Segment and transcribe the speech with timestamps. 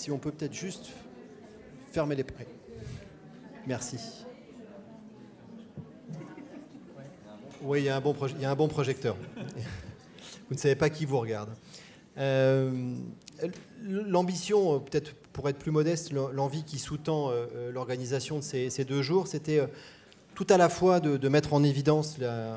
[0.00, 0.86] si on peut peut-être juste
[1.92, 2.46] fermer les prêts.
[3.66, 3.98] Merci.
[7.62, 9.14] Oui, il y a un bon, il y un bon projecteur.
[10.48, 11.50] Vous ne savez pas qui vous regarde.
[12.16, 12.94] Euh,
[13.82, 19.26] l'ambition, peut-être pour être plus modeste, l'envie qui sous-tend euh, l'organisation de ces, deux jours,
[19.28, 19.66] c'était euh,
[20.34, 22.16] tout à la fois de, mettre en évidence,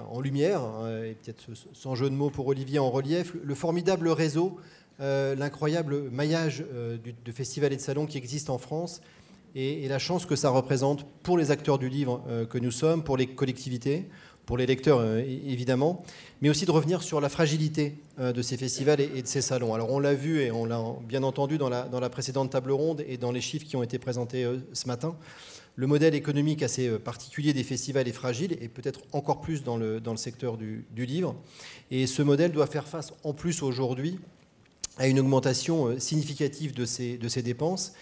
[0.09, 0.61] en lumière,
[1.03, 4.57] et peut-être sans jeu de mots pour Olivier en relief, le formidable réseau,
[5.37, 9.01] l'incroyable maillage de festivals et de salons qui existent en France,
[9.55, 13.17] et, la chance que ça représente pour les acteurs du livre que nous sommes, pour
[13.17, 14.07] les collectivités,
[14.45, 16.03] pour les lecteurs évidemment,
[16.41, 19.73] mais aussi de revenir sur la fragilité euh, de ces festivals et de ces salons.
[19.73, 23.17] Alors on l'a vu et on l'a bien entendu dans la, précédente table ronde et
[23.17, 25.15] dans les chiffres qui ont été présentés euh, ce matin.
[25.75, 29.77] Le modèle économique assez euh, particulier des festivals est fragile et peut-être encore plus dans
[29.77, 31.35] le, secteur du livre.
[31.91, 34.19] Et ce modèle doit faire face en plus aujourd'hui
[34.97, 37.93] à une augmentation significative de ces dépenses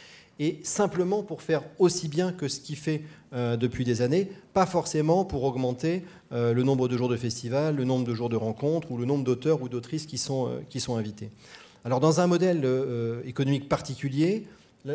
[0.42, 4.66] et simplement pour faire aussi bien que ce qu'il fait euh, depuis des années, pas
[4.66, 8.36] forcément pour augmenter euh, le nombre de jours de festival, le nombre de jours de
[8.36, 11.30] rencontres ou le nombre d'auteurs ou d'autrices qui sont, euh, qui sont invités.
[11.86, 12.64] Alors dans un modèle
[13.26, 14.46] économique particulier,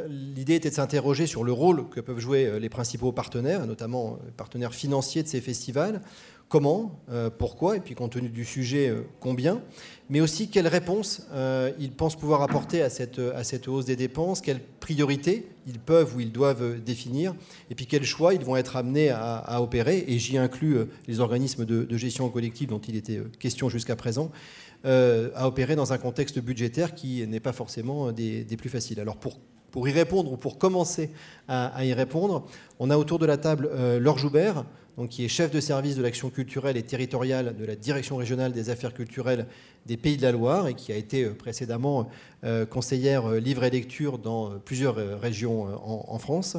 [0.09, 4.31] l'idée était de s'interroger sur le rôle que peuvent jouer les principaux partenaires, notamment les
[4.31, 6.01] partenaires financiers de ces festivals,
[6.49, 7.01] comment,
[7.39, 9.61] pourquoi, et puis compte tenu du sujet, combien,
[10.09, 14.61] mais aussi quelles réponses euh, ils pensent pouvoir apporter à cette, hausse des dépenses, quelles
[14.81, 17.35] priorités ils peuvent ou ils doivent définir,
[17.71, 21.21] et puis quels choix ils vont être amenés à, opérer, et j'y inclus euh, les
[21.21, 24.31] organismes de, gestion collective dont il était euh, question jusqu'à présent,
[24.85, 29.01] à opérer dans un contexte budgétaire qui n'est pas forcément des, plus faciles.
[29.01, 29.41] Alors pour
[29.73, 31.11] pour y répondre ou pour commencer
[31.49, 32.47] à, y répondre,
[32.79, 34.65] on a autour de la table Laure Joubert,
[34.97, 38.53] donc, qui est chef de service de l'action culturelle et territoriale de la Direction régionale
[38.53, 39.47] des affaires culturelles
[39.85, 42.09] des Pays de la Loire et qui a été euh, précédemment
[42.45, 46.57] euh, conseillère euh, livre et lecture dans plusieurs régions en, France.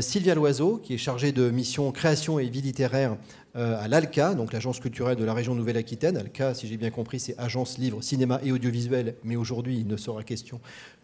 [0.00, 3.16] Sylvia Loiseau, qui est chargée de mission création et vie littéraire
[3.54, 6.16] à l'ALCA, donc l'agence culturelle de la région Nouvelle-Aquitaine.
[6.16, 9.96] ALCA, si j'ai bien compris, c'est Agence Livre, Cinéma et Audiovisuel, mais aujourd'hui, il ne
[9.96, 10.60] sera question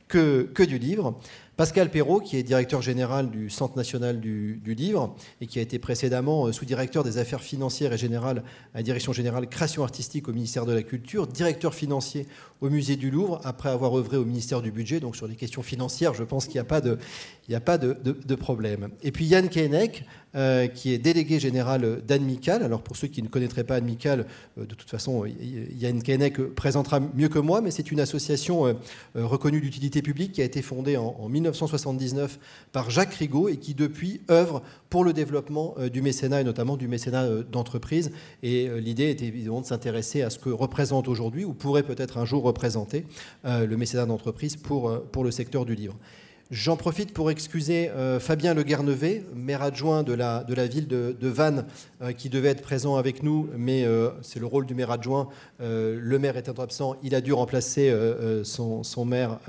[0.09, 1.19] que, que du livre.
[1.57, 5.79] Pascal Perrault, qui est directeur général du Centre national du, livre et qui a été
[5.79, 8.43] précédemment euh, sous-directeur des affaires financières et générales
[8.75, 12.27] à la direction générale création artistique au ministère de la Culture, directeur financier
[12.61, 15.01] au musée du Louvre, après avoir œuvré au ministère du Budget.
[15.01, 18.91] Donc sur les questions financières, je pense qu'il n'y a pas, de, problème.
[19.03, 22.63] Et puis Yann Keinec, euh, qui est délégué général d'Admical.
[22.63, 24.27] Alors pour ceux qui ne connaîtraient pas Admical,
[24.59, 28.77] euh, de toute façon, Yann Keinec présentera mieux que moi, mais c'est une association
[29.15, 32.39] reconnue d'utilité publique qui a été fondée en, en 1979
[32.73, 36.77] par Jacques Rigaud et qui depuis œuvre pour le développement euh, du mécénat et notamment
[36.77, 38.13] du mécénat euh, d'entreprise.
[38.43, 42.19] Et euh, l'idée était évidemment de s'intéresser à ce que représente aujourd'hui ou pourrait peut-être
[42.19, 43.05] un jour représenter
[43.45, 45.97] le mécénat d'entreprise pour, pour le secteur du livre.
[46.53, 47.91] J'en profite pour excuser
[48.21, 51.67] Fabien Le Guernevet, maire adjoint de la, ville de, Vannes,
[52.17, 53.85] qui devait être présent avec nous, mais
[54.23, 55.29] c'est le rôle du maire adjoint.
[55.59, 57.93] le maire étant absent, il a dû remplacer
[58.45, 59.41] son, maire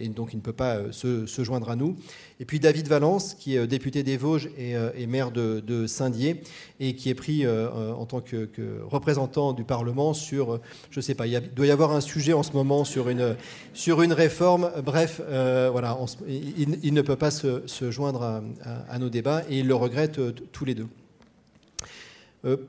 [0.00, 1.96] et donc il ne peut pas se, joindre à nous.
[2.42, 6.42] Et puis David Valence, qui est euh, député des Vosges et, euh, maire de, Saint-Dié,
[6.80, 8.48] et qui est pris euh, en tant que,
[8.84, 10.58] représentant du Parlement sur,
[10.90, 13.36] je ne sais pas, il, doit y avoir un sujet en ce moment sur une,
[13.74, 14.72] sur une réforme.
[14.84, 15.96] Bref, voilà,
[16.36, 18.42] il, ne peut pas se, joindre
[18.88, 20.20] à, nos débats et il le regrette
[20.52, 20.86] tous les deux.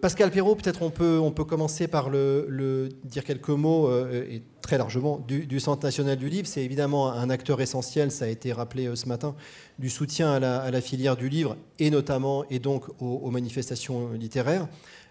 [0.01, 5.59] Pascal Perrault, peut-être on peut, commencer par le, dire quelques mots, et très largement, du,
[5.59, 6.47] Centre national du livre.
[6.47, 9.35] C'est évidemment un acteur essentiel, ça a été rappelé ce matin,
[9.79, 14.67] du soutien à la, filière du livre et notamment et donc aux, manifestations littéraires.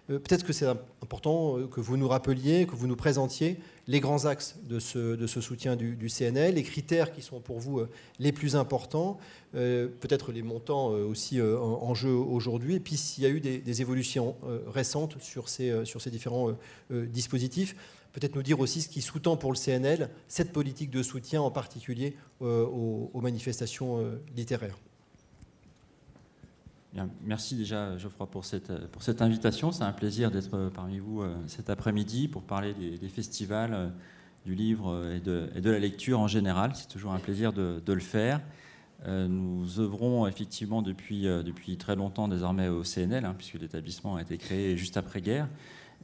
[0.09, 3.99] Euh, peut-être que c'est important euh, que vous nous rappeliez, que vous nous présentiez les
[3.99, 8.31] grands axes de ce, soutien du, CNL, les critères qui sont pour vous euh, les
[8.31, 9.17] plus importants,
[9.53, 14.35] peut-être les montants aussi en, jeu aujourd'hui, et puis s'il y a eu des, évolutions
[14.65, 15.71] récentes sur ces,
[16.09, 16.53] différents
[16.89, 17.75] dispositifs
[18.13, 21.51] peut-être nous dire aussi ce qui sous-tend pour le CNL cette politique de soutien, en
[21.51, 24.03] particulier aux, manifestations
[24.35, 24.79] littéraires.
[27.23, 29.71] Merci déjà Geoffroy pour cette, pour cette invitation.
[29.71, 33.91] C'est un plaisir d'être parmi vous euh, cet après-midi pour parler des, festivals,
[34.45, 36.71] du livre et de, et de, la lecture en général.
[36.75, 38.41] C'est toujours un plaisir de, le faire.
[39.07, 41.27] Nous œuvrons effectivement depuis,
[41.77, 45.47] très longtemps désormais au CNL, hein, puisque l'établissement a été créé juste après-guerre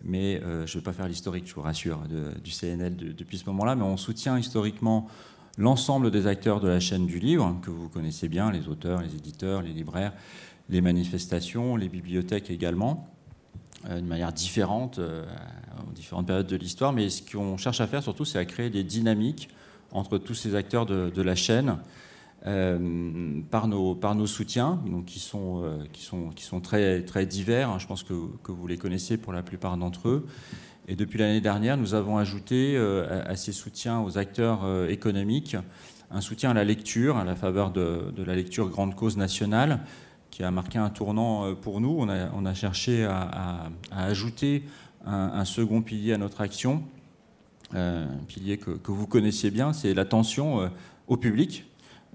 [0.04, 2.02] mais euh, je ne vais pas faire l'historique, je vous rassure,
[2.44, 5.08] du CNL depuis ce moment-là, mais on soutient historiquement
[5.58, 9.16] l'ensemble des acteurs de la chaîne du livre, que vous connaissez bien, les auteurs, les
[9.16, 10.14] éditeurs, les libraires,
[10.70, 13.08] les manifestations, les bibliothèques également,
[13.90, 15.26] euh, d'une manière différente, euh,
[15.88, 18.70] aux différentes périodes de l'histoire, mais ce qu'on cherche à faire surtout, c'est à créer
[18.70, 19.50] des dynamiques
[19.92, 21.78] entre tous ces acteurs de, la chaîne,
[22.44, 27.80] par, nos, par nos soutiens, donc qui, sont, qui, sont, qui sont très, très divers.
[27.80, 28.14] Je pense que,
[28.44, 30.28] que, vous les connaissez pour la plupart d'entre eux.
[30.88, 35.58] Et depuis l'année dernière, nous avons ajouté à, ces soutiens aux acteurs économiques
[36.12, 39.80] un soutien à la lecture, à la faveur de, de la lecture grande cause nationale,
[40.40, 41.98] qui a marqué un tournant pour nous.
[42.00, 44.64] On a, cherché à, ajouter
[45.06, 46.82] un, second pilier à notre action,
[47.76, 50.68] euh, un pilier que, vous connaissiez bien, c'est l'attention euh,
[51.10, 51.66] au public.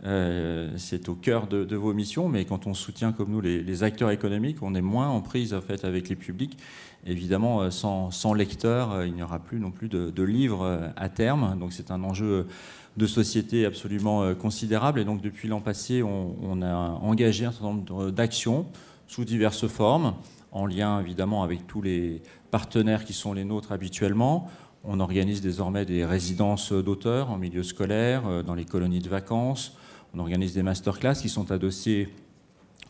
[0.06, 4.10] Euh, c'est au cœur de, vos missions, mais quand on soutient comme nous les, acteurs
[4.10, 6.56] économiques, on est moins en prise en fait avec les publics.
[7.04, 11.58] Évidemment, sans, sans lecteurs, il n'y aura plus non plus de, livres à terme.
[11.60, 12.46] Donc c'est un enjeu
[12.96, 15.00] de société absolument considérable.
[15.00, 18.66] Et donc depuis l'an passé, on, a engagé un certain nombre d'actions
[19.06, 20.14] sous diverses formes,
[20.52, 24.48] en lien évidemment avec tous les partenaires qui sont les nôtres habituellement.
[24.84, 29.76] On organise désormais des résidences d'auteurs en milieu scolaire, euh, dans les colonies de vacances.
[30.12, 32.10] On organise des masterclass qui sont adossés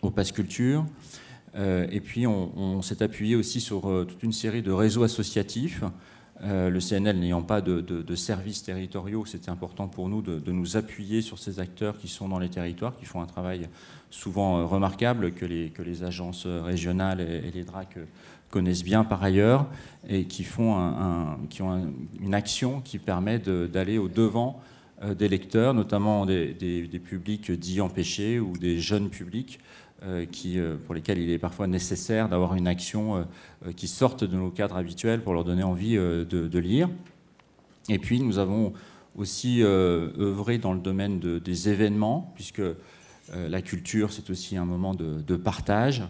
[0.03, 0.85] au Pass Culture.
[1.55, 5.85] Euh, et puis on, s'est appuyé aussi sur euh, toute une série de réseaux associatifs.
[6.45, 11.39] Le CNL n'ayant pas de, services territoriaux, c'était important pour nous de, nous appuyer sur
[11.39, 13.69] ces acteurs qui sont dans les territoires, qui font un travail
[14.11, 17.97] souvent remarquable que les, agences régionales et, les DRAC
[18.51, 19.67] connaissent bien par ailleurs
[20.09, 20.75] et qui, font
[21.61, 24.61] ont une action qui permet d'aller au-devant
[25.03, 29.75] euh, des lecteurs, notamment des, publics dits empêchés ou des jeunes publics euh,
[30.31, 33.27] qui, euh, pour lesquels il est parfois nécessaire d'avoir une action
[33.77, 36.89] qui sorte de nos cadres habituels pour leur donner envie de, lire.
[37.89, 38.73] Et puis nous avons
[39.17, 42.63] aussi œuvré dans le domaine des événements, puisque
[43.33, 46.03] la culture, c'est aussi un moment de partage.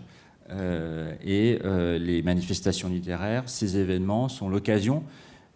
[0.50, 5.02] Euh, et euh, les manifestations littéraires, ces événements sont l'occasion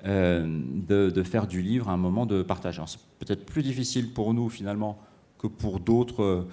[0.07, 2.81] euh, de, faire du livre un moment de partage.
[2.87, 4.99] C'est peut-être plus difficile pour nous finalement
[5.39, 6.47] que pour d'autres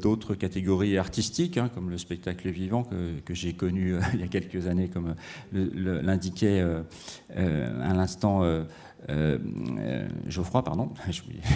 [0.00, 4.66] d'autres catégories artistiques, hein, comme le spectacle vivant que, j'ai connu il y a quelques
[4.66, 5.14] années, comme
[5.52, 6.64] l'indiquait
[7.34, 8.42] à l'instant
[9.08, 9.38] euh,
[9.78, 10.90] euh, Geoffroy, pardon,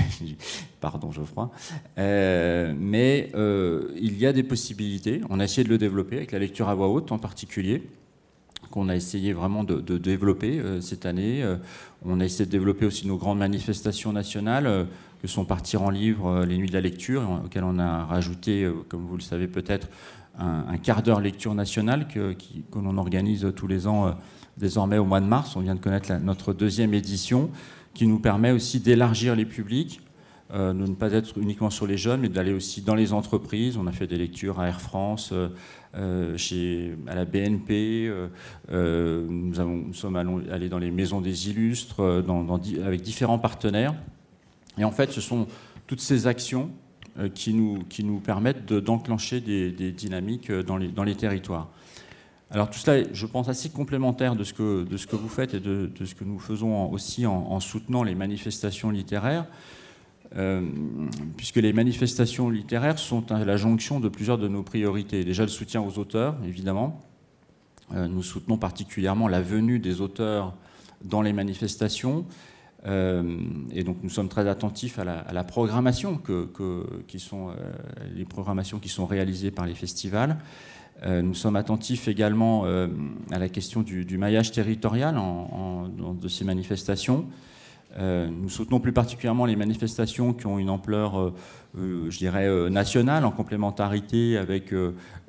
[0.80, 1.50] pardon Geoffroy,
[1.98, 3.30] euh, mais
[3.96, 5.20] il y a des possibilités.
[5.28, 7.82] On a essayé de le développer avec la lecture à voix haute en particulier
[8.70, 11.44] qu'on a essayé vraiment de, développer cette année.
[12.06, 14.86] on a essayé de développer aussi nos grandes manifestations nationales,
[15.22, 19.06] que sont Partir en livre, les nuits de la lecture, auxquelles on a rajouté, comme
[19.06, 19.88] vous le savez peut-être,
[20.36, 22.34] un, quart d'heure lecture nationale que,
[22.74, 24.16] l'on organise tous les ans
[24.56, 25.56] désormais au mois de mars.
[25.56, 27.50] On vient de connaître notre deuxième édition
[27.94, 30.00] qui nous permet aussi d'élargir les publics,
[30.52, 33.76] euh, de ne pas être uniquement sur les jeunes, mais d'aller aussi dans les entreprises.
[33.76, 35.48] On a fait des lectures à Air France, euh,
[35.94, 38.10] euh, chez, à la BNP,
[38.70, 39.54] nous,
[39.94, 40.16] sommes
[40.50, 42.00] allés dans les maisons des illustres,
[42.84, 43.94] avec différents partenaires.
[44.82, 45.46] Et en fait, ce sont
[45.86, 46.70] toutes ces actions
[47.34, 51.70] qui nous, qui nous permettent d'enclencher des, dynamiques dans les, dans les territoires.
[52.50, 55.28] Alors tout cela est, je pense, assez complémentaire de ce que, de ce que vous
[55.28, 59.46] faites et de, ce que nous faisons aussi en, soutenant les manifestations littéraires,
[60.34, 60.66] euh,
[61.36, 65.22] puisque les manifestations littéraires sont à la jonction de plusieurs de nos priorités.
[65.22, 67.00] Déjà le soutien aux auteurs, évidemment.
[67.94, 70.54] Euh, nous soutenons particulièrement la venue des auteurs
[71.04, 72.26] dans les manifestations.
[72.84, 73.38] Euh,
[73.72, 76.20] et donc nous sommes très attentifs à la, programmation
[77.06, 77.50] qui sont
[78.14, 80.36] les programmations qui sont réalisées par les festivals.
[81.04, 82.86] Euh, nous sommes attentifs également euh,
[83.32, 85.16] à la question du, maillage territorial
[86.20, 87.26] de ces manifestations.
[87.98, 91.32] Euh, nous soutenons plus particulièrement les manifestations qui ont une ampleur,
[91.76, 94.72] je dirais, nationale, en complémentarité avec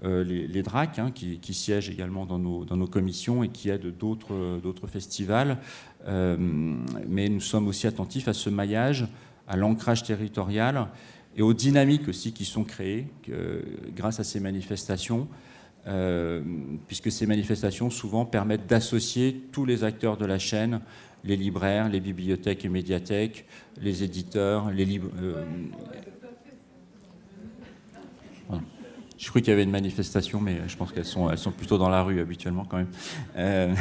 [0.03, 5.57] les, DRAC, hein, qui, siègent également dans nos, commissions et qui aident d'autres festivals.
[6.07, 9.07] mais nous sommes aussi attentifs à ce maillage,
[9.47, 10.87] à l'ancrage territorial
[11.35, 13.07] et aux dynamiques aussi qui sont créées
[13.95, 15.27] grâce à ces manifestations.
[15.85, 16.41] Euh,
[16.87, 20.79] puisque ces manifestations souvent permettent d'associer tous les acteurs de la chaîne,
[21.23, 23.45] les libraires, les bibliothèques et médiathèques,
[23.81, 25.09] les éditeurs, les libres.
[25.21, 25.43] Euh,
[29.17, 31.77] je crois qu'il y avait une manifestation, mais je pense qu'elles sont, elles sont plutôt
[31.77, 32.91] dans la rue habituellement quand même.
[33.37, 33.73] Euh,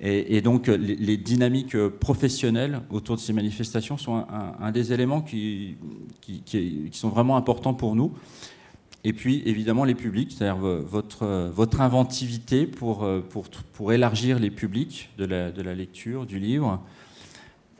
[0.00, 4.24] et, donc les, dynamiques professionnelles autour de ces manifestations sont
[4.60, 5.76] un, des éléments qui,
[6.20, 8.12] qui, qui, sont vraiment importants pour nous.
[9.04, 15.10] Et puis évidemment les publics, c'est-à-dire votre, votre inventivité pour, pour, pour, élargir les publics
[15.18, 16.82] de la, de la, lecture, du livre,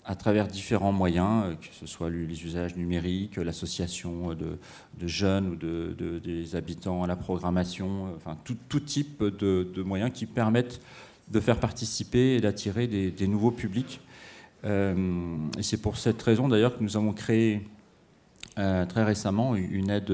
[0.08, 4.58] à travers différents moyens, que ce soit les usages numériques, l'association de,
[4.98, 10.10] de, jeunes ou de, des habitants à la programmation, enfin tout, tout type de, moyens
[10.10, 10.80] qui permettent
[11.30, 14.00] de faire participer et d'attirer des, nouveaux publics.
[14.64, 17.68] Euh, et c'est pour cette raison d'ailleurs que nous avons créé
[18.88, 20.12] très récemment une aide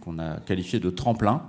[0.00, 1.42] qu'on a qualifiée de tremplin,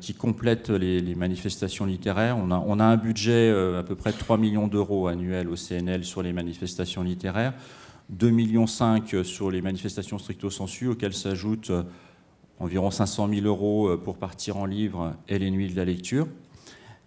[0.00, 2.36] qui complète les, manifestations littéraires.
[2.38, 6.22] On a, un budget à peu près de 3 millions d'euros annuels au CNL sur
[6.22, 7.54] les manifestations littéraires,
[8.12, 11.72] 2,5 millions sur les manifestations stricto sensu, auxquelles s'ajoutent
[12.58, 16.26] environ 500 000 euros pour partir en livre et les nuits de la lecture.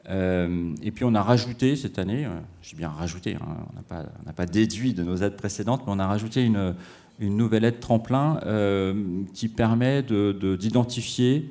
[0.10, 4.34] Euh, et puis on a rajouté cette année, euh, j'ai bien rajouté, hein, on n'a
[4.34, 6.76] pas, déduit de nos aides précédentes, mais on a rajouté une,
[7.20, 11.50] nouvelle aide tremplin euh, qui permet d'identifier,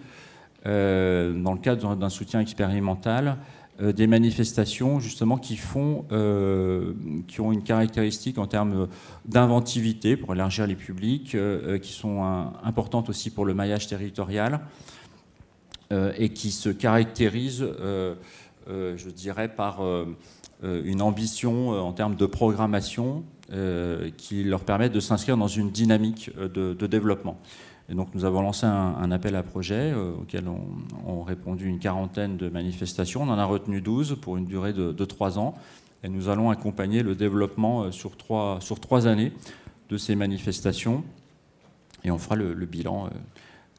[0.65, 3.37] dans le cadre d'un soutien expérimental,
[3.83, 6.07] des manifestations justement qui font,
[7.29, 8.89] qui ont une caractéristique en termes
[9.27, 11.37] d'inventivité pour élargir les publics,
[11.83, 12.23] qui sont
[12.63, 14.61] importantes aussi pour le maillage territorial
[15.91, 17.67] et qui se caractérisent
[18.69, 20.17] euh, je dirais, par euh,
[20.63, 23.25] euh, une ambition en termes de programmation
[24.17, 27.39] qui leur permet de s'inscrire dans une dynamique de, développement.
[27.91, 32.49] Et donc nous avons lancé un, appel à projet auquel ont répondu une quarantaine de
[32.49, 33.23] manifestations.
[33.23, 35.55] On en a retenu 12 pour une durée de, trois 3 ans.
[36.03, 39.33] Et nous allons accompagner le développement sur trois, sur trois années
[39.91, 41.05] de ces manifestations.
[42.03, 43.11] Et on fera le, bilan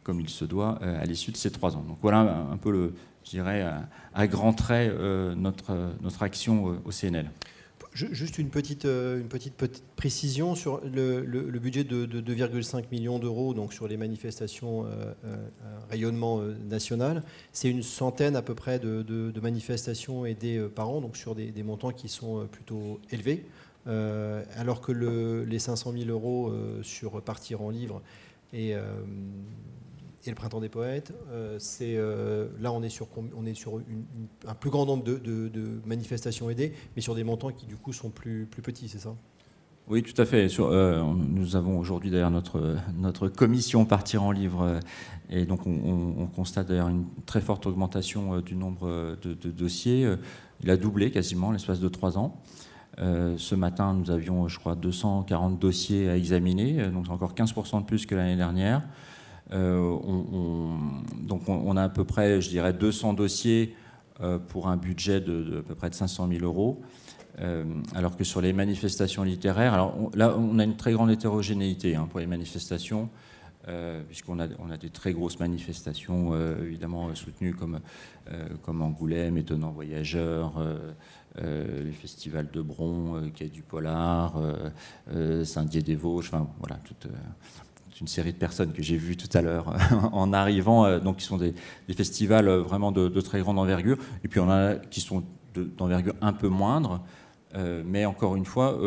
[0.04, 1.84] comme il se doit à l'issue de ces trois ans.
[1.88, 2.92] Donc voilà un peu
[3.26, 3.66] je dirais,
[4.14, 7.30] à, grands traits euh, notre, notre action au CNL.
[7.96, 9.56] Juste une petite, euh, une petite,
[9.96, 15.14] précision sur le, budget de, 2,5 millions d'euros donc sur les manifestations euh,
[15.90, 17.24] rayonnement national.
[17.54, 21.92] C'est une centaine à peu près de, manifestations aidées par an, donc sur des, montants
[21.92, 23.46] qui sont plutôt élevés.
[23.86, 28.02] alors que les 500 000 euros sur partir en livre
[28.52, 28.76] et
[30.28, 31.14] et le Printemps des Poètes.
[31.32, 33.82] Euh, c'est, euh, là, on est sur, on est sur
[34.48, 38.10] un plus grand nombre de, manifestations aidées, mais sur des montants qui, du coup, sont
[38.10, 39.16] plus, petits, c'est ça?
[39.88, 40.48] Oui, tout à fait.
[40.60, 44.80] Euh, nous avons aujourd'hui d'ailleurs notre, notre commission Partir en livre,
[45.30, 50.12] et donc on, constate d'ailleurs une très forte augmentation du nombre de, dossiers.
[50.64, 52.42] Il a doublé quasiment l'espace de trois ans.
[52.98, 58.08] ce matin, nous avions, je crois, 240 dossiers à examiner, donc encore 15% de plus
[58.08, 58.82] que l'année dernière.
[59.54, 60.78] Euh, on,
[61.22, 63.76] donc on, a à peu près, je dirais, 200 dossiers
[64.22, 66.82] euh, pour un budget de, à peu près de 500 000 euros.
[67.42, 71.96] Euh, alors que sur les manifestations littéraires, alors là on a une très grande hétérogénéité
[71.96, 73.10] hein, pour les manifestations,
[74.08, 77.80] puisqu'on a, on a des très grosses manifestations évidemment soutenues comme,
[78.62, 80.54] comme Angoulême, Étonnant Voyageur,
[81.42, 84.40] le Festival de Bron, Quai du Polar,
[85.44, 87.08] Saint-Dié-des-Vosges, enfin voilà, toute,
[88.02, 89.74] une série de personnes que j'ai vues tout à l'heure
[90.12, 91.54] en arrivant, euh, donc qui sont des,
[91.96, 95.24] festivals euh, vraiment de, très grande envergure, et puis on a qui sont
[95.54, 97.02] d'envergure un peu moindre,
[97.56, 98.78] euh, mais encore une fois,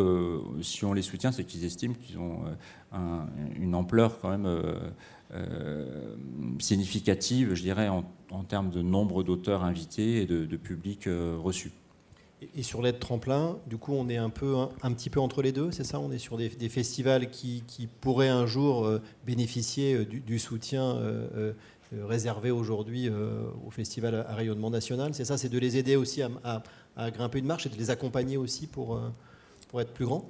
[0.61, 2.43] si on les soutient, c'est qu'ils estiment qu'ils ont
[3.59, 4.47] une ampleur quand même
[6.59, 8.05] significative, je dirais, en,
[8.45, 11.09] termes de nombre d'auteurs invités et de, de public
[11.43, 11.73] reçu.
[12.55, 15.51] Et sur l'aide tremplin, du coup, on est un, peu, un, petit peu entre les
[15.51, 15.99] deux, c'est ça?
[15.99, 21.53] On est sur des, festivals qui, pourraient un jour euh, bénéficier euh, du, soutien euh,
[21.93, 23.09] réservé aujourd'hui
[23.67, 25.15] au festival à rayonnement national.
[25.15, 26.63] C'est ça, c'est de les aider aussi à,
[27.11, 29.01] grimper une marche et de les accompagner aussi pour,
[29.69, 30.29] pour être plus grands?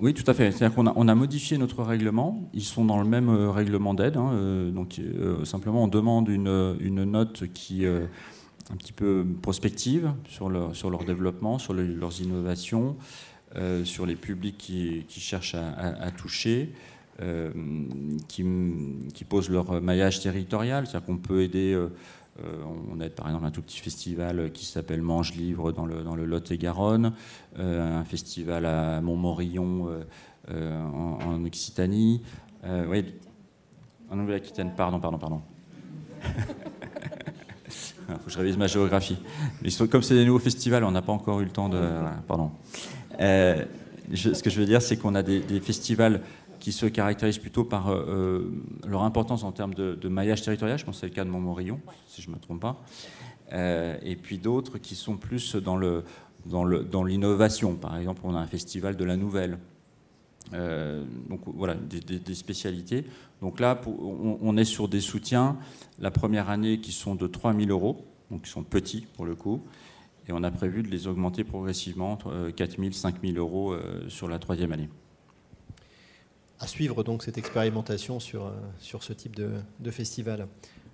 [0.00, 0.50] Oui, tout à fait.
[0.50, 2.50] C'est-à-dire qu'on a, modifié notre règlement.
[2.52, 4.16] Ils sont dans le même règlement d'aide.
[4.16, 5.00] Hein, donc,
[5.44, 7.86] simplement, on demande une, une note qui
[8.72, 12.96] un petit peu prospective sur leur, sur leur développement, sur leurs innovations,
[13.56, 16.72] euh, sur les publics qui, cherchent à, toucher,
[17.22, 17.52] euh,
[18.28, 18.44] qui,
[19.14, 20.86] qui, posent leur maillage territorial.
[20.86, 21.88] C'est-à-dire qu'on peut aider, euh,
[22.90, 26.16] on aide par exemple un tout petit festival qui s'appelle Mange Livre dans le, dans
[26.16, 27.12] le Lot-et-Garonne,
[27.56, 30.04] un festival à Montmorillon
[30.50, 32.22] en, en, Occitanie,
[32.88, 33.04] oui,
[34.10, 35.40] en Nouvelle-Aquitaine, pardon, pardon, pardon.
[38.08, 39.18] Il faut que je révise ma géographie.
[39.62, 41.80] Mais comme c'est des nouveaux festivals, on n'a pas encore eu le temps de.
[42.26, 42.50] pardon.
[43.20, 43.64] Euh,
[44.14, 46.22] ce que je veux dire, c'est qu'on a des, festivals
[46.60, 50.78] qui se caractérisent plutôt par euh, euh, leur importance en termes de, maillage territorial.
[50.78, 52.82] Je pense que c'est le cas de Montmorillon, si je ne me trompe pas.
[53.52, 56.04] et puis d'autres qui sont plus dans le
[56.46, 57.74] dans l'innovation.
[57.74, 59.58] Par exemple, on a un festival de la nouvelle.
[60.52, 63.04] donc voilà, des, spécialités.
[63.42, 65.58] Donc là, on, est sur des soutiens,
[65.98, 69.34] la première année qui sont de 3 000 euros, donc qui sont petits pour le
[69.34, 69.60] coup,
[70.28, 74.08] et on a prévu de les augmenter progressivement entre 4 000 5 000 euros euh,
[74.08, 74.88] sur la troisième année.
[76.58, 78.50] À suivre donc cette expérimentation sur, euh,
[79.00, 80.48] ce type de, festival.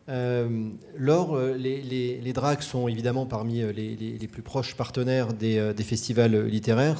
[0.08, 0.70] Euh,
[1.00, 6.99] euh, les, les, sont évidemment parmi les, plus proches partenaires des festivals littéraires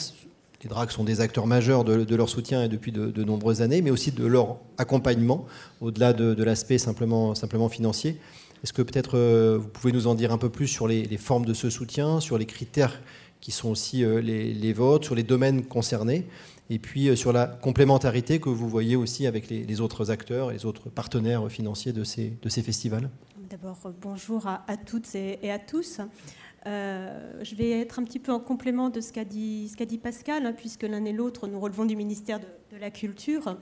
[0.62, 4.12] les DRAC sont des acteurs majeurs de, leur soutien depuis de, nombreuses années, mais aussi
[4.12, 5.47] de leur accompagnement,
[5.81, 7.35] au-delà de, l'aspect simplement,
[7.69, 8.19] financier.
[8.62, 11.45] Est-ce que peut-être euh, vous pouvez nous en dire un peu plus sur les, formes
[11.45, 13.00] de ce soutien, sur les critères
[13.40, 16.26] qui sont aussi euh, les, votes, sur les domaines concernés,
[16.71, 20.64] et puis euh, sur la complémentarité que vous voyez aussi avec les, autres acteurs les
[20.64, 23.11] autres partenaires financiers de ces festivals?
[23.50, 26.00] D'abord, bonjour à, toutes et à tous.
[26.66, 30.52] Euh, je vais être un petit peu en complément de ce qu'a dit, Pascal, hein,
[30.52, 32.47] puisque l'un et l'autre, nous relevons du ministère de,
[32.81, 33.59] la Culture.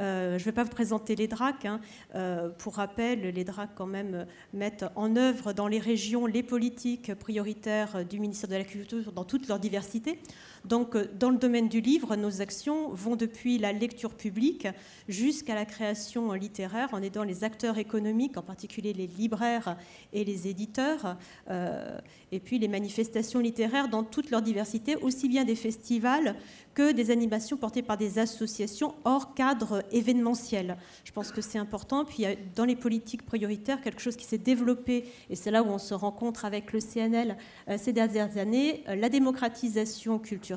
[0.00, 1.66] Euh, je ne vais pas vous présenter les DRAC.
[1.66, 1.80] Hein.
[2.14, 7.14] Euh, pour rappel, les DRAC quand même mettent en œuvre dans les régions les politiques
[7.14, 10.18] prioritaires du ministère de la Culture dans toute leur diversité.
[10.64, 14.66] Donc, euh, dans le domaine du livre, nos actions vont depuis la lecture publique
[15.08, 19.76] jusqu'à la création littéraire en aidant les acteurs économiques, en particulier les libraires
[20.12, 21.16] et les éditeurs,
[21.50, 21.98] euh,
[22.32, 26.36] et puis les manifestations littéraires dans toute leur diversité, aussi bien des festivals
[26.74, 30.76] que des animations portées par des associations hors cadre événementiel.
[31.04, 32.04] Je pense que c'est important.
[32.04, 32.24] Puis
[32.56, 35.94] dans les politiques prioritaires, quelque chose qui s'est développé, et c'est là où on se
[35.94, 37.36] rencontre avec le CNL
[37.68, 40.53] euh, ces dernières années, la démocratisation culturelle,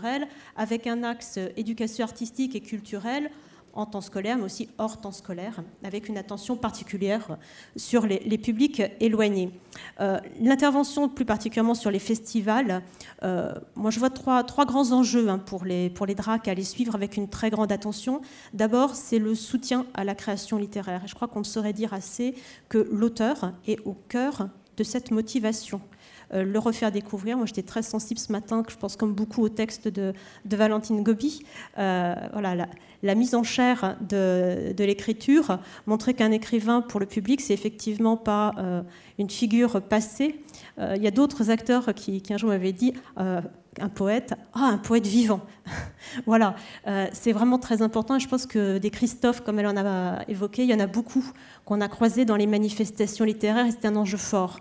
[0.56, 3.30] avec un axe éducation artistique et culturelle
[3.78, 7.38] en temps scolaire, mais aussi hors temps scolaire, avec une attention particulière
[7.76, 9.52] sur les, publics éloignés.
[10.00, 12.82] Euh, l'intervention plus particulièrement sur les festivals,
[13.22, 17.18] euh, moi je vois trois, grands enjeux hein, pour, les, DRAC à les suivre avec
[17.18, 18.22] une très grande attention.
[18.54, 21.04] D'abord, c'est le soutien à la création littéraire.
[21.06, 22.34] Je crois qu'on ne saurait dire assez
[22.70, 25.82] que l'auteur est au cœur de cette motivation.
[26.34, 27.38] Euh, le refaire découvrir.
[27.38, 30.14] Moi, j'étais très sensible ce matin, je pense comme beaucoup au texte de,
[30.46, 31.44] Valentine Gobi.
[31.78, 32.68] Euh, voilà,
[33.04, 38.54] la, mise en chair de, l'écriture montrait qu'un écrivain pour le public, c'est effectivement pas
[38.58, 38.82] euh,
[39.20, 40.44] une figure passée.
[40.80, 45.08] Il y a d'autres acteurs qui, un jour m'avaient dit un poète, ah, un poète
[45.08, 45.42] vivant.
[46.28, 46.56] voilà,
[47.14, 48.20] c'est vraiment très important.
[48.20, 51.26] Je pense que des Christophe, comme elle en a évoqué, il y en a beaucoup
[51.66, 54.60] qu'on a croisés dans les manifestations littéraires et c'est un enjeu fort.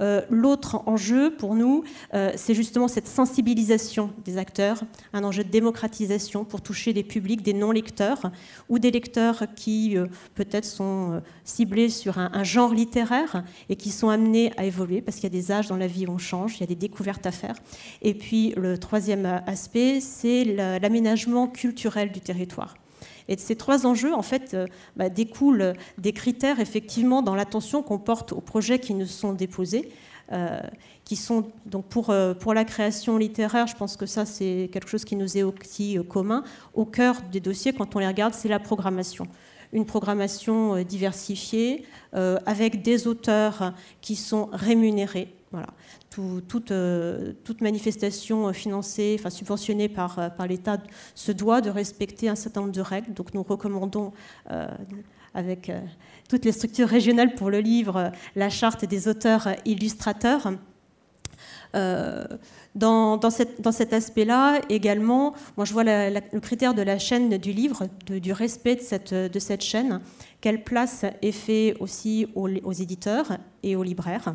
[0.00, 4.82] Euh, l'autre enjeu pour nous, euh, c'est justement cette sensibilisation des acteurs,
[5.12, 8.30] un enjeu de démocratisation pour toucher des publics, des non-lecteurs
[8.68, 14.08] ou des lecteurs qui euh, peut-être sont ciblés sur un, genre littéraire et qui sont
[14.08, 16.56] amenés à évoluer parce qu'il y a des âges dans la vie où on change,
[16.56, 17.56] il y a des découvertes à faire.
[18.02, 22.74] Et puis le troisième aspect, c'est l'aménagement culturel du territoire.
[23.28, 27.82] Et de ces trois enjeux, en fait, euh, bah, découlent des critères, effectivement, dans l'attention
[27.82, 29.90] qu'on porte aux projets qui nous sont déposés.
[30.32, 30.60] Euh,
[31.04, 34.88] qui sont donc pour, euh, pour la création littéraire, je pense que ça c'est quelque
[34.88, 36.42] chose qui nous est aussi commun.
[36.74, 39.28] Au cœur des dossiers, quand on les regarde, c'est la programmation
[39.72, 45.34] une programmation diversifiée avec des auteurs qui sont rémunérés.
[45.50, 45.66] Voilà
[46.48, 50.78] toute, euh, toute, manifestation euh, financée, enfin subventionnée par, euh, par l'État
[51.14, 53.12] se doit de respecter un certain nombre de règles.
[53.14, 54.12] Donc nous recommandons
[55.34, 55.70] avec
[56.28, 60.52] toutes les structures régionales pour le livre la charte des auteurs illustrateurs.
[62.74, 68.32] dans, cet aspect-là, également, moi je vois le critère de la chaîne du livre, du
[68.32, 70.00] respect de cette, chaîne,
[70.40, 74.34] quelle place est fait aussi aux éditeurs et aux libraires.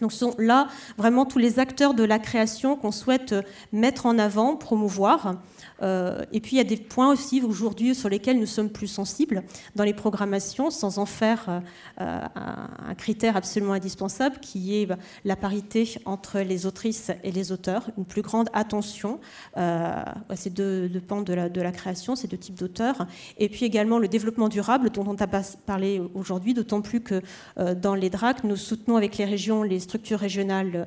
[0.00, 3.34] Donc ce sont là vraiment tous les acteurs de la création qu'on souhaite
[3.72, 5.36] mettre en avant, promouvoir.
[5.82, 8.86] Euh, et puis il y a des points aussi aujourd'hui sur lesquels nous sommes plus
[8.86, 9.42] sensibles
[9.76, 11.60] dans les programmations, sans en faire euh,
[12.00, 12.20] euh,
[12.88, 17.90] un critère absolument indispensable, qui est bah, la parité entre les autrices et les auteurs,
[17.96, 19.20] une plus grande attention
[19.54, 23.06] à ces deux, pans de la, de la, création, ces deux types d'auteurs,
[23.38, 27.22] et puis également le développement durable dont on a parlé aujourd'hui, d'autant plus que
[27.74, 30.86] dans les DRAC, nous soutenons avec les régions les structures régionales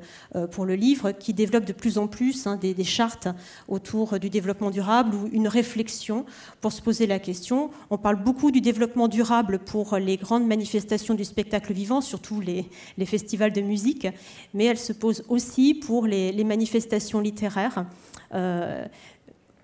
[0.52, 3.28] pour le livre qui développent de plus en plus hein, des, chartes
[3.68, 6.26] autour du développement durable ou une réflexion
[6.62, 7.70] pour se poser la question.
[7.90, 12.70] On parle beaucoup du développement durable pour les grandes manifestations du spectacle vivant, surtout les,
[13.06, 14.08] festivals de musique,
[14.54, 17.86] mais elle se pose aussi pour les, manifestations littéraires.
[18.34, 18.86] Euh,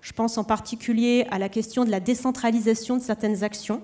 [0.00, 3.82] je pense en particulier à la question de la décentralisation de certaines actions.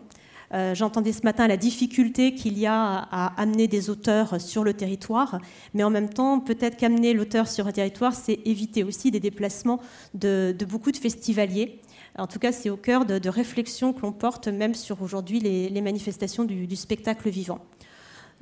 [0.52, 2.74] Euh, j'entendais ce matin la difficulté qu'il y a
[3.10, 5.38] à, amener des auteurs sur le territoire,
[5.74, 9.80] mais en même temps, peut-être qu'amener l'auteur sur le territoire, c'est éviter aussi des déplacements
[10.14, 11.80] de, beaucoup de festivaliers.
[12.18, 15.80] En tout cas, c'est au cœur de, réflexions que l'on porte même sur aujourd'hui les,
[15.80, 17.60] manifestations du spectacle vivant.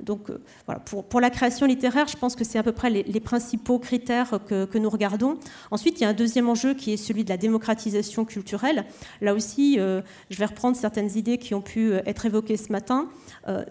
[0.01, 3.19] Donc euh, voilà, pour, la création littéraire, je pense que c'est à peu près les,
[3.19, 5.37] principaux critères que, nous regardons.
[5.71, 8.85] Ensuite, il y a un deuxième enjeu qui est celui de la démocratisation culturelle.
[9.21, 12.71] Là aussi, euh, je vais reprendre certaines idées qui ont pu euh, être évoquées ce
[12.71, 13.09] matin.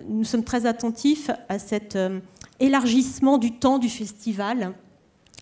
[0.09, 1.99] nous sommes très attentifs à cet
[2.61, 4.75] élargissement du temps du festival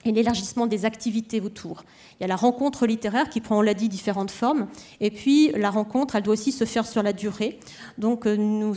[0.04, 1.84] et l'élargissement des activités autour.
[2.18, 4.68] Il y a la rencontre littéraire qui prend, on l'a dit, différentes formes.
[5.00, 7.58] Et puis la rencontre, elle doit aussi se faire sur la durée.
[7.98, 8.74] Donc euh, nous,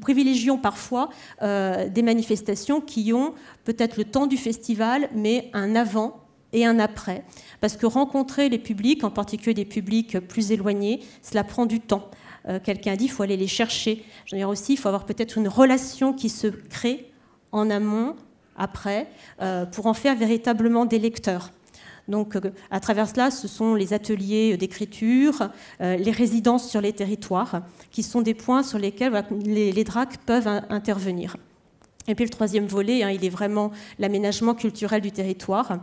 [0.00, 1.10] privilégions parfois
[1.42, 6.20] euh, des manifestations qui ont peut-être le temps du festival, mais un avant
[6.52, 7.24] et un après.
[7.60, 12.10] Parce que rencontrer les publics, en particulier des publics plus éloignés, cela prend du temps.
[12.48, 14.04] Euh, quelqu'un a dit qu'il faut aller les chercher.
[14.24, 17.10] Je veux dire aussi, il faut avoir peut-être une relation qui se crée
[17.52, 18.16] en amont
[18.60, 19.08] après,
[19.40, 21.50] euh, pour en faire véritablement des lecteurs.
[22.08, 26.92] Donc, euh, à travers cela, ce sont les ateliers d'écriture, euh, les résidences sur les
[26.92, 31.36] territoires, qui sont des points sur lesquels les, DRAC peuvent intervenir.
[32.06, 35.80] Et puis le troisième volet, hein, il est vraiment l'aménagement culturel du territoire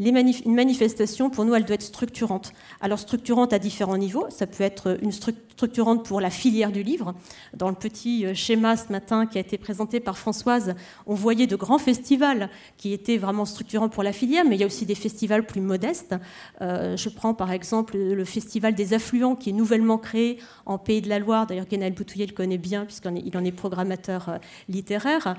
[0.00, 2.52] une manifestation, pour nous, elle doit être structurante.
[2.80, 4.26] Alors structurante à différents niveaux.
[4.30, 5.12] Ça peut être une
[5.58, 7.16] structurante pour la filière du livre.
[7.52, 11.48] Dans le petit euh, schéma ce matin qui a été présenté par Françoise, on voyait
[11.48, 14.86] de grands festivals qui étaient vraiment structurants pour la filière, mais il y a aussi
[14.86, 16.14] des festivals plus modestes.
[16.60, 21.02] Euh, je prends par exemple le festival des affluents qui est nouvellement créé en Pays
[21.02, 21.48] de la Loire.
[21.48, 25.36] D'ailleurs, Guénel Boutouillet le connaît bien puisqu'il en est programmateur euh, littéraire.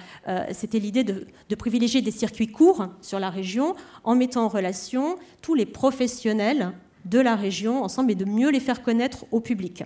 [0.51, 5.65] C'était l'idée de, privilégier des circuits courts sur la région en mettant relation tous les
[5.65, 6.73] professionnels
[7.05, 9.83] de la région ensemble et de mieux les faire connaître au public.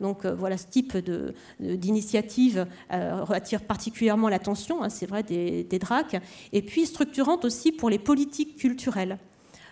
[0.00, 0.96] Donc euh, voilà, ce type
[1.60, 6.20] d'initiative euh, attire particulièrement l'attention, hein, c'est vrai, des, DRAC,
[6.52, 9.18] et puis structurante aussi pour les politiques culturelles.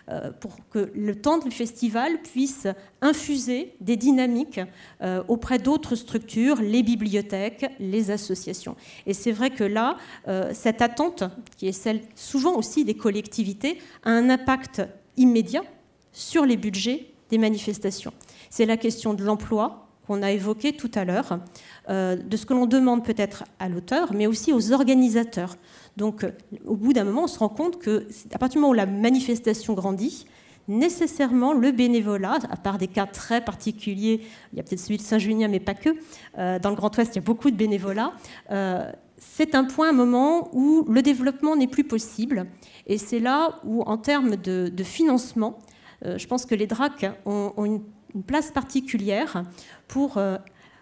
[0.09, 2.67] Euh, pour que le temps du festival puisse
[3.01, 4.59] infuser des dynamiques
[5.01, 8.75] euh, auprès d'autres structures, les bibliothèques, les associations.
[9.05, 11.23] Et c'est vrai que là, euh, cette attente,
[11.55, 14.81] qui est celle souvent aussi des collectivités, a un impact
[15.17, 15.63] immédiat
[16.11, 18.13] sur les budgets des manifestations.
[18.49, 21.39] C'est la question de l'emploi qu'on a évoqué tout à l'heure,
[21.87, 25.55] de ce que l'on demande peut-être à l'auteur, mais aussi aux organisateurs.
[25.97, 26.31] Donc, euh,
[26.65, 28.85] au bout d'un moment, on se rend compte que, à partir du moment où la
[28.85, 30.25] manifestation grandit,
[30.67, 34.21] nécessairement le bénévolat, à part des cas très particuliers,
[34.53, 35.89] il y a peut-être celui de Saint-Junien, mais pas que,
[36.37, 38.13] euh, dans le Grand Ouest, il y a beaucoup de bénévolat,
[38.51, 42.47] euh, c'est un point, un moment où le développement n'est plus possible.
[42.87, 45.59] Et c'est là où, en termes de, financement,
[46.03, 47.81] je pense que les DRAC ont, une,
[48.23, 49.43] place particulière
[49.87, 50.17] pour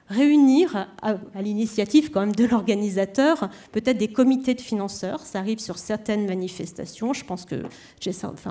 [0.09, 5.21] réunir à, l'initiative quand même de l'organisateur peut-être des comités de financeurs.
[5.21, 7.13] Ça arrive sur certaines manifestations.
[7.13, 7.63] Je pense que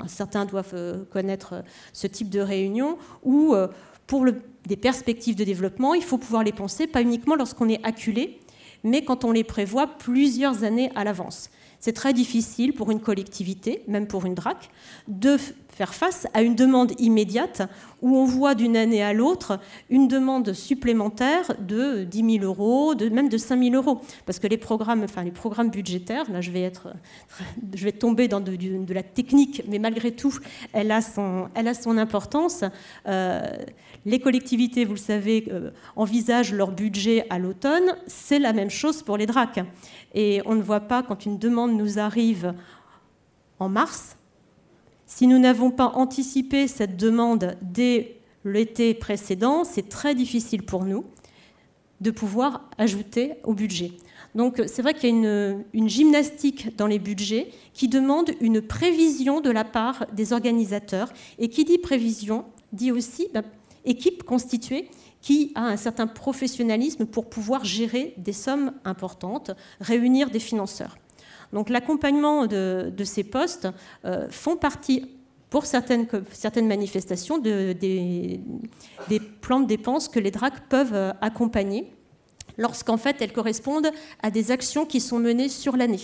[0.07, 3.66] certains doivent euh, connaître euh, ce type de réunion où euh,
[4.07, 4.24] pour
[4.66, 8.40] des perspectives de développement, il faut pouvoir les penser pas uniquement lorsqu'on est acculé,
[8.85, 11.50] mais quand on les prévoit plusieurs années à l'avance.
[11.80, 14.70] C'est très difficile pour une collectivité, même pour une DRAC,
[15.06, 15.36] de
[15.78, 17.62] faire face à une demande immédiate
[18.02, 19.60] où on voit d'une année à l'autre
[19.90, 24.00] une demande supplémentaire de 10 000 euros, de, même de 5 000 euros.
[24.26, 26.88] Parce que les programmes, enfin, les programmes budgétaires, là je vais, être,
[27.72, 30.34] je vais tomber dans de, la technique, mais malgré tout,
[30.72, 32.64] elle a son, elle a son importance.
[33.06, 33.40] Euh,
[34.04, 37.94] les collectivités, vous le savez, euh, envisagent leur budget à l'automne.
[38.08, 39.60] C'est la même chose pour les DRAC.
[40.14, 42.55] Et on ne voit pas quand une demande nous arrive
[43.59, 44.16] en mars,
[45.07, 51.05] si nous n'avons pas anticipé cette demande dès l'été précédent, c'est très difficile pour nous
[52.01, 53.92] de pouvoir ajouter au budget.
[54.35, 59.40] Donc c'est vrai qu'il y a une, gymnastique dans les budgets qui demande une prévision
[59.40, 61.12] de la part des organisateurs.
[61.38, 63.42] Et qui dit prévision dit aussi ben,
[63.85, 69.50] équipe constituée qui a un certain professionnalisme pour pouvoir gérer des sommes importantes,
[69.81, 70.96] réunir des financeurs.
[71.52, 73.68] Donc l'accompagnement de, ces postes
[74.04, 75.07] euh, font partie
[75.50, 81.90] pour certaines, certaines manifestations des, des, plans de dépenses que les DRAC peuvent euh, accompagner
[82.59, 83.90] lorsqu'en fait elles correspondent
[84.22, 86.00] à des actions qui sont menées sur l'année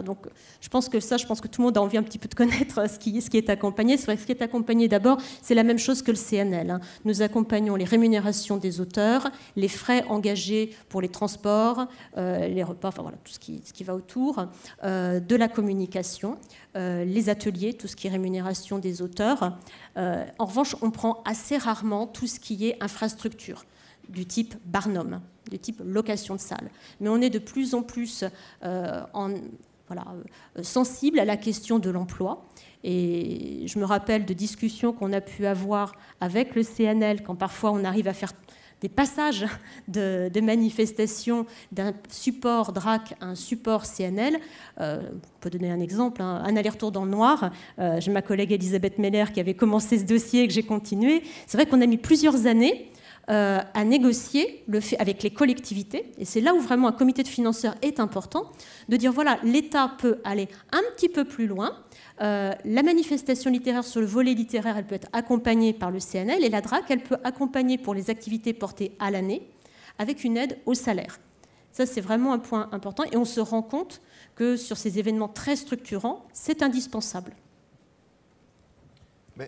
[0.00, 0.26] donc,
[0.60, 2.28] je pense que ça, je pense que tout le monde a envie un petit peu
[2.28, 3.98] de connaître ce qui, ce qui est accompagné.
[3.98, 6.70] Ce qui est accompagné d'abord, c'est la même chose que le CNL.
[6.70, 6.80] Hein.
[7.04, 12.88] Nous accompagnons les rémunérations des auteurs, les frais engagés pour les transports, euh, les repas,
[12.88, 14.46] enfin voilà, tout ce qui, va autour,
[14.84, 16.38] euh, de la communication,
[16.76, 19.58] euh, les ateliers, tout ce qui est rémunération des auteurs.
[19.96, 23.64] en revanche, on prend assez rarement tout ce qui est infrastructure
[24.08, 26.70] du type Barnum, du type location de salle.
[27.00, 28.24] Mais on est de plus en plus
[28.62, 29.34] en,
[29.92, 32.46] euh, sensible à la question de l'emploi.
[32.84, 37.70] Et je me rappelle de discussions qu'on a pu avoir avec le CNL quand parfois
[37.70, 38.32] on arrive à faire
[38.80, 39.46] des passages
[39.88, 44.38] de, manifestations d'un support DRAC à un support CNL.
[44.80, 46.42] Euh, on peut donner un exemple, hein.
[46.44, 47.50] un aller-retour dans le noir.
[47.78, 51.22] Euh, j'ai ma collègue Elisabeth Meller qui avait commencé ce dossier et que j'ai continué.
[51.46, 52.90] C'est vrai qu'on a mis plusieurs années
[53.30, 54.64] euh, à négocier
[54.98, 58.50] avec les collectivités, et c'est là où vraiment un comité de financeurs est important,
[58.88, 61.76] de dire voilà, l'État peut aller un petit peu plus loin.
[62.20, 66.42] Euh, la manifestation littéraire sur le volet littéraire, elle peut être accompagnée par le CNL,
[66.42, 69.48] et la DRAC, elle peut accompagner pour les activités portées à l'année,
[70.00, 71.20] avec une aide au salaire.
[71.70, 74.00] Ça, c'est vraiment un point important, et on se rend compte
[74.34, 77.34] que sur ces événements très structurants, c'est indispensable.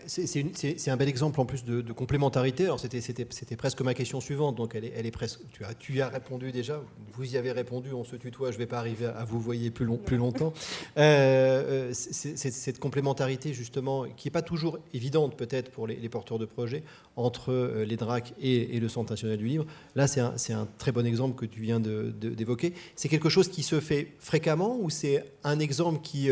[0.07, 2.65] C'est un bel exemple en plus de, complémentarité.
[2.65, 5.41] Alors c'était presque ma question suivante, donc elle est, elle est presque.
[5.53, 6.83] Tu as, tu as répondu déjà.
[7.13, 7.93] Vous y avez répondu.
[7.93, 8.51] On se tutoie.
[8.51, 10.53] Je ne vais pas arriver à vous voyez plus, long, plus longtemps.
[10.97, 16.39] Euh, euh, c'est cette complémentarité justement qui n'est pas toujours évidente peut-être pour les, porteurs
[16.39, 16.85] de projets
[17.17, 19.67] entre euh, les DRAC et, le Centre national du livre.
[19.97, 22.75] Là, c'est un, un, très bon exemple que tu viens d'évoquer.
[22.97, 26.29] c'est quelque chose qui se fait fréquemment ou c'est un exemple qui,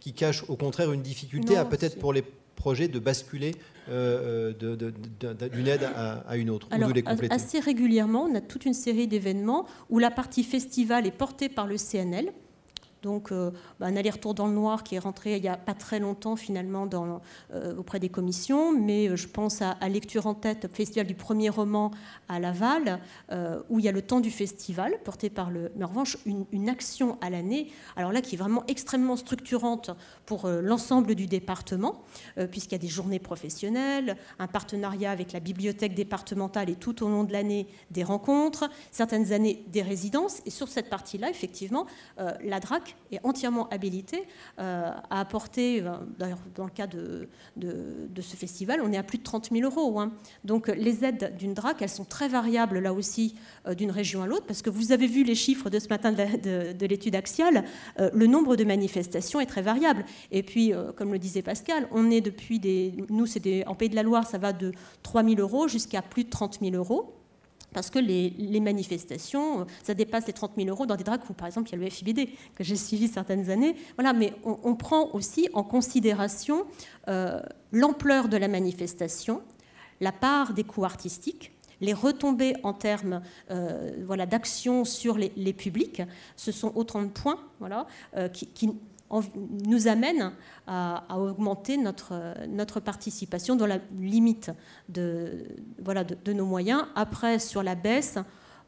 [0.00, 2.22] qui cache au contraire une difficulté à peut-être pour les
[2.56, 3.52] projet de basculer
[3.88, 7.34] euh, euh, d'une aide à, une autre, ou de les compléter.
[7.34, 11.66] Assez régulièrement, on a toute une série d'événements où la partie festival est portée par
[11.66, 12.32] le CNL,
[13.02, 15.74] donc euh, bah, un aller-retour dans le noir qui est rentré il n'y a pas
[15.74, 16.88] très longtemps finalement
[17.52, 21.50] euh, auprès des commissions, mais euh, je pense à, Lecture en tête, festival du premier
[21.50, 21.90] roman
[22.28, 23.00] à Laval,
[23.68, 25.70] où il y a le temps du festival porté par le...
[25.76, 29.90] Mais en revanche, une, action à l'année, alors là qui est vraiment extrêmement structurante
[30.24, 32.02] pour l'ensemble du département,
[32.50, 37.08] puisqu'il y a des journées professionnelles, un partenariat avec la bibliothèque départementale et tout au
[37.08, 41.86] long de l'année des rencontres, certaines années des résidences, et sur cette partie-là, effectivement,
[42.16, 44.24] la DRAC est entièrement habilité
[44.58, 47.28] euh, à apporter, euh, d'ailleurs dans le cas de,
[48.20, 50.00] ce festival, on est à plus de 30 000 euros.
[50.00, 50.12] Hein.
[50.44, 53.34] Donc les aides d'une DRAC, elles sont très variables là aussi
[53.66, 56.12] euh, d'une région à l'autre, parce que vous avez vu les chiffres de ce matin
[56.12, 57.64] de, l'étude axiale,
[57.98, 60.04] le nombre de manifestations est très variable.
[60.30, 62.94] Et puis, comme le disait Pascal, on est depuis des...
[63.08, 66.24] Nous, c'est en Pays de la Loire, ça va de 3 000 euros jusqu'à plus
[66.24, 67.21] de 30 000 euros
[67.72, 71.46] parce que les, manifestations, ça dépasse les 30 000 euros dans des dracs où, par
[71.46, 73.76] exemple, il y a le FIBD, que j'ai suivi certaines années.
[73.96, 76.66] Voilà, mais on, prend aussi en considération
[77.08, 77.40] euh,
[77.72, 79.42] l'ampleur de la manifestation,
[80.00, 86.02] la part des coûts artistiques, les retombées en termes euh, voilà, d'action sur les, publics.
[86.36, 88.70] Ce sont autant de points voilà, euh, qui
[89.66, 90.32] nous amène
[90.66, 94.50] à, augmenter notre, notre participation dans la limite
[94.88, 95.44] de,
[95.82, 96.84] voilà, de, nos moyens.
[96.94, 98.18] Après, sur la baisse,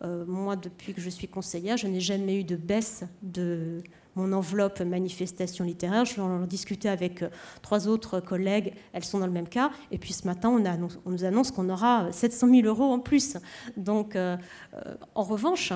[0.02, 3.82] euh, moi, depuis que je suis conseillère, je n'ai jamais eu de baisse de
[4.16, 6.04] mon enveloppe manifestation littéraire.
[6.04, 7.30] Je vais en discuter avec euh,
[7.62, 9.70] trois autres collègues, elles sont dans le même cas.
[9.90, 13.36] Et puis ce matin, on, on nous annonce qu'on aura 700 000 euros en plus.
[13.76, 14.36] Donc, euh,
[15.14, 15.72] en revanche,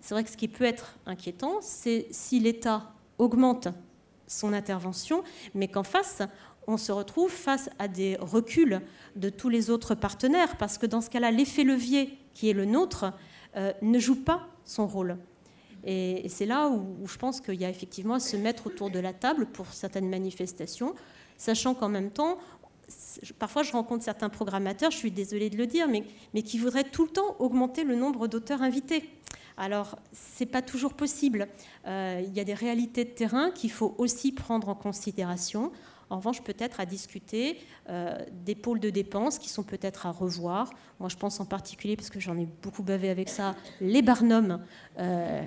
[0.00, 3.68] c'est vrai que ce qui peut être inquiétant, c'est si l'État augmente
[4.28, 6.22] son intervention, mais qu'en face,
[6.68, 8.80] on se retrouve face à des reculs
[9.16, 12.66] de tous les autres partenaires, parce que dans ce cas-là, l'effet levier qui est le
[12.66, 13.12] nôtre
[13.56, 15.16] euh, ne joue pas son rôle.
[15.84, 18.98] Et, c'est là où, je pense qu'il y a effectivement à se mettre autour de
[18.98, 20.94] la table pour certaines manifestations,
[21.36, 22.38] sachant qu'en même temps,
[23.38, 26.84] parfois je rencontre certains programmateurs, je suis désolée de le dire, mais, mais qui voudraient
[26.84, 29.08] tout le temps augmenter le nombre d'auteurs invités.
[29.58, 31.48] Alors, ce n'est pas toujours possible.
[31.86, 35.72] Euh, il y a des réalités de terrain qu'il faut aussi prendre en considération.
[36.10, 37.58] En revanche, peut-être à discuter
[37.90, 38.16] euh,
[38.46, 40.70] des pôles de dépenses qui sont peut-être à revoir.
[41.00, 44.60] Moi, je pense en particulier, parce que j'en ai beaucoup bavé avec ça, les barnums.
[45.00, 45.42] Euh,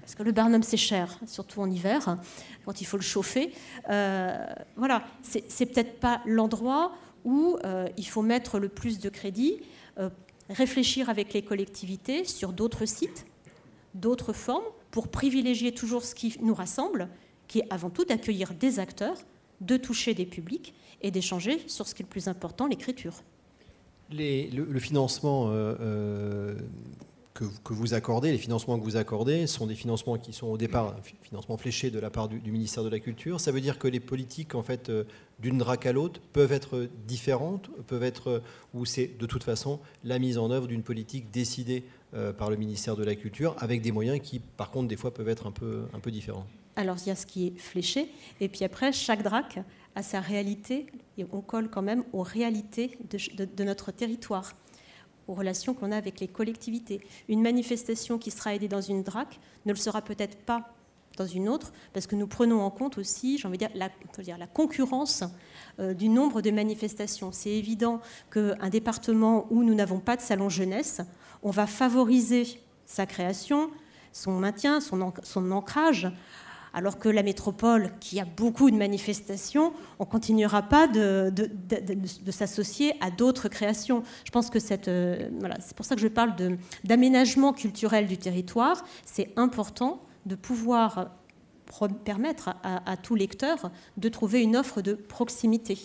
[0.00, 2.16] parce que le barnum, c'est cher, surtout en hiver,
[2.64, 3.52] quand il faut le chauffer.
[3.86, 6.92] voilà, c'est peut-être pas l'endroit
[7.24, 7.58] où
[7.96, 9.60] il faut mettre le plus de crédit.
[10.48, 13.26] réfléchir avec les collectivités sur d'autres sites
[13.94, 17.08] d'autres formes pour privilégier toujours ce qui nous rassemble,
[17.48, 19.16] qui est avant tout d'accueillir des acteurs,
[19.60, 23.22] de toucher des publics et d'échanger sur ce qui est le plus important, l'écriture.
[24.10, 26.54] le, financement euh, euh,
[27.64, 30.96] que, vous accordez, les financements que vous accordez, sont des financements qui sont au départ
[31.22, 33.40] financements fléchés de la part du, ministère de la Culture.
[33.40, 35.04] Ça veut dire que les politiques, en fait, euh,
[35.38, 38.42] d'une DRAC à l'autre, peuvent être différentes, peuvent être,
[38.74, 42.56] ou c'est de toute façon la mise en œuvre d'une politique décidée euh, par le
[42.56, 45.52] ministère de la Culture, avec des moyens qui, par contre, des fois peuvent être un
[45.52, 46.46] peu, un peu différents.
[46.76, 48.08] Alors, il y a ce qui est fléché,
[48.40, 49.60] et puis après, chaque DRAC
[49.94, 50.86] a sa réalité,
[51.18, 54.54] et on colle quand même aux réalités de notre territoire
[55.30, 57.00] aux relations qu'on a avec les collectivités.
[57.28, 60.74] Une manifestation qui sera aidée dans une DRAC ne le sera peut-être pas
[61.16, 64.46] dans une autre, parce que nous prenons en compte aussi, j'ai envie de dire, la,
[64.46, 65.24] concurrence
[65.78, 67.30] euh, du nombre de manifestations.
[67.32, 68.00] C'est évident
[68.32, 71.00] qu'un département où nous n'avons pas de salon jeunesse,
[71.42, 73.70] on va favoriser sa création,
[74.12, 76.10] son maintien, son ancrage
[76.72, 81.32] alors que la métropole, qui a beaucoup de manifestations, on ne continuera pas de,
[82.30, 84.02] s'associer à d'autres créations.
[84.24, 85.28] Je pense que euh,
[85.60, 86.34] c'est pour ça que je parle
[86.84, 88.84] d'aménagement culturel du territoire.
[89.04, 91.10] C'est important de pouvoir
[92.04, 95.78] permettre à, tout lecteur de trouver une offre de proximité.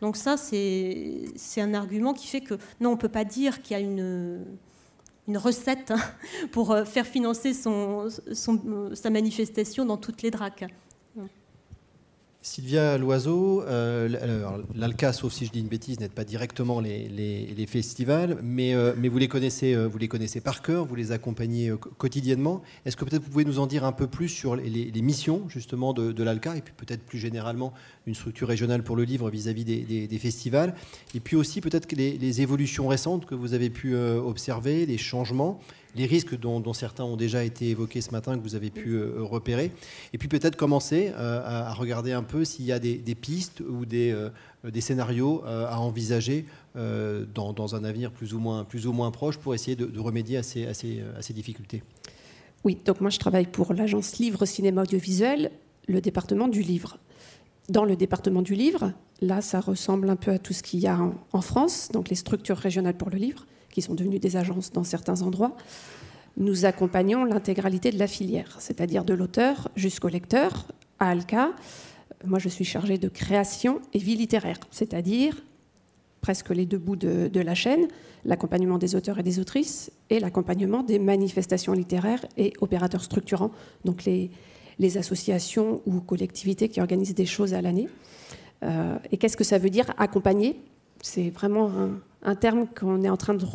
[0.00, 3.76] Donc ça, c'est un argument qui fait que non, on ne peut pas dire qu'il
[3.76, 4.44] y a une
[5.28, 6.00] une recette hein,
[6.50, 8.08] pour euh, faire financer son,
[8.94, 10.64] sa manifestation dans toutes les dracs.
[12.44, 18.36] Sylvia Loiseau, euh, l'ALCA, sauf si je dis une bêtise, n'aide pas directement les, festivals,
[18.42, 21.72] mais, euh, mais vous, les connaissez, euh, vous les connaissez par cœur, vous les accompagnez
[21.98, 22.60] quotidiennement.
[22.84, 25.92] Est-ce que peut-être vous pouvez nous en dire un peu plus sur les, missions justement
[25.92, 27.72] de, l'ALCA et puis peut-être plus généralement
[28.06, 30.74] une structure régionale pour le livre vis-à-vis des, festivals
[31.14, 35.60] et puis aussi peut-être les, évolutions récentes que vous avez pu observer, les changements
[35.94, 39.22] les risques dont, certains ont déjà été évoqués ce matin, que vous avez pu euh,
[39.22, 39.72] repérer.
[40.12, 43.84] Et puis peut-être commencer euh, à, regarder un peu s'il y a des, pistes ou
[43.84, 44.30] des, euh,
[44.80, 49.76] scénarios à envisager dans, un avenir plus ou moins, plus ou moins proche pour essayer
[49.76, 51.82] de, remédier à, ces, difficultés.
[52.64, 55.50] Oui, donc moi je travaille pour l'agence Livre Cinéma Audiovisuel,
[55.88, 56.98] le département du livre.
[57.68, 60.86] Dans le département du livre, là, ça ressemble un peu à tout ce qu'il y
[60.86, 60.98] a
[61.32, 64.84] en France, donc les structures régionales pour le livre qui sont devenues des agences dans
[64.84, 65.56] certains endroits,
[66.36, 70.68] nous accompagnons l'intégralité de la filière, c'est-à-dire de l'auteur jusqu'au lecteur.
[70.98, 71.50] À Alca,
[72.24, 75.42] moi je suis chargée de création et vie littéraire, c'est-à-dire
[76.20, 77.88] presque les deux bouts de, la chaîne,
[78.24, 83.50] l'accompagnement des auteurs et des autrices et l'accompagnement des manifestations littéraires et opérateurs structurants,
[83.84, 84.30] donc les,
[84.96, 87.88] associations ou collectivités qui organisent des choses à l'année.
[88.64, 90.60] Euh, et qu'est-ce que ça veut dire accompagner?
[91.02, 93.46] C'est vraiment un, un terme qu'on est en train de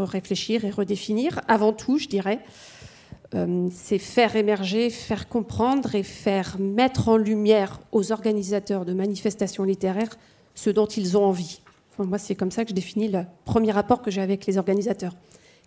[0.00, 1.40] réfléchir et redéfinir.
[1.48, 2.40] Avant tout, je dirais,
[3.34, 9.64] euh, c'est faire émerger, faire comprendre et faire mettre en lumière aux organisateurs de manifestations
[9.64, 10.16] littéraires
[10.54, 11.60] ce dont ils ont envie.
[11.98, 15.14] moi, c'est comme ça que je définis le premier rapport que j'ai avec les organisateurs.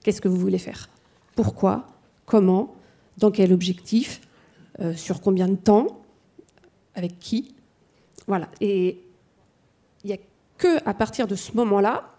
[0.03, 0.89] Qu'est-ce que vous voulez faire?
[1.35, 1.87] Pourquoi?
[2.25, 2.73] Comment?
[3.17, 4.21] Dans quel objectif?
[4.79, 6.01] Euh, Sur combien de temps?
[6.95, 7.53] Avec qui?
[8.27, 8.49] Voilà.
[8.61, 9.03] Et
[10.03, 10.17] il n'y a
[10.57, 12.15] que à partir de ce moment-là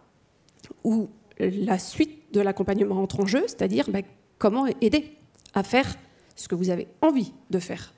[0.85, 4.03] où la suite de l'accompagnement entre en jeu, c'est-à-dire ben,
[4.39, 5.17] comment aider
[5.55, 5.97] à faire
[6.37, 7.93] ce que vous avez envie de faire.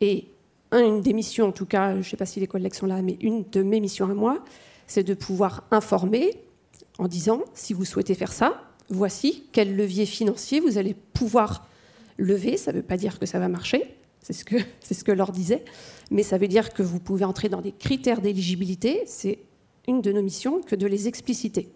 [0.00, 0.28] Et
[0.72, 3.00] une des missions, en tout cas, je ne sais pas si les collègues sont là,
[3.02, 4.44] mais une de mes missions à moi,
[4.86, 6.30] c'est de pouvoir informer
[6.98, 11.68] en disant, si vous souhaitez faire ça, voici quel levier financier vous allez pouvoir
[12.18, 12.56] lever.
[12.56, 15.12] Ça ne veut pas dire que ça va marcher, c'est ce que, c'est ce que
[15.12, 15.64] leur disait,
[16.10, 19.02] mais ça veut dire que vous pouvez entrer dans des critères d'éligibilité.
[19.06, 19.38] C'est
[19.86, 21.68] une de nos missions que de les expliciter.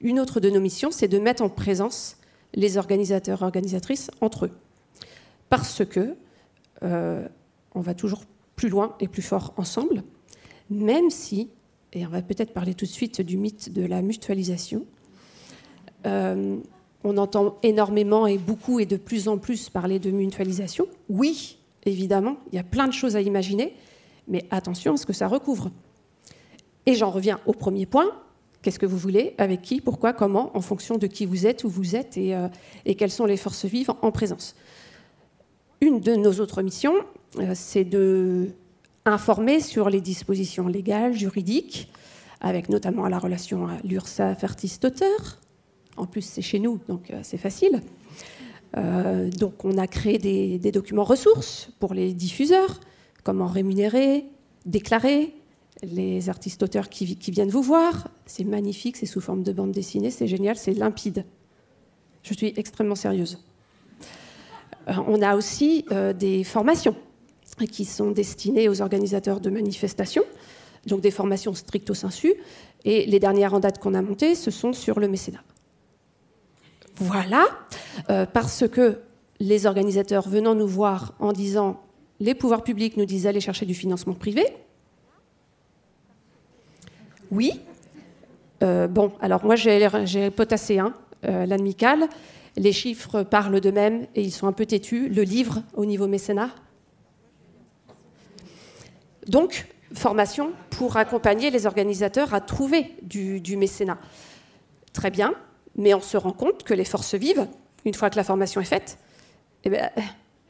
[0.00, 2.16] Une autre de nos missions, c'est de mettre en présence
[2.54, 4.50] les organisateurs et organisatrices entre eux.
[5.48, 6.16] Parce que
[6.82, 7.26] euh,
[7.74, 8.22] on va toujours
[8.56, 10.02] plus loin et plus fort ensemble,
[10.70, 11.50] même si,
[11.92, 14.86] et on va peut-être parler tout de suite du mythe de la mutualisation,
[16.06, 16.56] euh,
[17.04, 20.86] on entend énormément et beaucoup et de plus en plus parler de mutualisation.
[21.08, 23.74] Oui, évidemment, il y a plein de choses à imaginer,
[24.28, 25.70] mais attention à ce que ça recouvre.
[26.86, 28.10] Et j'en reviens au premier point,
[28.62, 31.70] Qu'est-ce que vous voulez Avec qui Pourquoi Comment En fonction de qui vous êtes, où
[31.70, 32.48] vous êtes et, euh,
[32.98, 34.54] quelles sont les forces vives en présence.
[35.80, 36.94] Une de nos autres missions,
[37.38, 38.50] euh, c'est de
[39.06, 41.90] informer sur les dispositions légales, juridiques,
[42.42, 45.40] avec notamment la relation à l'URSSAF artiste-auteur.
[45.96, 47.80] En plus, c'est chez nous, donc euh, c'est facile.
[49.38, 52.78] donc, on a créé des, des documents ressources pour les diffuseurs,
[53.24, 54.26] comment rémunérer,
[54.64, 55.34] déclarer,
[55.82, 58.08] les artistes auteurs qui, viennent vous voir.
[58.26, 61.24] C'est magnifique, c'est sous forme de bande dessinée, c'est génial, c'est limpide.
[62.22, 63.38] Je suis extrêmement sérieuse.
[64.88, 66.96] Euh, on a aussi euh, des formations
[67.72, 70.24] qui sont destinées aux organisateurs de manifestations,
[70.86, 72.34] donc des formations stricto sensu.
[72.84, 75.42] Et les dernières en date qu'on a montées, ce sont sur le mécénat.
[76.96, 77.46] Voilà,
[78.10, 79.00] euh, parce que
[79.38, 81.80] les organisateurs venant nous voir en disant
[82.18, 84.44] les pouvoirs publics nous disent d'aller chercher du financement privé,
[87.30, 87.60] oui.
[88.62, 92.08] Euh, bon, alors moi j'ai potassé un, euh, l'amicale.
[92.56, 95.08] Les chiffres parlent d'eux-mêmes et ils sont un peu têtus.
[95.08, 96.50] Le livre au niveau mécénat.
[99.26, 103.98] Donc, formation pour accompagner les organisateurs à trouver du, mécénat.
[104.92, 105.34] Très bien,
[105.76, 107.46] mais on se rend compte que les forces vives,
[107.84, 108.98] une fois que la formation est faite,
[109.64, 109.90] eh ben,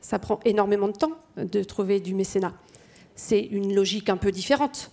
[0.01, 2.55] ça prend énormément de temps de trouver du mécénat.
[3.15, 4.91] C'est une logique un peu différente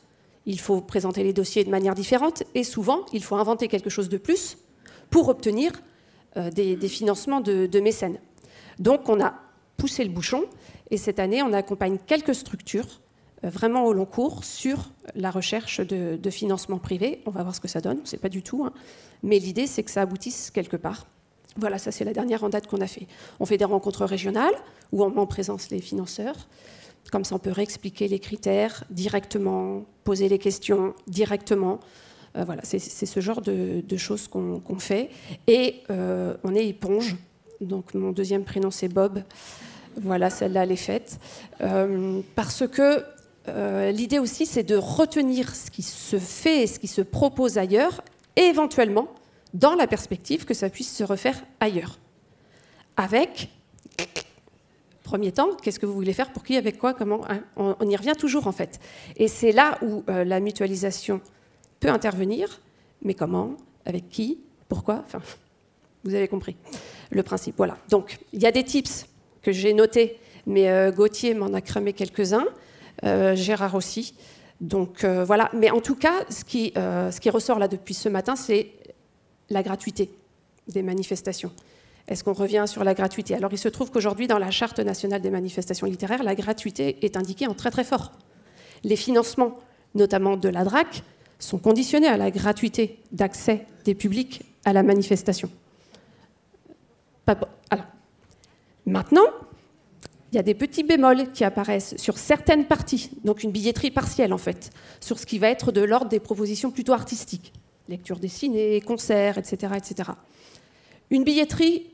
[0.48, 4.10] il faut présenter les dossiers de manière différente et souvent, il faut inventer quelque chose
[4.10, 4.58] de plus
[5.10, 5.74] pour obtenir
[6.38, 8.18] euh, des, financements de, mécènes.
[8.80, 9.36] Donc, on a
[9.76, 10.46] poussé le bouchon
[10.90, 13.02] Et cette année, on accompagne quelques structures
[13.44, 17.22] euh, vraiment au long cours sur la recherche de, financement privé.
[17.26, 18.64] On va voir ce que ça donne, on ne sait pas du tout.
[18.64, 18.74] Hein.
[19.24, 21.08] Mais l'idée, c'est que ça aboutisse quelque part.
[21.58, 23.08] Voilà, ça c'est la dernière en date qu'on a fait.
[23.42, 24.56] On fait des rencontres régionales
[24.94, 26.48] où on met en présence les financeurs.
[27.12, 31.80] Comme ça, on peut réexpliquer les critères directement, poser les questions directement.
[32.36, 35.10] Euh, voilà, c'est ce genre de, choses qu'on fait.
[35.48, 37.16] Et euh, on est éponge.
[37.62, 39.24] Donc mon deuxième prénom c'est Bob.
[40.00, 41.20] Voilà, celle-là, elle est faite.
[41.62, 43.04] Euh, parce que
[43.92, 48.04] l'idée aussi, c'est de retenir ce qui se fait et ce qui se propose ailleurs,
[48.36, 49.08] et éventuellement,
[49.54, 51.98] dans la perspective que ça puisse se refaire ailleurs.
[52.98, 53.50] Avec
[55.08, 57.96] premier temps, qu'est-ce que vous voulez faire, pour qui, avec quoi, comment hein, on, y
[57.96, 58.82] revient toujours en fait.
[59.16, 61.22] Et c'est là où euh, la mutualisation
[61.80, 62.60] peut intervenir,
[63.02, 63.56] mais comment,
[63.86, 65.22] avec qui, pourquoi, enfin,
[66.04, 66.58] vous avez compris
[67.10, 67.56] le principe.
[67.56, 67.78] Voilà.
[67.90, 69.08] Donc, il y a des tips
[69.42, 72.46] que j'ai notés, mais euh, Gauthier m'en a cramé quelques-uns,
[73.06, 74.14] euh, Gérard aussi.
[74.60, 75.52] Donc voilà.
[75.54, 78.72] Mais en tout cas, ce qui, ce qui ressort là depuis ce matin, c'est
[79.52, 80.10] la gratuité
[80.68, 81.52] des manifestations.
[82.08, 83.36] Est-ce qu'on revient sur la gratuité?
[83.36, 87.18] Alors il se trouve qu'aujourd'hui, dans la Charte nationale des manifestations littéraires, la gratuité est
[87.18, 88.14] indiquée en très très fort.
[88.84, 89.58] Les financements,
[89.94, 91.04] notamment de la DRAC,
[91.40, 95.50] sont conditionnés à la gratuité d'accès des publics à la manifestation.
[98.86, 99.26] Maintenant,
[100.32, 104.34] il y a des petits bémols qui apparaissent sur certaines parties, donc une billetterie partielle
[104.34, 107.52] en fait, sur ce qui va être de l'ordre des propositions plutôt artistiques,
[107.90, 110.12] lecture dessinée, concerts, etc., etc.
[111.10, 111.88] Une billetterie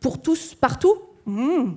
[0.00, 0.94] pour tous, partout
[1.26, 1.72] hmm.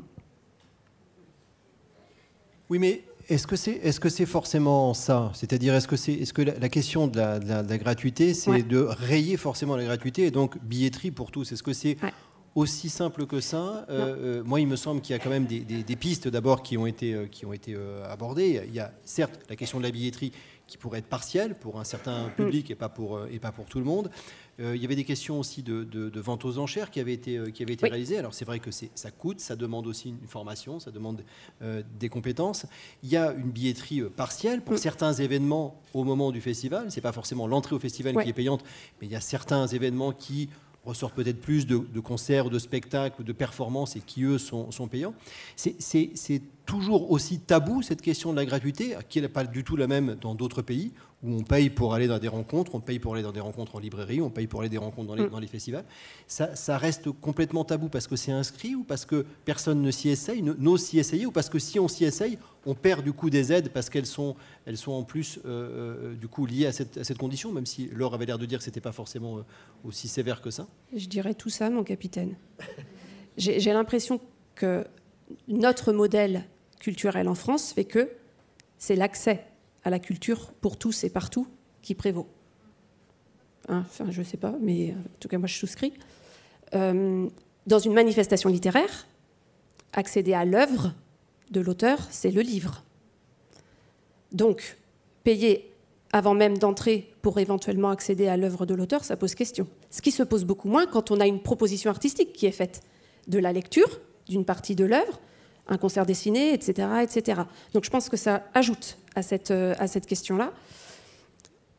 [2.70, 5.32] Oui, mais est-ce que c'est est -ce c'est forcément ça?
[5.34, 9.38] C'est-à-dire, est-ce que, c'est est -ce que la, question de la, gratuité, c'est de rayer
[9.38, 11.52] forcément la gratuité et donc billetterie pour tous?
[11.52, 11.98] Est-ce que c'est
[12.56, 13.86] aussi simple que ça?
[13.90, 16.78] Euh, euh, Moi, il me semble qu'il y a quand même des, pistes d'abord qui
[16.78, 17.76] ont été, euh, qui ont été
[18.10, 18.64] abordées.
[18.68, 20.32] Il y a certes la question de la billetterie
[20.68, 22.32] qui pourrait être partielle pour un certain mm.
[22.32, 24.10] public et, pas pour, et pas pour tout le monde.
[24.60, 27.50] Euh, il y avait des questions aussi de, vente aux enchères qui avaient été, euh,
[27.50, 28.18] qui avaient été réalisées.
[28.18, 31.24] Alors c'est vrai que ça coûte, ça demande aussi une formation, ça demande
[31.62, 32.66] euh, des compétences.
[33.04, 34.80] Il y a une billetterie partielle pour mm.
[34.80, 36.92] certains événements au moment du festival.
[36.92, 38.64] C'est pas forcément l'entrée au festival qui est payante,
[39.00, 40.50] mais il y a certains événements qui
[40.86, 45.14] ressortent peut-être plus de, concerts, de spectacles de performances et qui, eux, sont, sont payants.
[45.56, 49.88] C'est toujours aussi tabou, cette question de la gratuité, qui n'est pas du tout la
[49.88, 50.94] même dans d'autres pays,
[51.24, 53.76] où on paye pour aller dans des rencontres, on paye pour aller dans des rencontres
[53.76, 55.30] en librairie, on paye pour aller des rencontres dans les, mm.
[55.30, 55.84] dans les festivals.
[56.28, 60.10] Ça, ça, reste complètement tabou parce que c'est inscrit ou parce que personne ne s'y
[60.10, 63.32] essaye, n'ose s'y essayer, ou parce que si on s'y essaye, on perd du coup
[63.32, 64.36] des aides parce qu'elles sont,
[64.68, 67.66] elles sont en plus euh, euh, du coup liées à cette, à cette, condition, même
[67.66, 69.42] si Laure avait l'air de dire que ce n'était pas forcément euh,
[69.84, 70.68] aussi sévère que ça.
[70.96, 72.36] Je dirais tout ça, mon capitaine.
[73.38, 74.22] J'ai l'impression
[74.54, 74.86] que
[75.48, 76.46] notre modèle
[76.80, 78.10] culturel en France fait que
[78.78, 79.46] c'est l'accès
[79.84, 81.48] à la culture pour tous et partout
[81.82, 82.28] qui prévaut.
[83.68, 85.94] Hein, enfin, je ne sais pas, mais en tout cas, moi, je souscris.
[86.74, 87.28] Euh,
[87.68, 89.08] dans une manifestation littéraire,
[89.94, 90.94] accéder à l'œuvre
[91.52, 92.84] de l'auteur, c'est le livre.
[94.32, 94.78] Donc,
[95.24, 95.72] payer
[96.12, 99.68] avant même d'entrer pour éventuellement accéder à l'œuvre de l'auteur, ça pose question.
[99.92, 102.82] Ce qui se pose beaucoup moins quand on a une proposition artistique qui est faite
[103.28, 105.20] de la lecture d'une partie de l'œuvre,
[105.70, 107.42] un concert dessiné, etc., etc.
[107.74, 110.52] Donc je pense que ça ajoute à cette, euh, à question-là.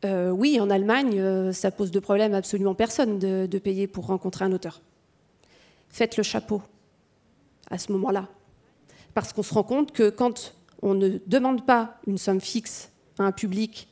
[0.03, 4.07] Euh, oui, en Allemagne, euh, ça pose de problème absolument personne de, de, payer pour
[4.07, 4.81] rencontrer un auteur.
[5.89, 6.61] Faites le chapeau
[7.69, 8.27] à ce moment-là.
[9.13, 12.89] Parce qu'on se rend compte que quand on ne demande pas une somme fixe
[13.19, 13.89] à un public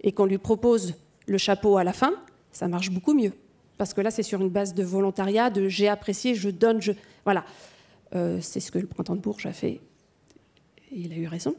[0.00, 0.94] et qu'on lui propose
[1.26, 2.14] le chapeau à la fin,
[2.50, 3.32] ça marche beaucoup mieux.
[3.78, 6.92] Parce que là, c'est sur une base de volontariat, de j'ai apprécié, je donne, je.
[7.24, 7.44] Voilà.
[8.14, 9.80] Euh, c'est ce que le printemps de Bourges a fait.
[10.90, 11.54] Et il a eu raison.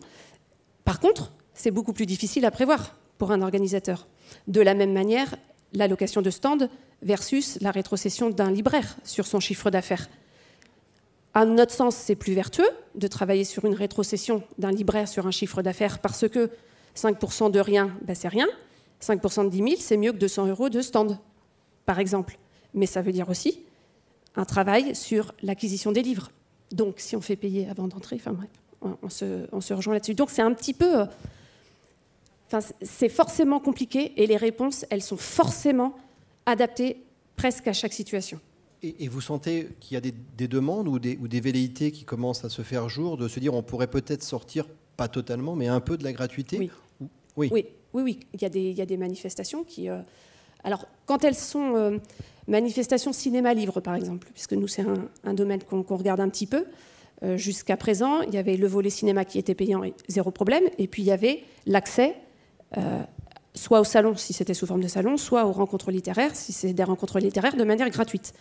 [0.84, 4.08] Par contre, c'est beaucoup plus difficile à prévoir pour un organisateur.
[4.48, 5.36] De la même manière,
[5.74, 6.70] l'allocation de stand
[7.02, 10.10] versus la rétrocession d'un libraire sur son chiffre d'affaires.
[11.34, 15.32] À notre sens, c'est plus vertueux de travailler sur une rétrocession d'un libraire sur un
[15.32, 16.52] chiffre d'affaires parce que
[16.96, 18.48] 5% de rien, ben c'est rien.
[19.02, 21.18] 5% de 10 000, c'est mieux que 200 euros de stand,
[21.86, 22.38] par exemple.
[22.74, 23.62] Mais ça veut dire aussi
[24.36, 26.30] un travail sur l'acquisition des livres.
[26.74, 28.50] Donc, si on fait payer avant d'entrer, enfin bref,
[28.82, 30.16] on, se, rejoint là-dessus.
[30.16, 31.02] Donc, c'est un petit peu.
[31.02, 31.06] Euh,
[32.48, 35.96] enfin, c'est forcément compliqué et les réponses, elles sont forcément
[36.46, 37.04] adaptées
[37.36, 38.40] presque à chaque situation.
[38.82, 42.44] Et, vous sentez qu'il y a des, demandes ou des, ou des, velléités qui commencent
[42.44, 44.68] à se faire jour, de se dire on pourrait peut-être sortir,
[44.98, 46.70] pas totalement, mais un peu de la gratuité Oui,
[47.38, 47.50] oui.
[47.54, 49.90] oui, oui, Il, y a des, il y a des manifestations qui.
[49.90, 50.02] Euh,
[50.66, 51.98] alors, quand elles sont euh,
[52.48, 54.86] manifestations cinéma-livre, par exemple, puisque nous, c'est
[55.24, 56.66] un, domaine qu'on regarde un petit peu,
[57.24, 60.64] euh, jusqu'à présent, il y avait le volet cinéma qui était payant et zéro problème,
[60.78, 62.16] et puis il y avait l'accès
[62.78, 63.02] euh,
[63.54, 66.74] soit au salon si c'était sous forme de salon, soit aux rencontres littéraires si c'est
[66.74, 68.34] des rencontres littéraires de manière gratuite.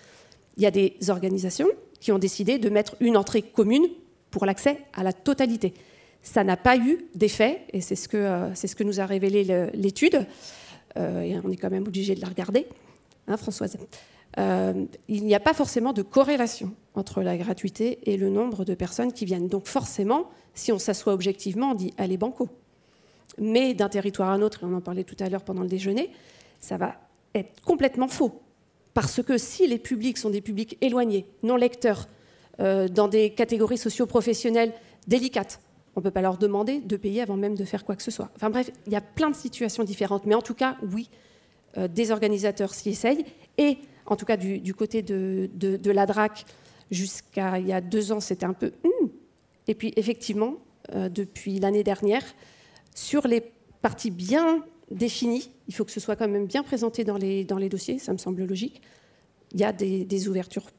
[0.56, 1.68] Il y a des organisations
[2.00, 3.86] qui ont décidé de mettre une entrée commune
[4.30, 5.74] pour l'accès à la totalité.
[6.22, 9.70] Ça n'a pas eu d'effet, et c'est ce, que, euh, ce que nous a révélé
[9.74, 10.26] l'étude,
[10.96, 12.66] et on est quand même obligé de la regarder,
[13.28, 13.76] hein, Françoise.
[14.36, 19.12] il n'y a pas forcément de corrélation entre la gratuité et le nombre de personnes
[19.12, 19.48] qui viennent.
[19.48, 22.48] Donc forcément, si on s'assoit objectivement, on dit allez banco.
[23.38, 25.68] Mais d'un territoire à un autre, et on en parlait tout à l'heure pendant le
[25.68, 26.10] déjeuner,
[26.60, 26.96] ça va
[27.34, 28.42] être complètement faux.
[28.94, 32.08] Parce que si les publics sont des publics éloignés, non lecteurs,
[32.60, 34.74] euh, dans des catégories socio-professionnelles
[35.06, 35.60] délicates,
[35.96, 38.10] on ne peut pas leur demander de payer avant même de faire quoi que ce
[38.10, 38.30] soit.
[38.36, 40.26] Enfin bref, il y a plein de situations différentes.
[40.26, 41.16] Mais en tout cas, oui, euh,
[41.76, 43.24] des organisateurs s'y essayent.
[43.58, 46.44] Et en tout cas, du, côté de, la DRAC,
[46.92, 48.70] Jusqu'à il y a deux ans, c'était un peu...
[48.84, 49.06] Hmm.
[49.66, 50.56] Et puis effectivement,
[50.94, 52.22] euh, depuis l'année dernière,
[52.94, 53.42] sur les
[53.80, 57.98] parties bien définies, il faut que ce soit quand même bien présenté dans les, dossiers,
[57.98, 58.82] ça me semble logique,
[59.52, 60.70] il y a des, ouvertures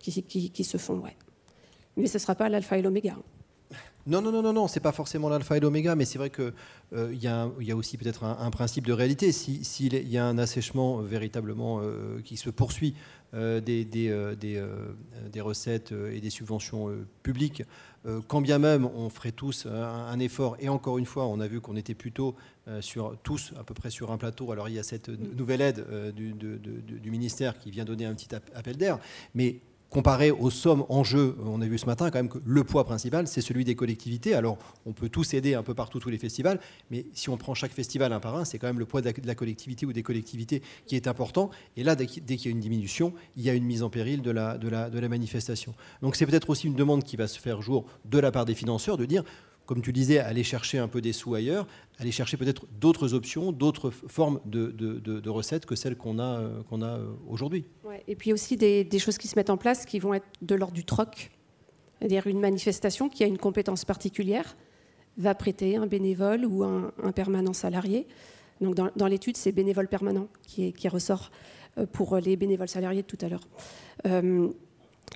[0.00, 1.16] qui, qui, se font, ouais.
[1.96, 3.16] Mais ce ne sera pas l'alpha et l'oméga.
[4.06, 6.52] Non, non, non, non, non, c'est pas forcément l'alpha et l'oméga, mais c'est vrai qu'il
[6.94, 9.32] euh, y, a aussi peut-être un, principe de réalité.
[9.32, 12.94] S'il si, y a un assèchement véritablement euh, qui se poursuit
[13.34, 14.92] euh, des, euh, euh,
[15.32, 16.90] des, recettes et des subventions
[17.22, 17.64] publiques,
[18.28, 21.60] quand bien même on ferait tous un, effort, et encore une fois, on a vu
[21.60, 22.36] qu'on était plutôt
[22.80, 25.84] sur, tous à peu près sur un plateau, alors il y a cette nouvelle aide
[26.14, 28.98] du, du ministère qui vient donner un petit appel d'air,
[29.34, 29.60] mais
[29.90, 32.84] comparé aux sommes en jeu, on a vu ce matin quand même que le poids
[32.84, 34.34] principal, c'est celui des collectivités.
[34.34, 36.60] Alors, on peut tous aider un peu partout, tous les festivals,
[36.90, 39.12] mais si on prend chaque festival un par un, c'est quand même le poids de
[39.24, 41.50] la, collectivité ou des collectivités qui est important.
[41.76, 44.22] Et là, dès qu'il y a une diminution, il y a une mise en péril
[44.22, 45.74] de la, de la, de la manifestation.
[46.02, 48.54] Donc, c'est peut-être aussi une demande qui va se faire jour de la part des
[48.54, 49.24] financeurs de dire
[49.66, 51.66] comme tu disais, aller chercher un peu des sous ailleurs,
[51.98, 57.06] aller chercher peut-être d'autres options, d'autres formes de, recettes que celles qu'on a, euh, euh,
[57.28, 57.64] aujourd'hui.
[58.08, 60.74] et puis aussi des, choses qui se mettent en place qui vont être de l'ordre
[60.74, 61.30] du troc.
[61.98, 64.56] C'est-à-dire une manifestation qui a une compétence particulière
[65.18, 68.06] va prêter un bénévole ou un, permanent salarié.
[68.60, 71.30] Donc dans, l'étude, c'est bénévole permanent qui, qui, ressort
[71.78, 73.48] euh, pour les bénévoles salariés de tout à l'heure.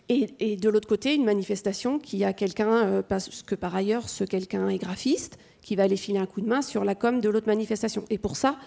[0.09, 4.25] Et, de l'autre côté, une manifestation qui a quelqu'un, euh, parce que par ailleurs, ce
[4.25, 7.29] quelqu'un est graphiste, qui va aller filer un coup de main sur la com de
[7.29, 8.05] l'autre manifestation.
[8.11, 8.59] Et pour ça,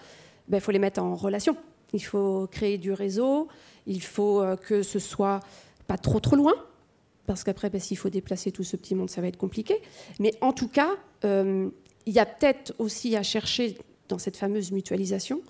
[0.48, 1.54] il ben, faut les mettre en relation.
[1.92, 3.48] Il faut créer du réseau,
[3.86, 5.40] il faut euh, que ce soit
[5.86, 6.54] pas trop trop loin,
[7.26, 9.82] parce qu'après, ben, s'il faut déplacer tout ce petit monde, ça va être compliqué.
[10.20, 10.92] Mais en tout cas,
[11.26, 11.68] euh,
[12.06, 13.76] il y a peut-être aussi à chercher
[14.08, 15.40] dans cette fameuse mutualisation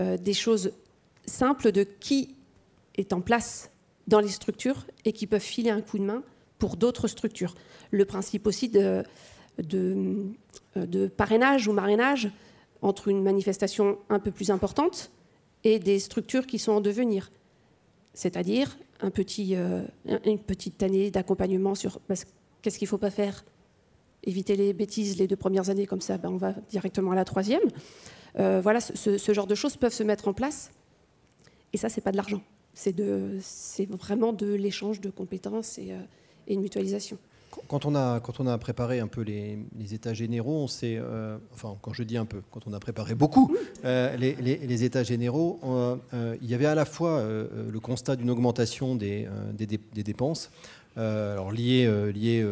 [0.00, 0.72] des choses
[1.24, 2.34] simples de qui
[2.96, 3.70] est en place
[4.06, 6.22] dans les structures et qui peuvent filer un coup de main
[6.58, 7.54] pour d'autres structures.
[7.90, 9.04] Le principe aussi de,
[11.16, 12.30] parrainage ou marrainage
[12.82, 15.10] entre une manifestation un peu plus importante
[15.62, 17.30] et des structures qui sont en devenir.
[18.12, 19.86] C'est-à-dire euh,
[20.24, 22.00] une petite année d'accompagnement sur
[22.62, 23.44] qu'est-ce qu'il ne faut pas faire?
[24.22, 27.24] Éviter les bêtises les deux premières années, comme ça ben, on va directement à la
[27.24, 27.62] troisième.
[28.38, 30.70] Euh, voilà, ce, ce, genre de choses peuvent se mettre en place.
[31.72, 32.40] Et ça, ce n'est pas de l'argent
[32.74, 35.98] c'est vraiment de l'échange de compétences et, euh,
[36.48, 37.16] une mutualisation.
[37.68, 39.58] Quand on, a, quand on a préparé un peu les,
[39.92, 43.14] états généraux, on s'est, euh, enfin quand je dis un peu, quand on a préparé
[43.14, 45.60] beaucoup euh, les, états généraux,
[46.12, 50.50] il y avait à la fois le constat d'une augmentation des, des, dépenses,
[50.96, 52.44] alors liées, liées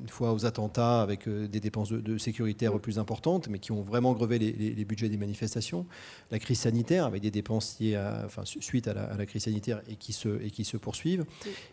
[0.00, 3.82] une fois aux attentats avec euh, des dépenses de, sécuritaires plus importantes, mais qui ont
[3.82, 5.86] vraiment grevé les, budgets des manifestations.
[6.30, 9.96] La crise sanitaire, avec des dépenses liées à, enfin, suite à la, crise sanitaire et
[9.96, 11.24] qui se, et qui se poursuivent.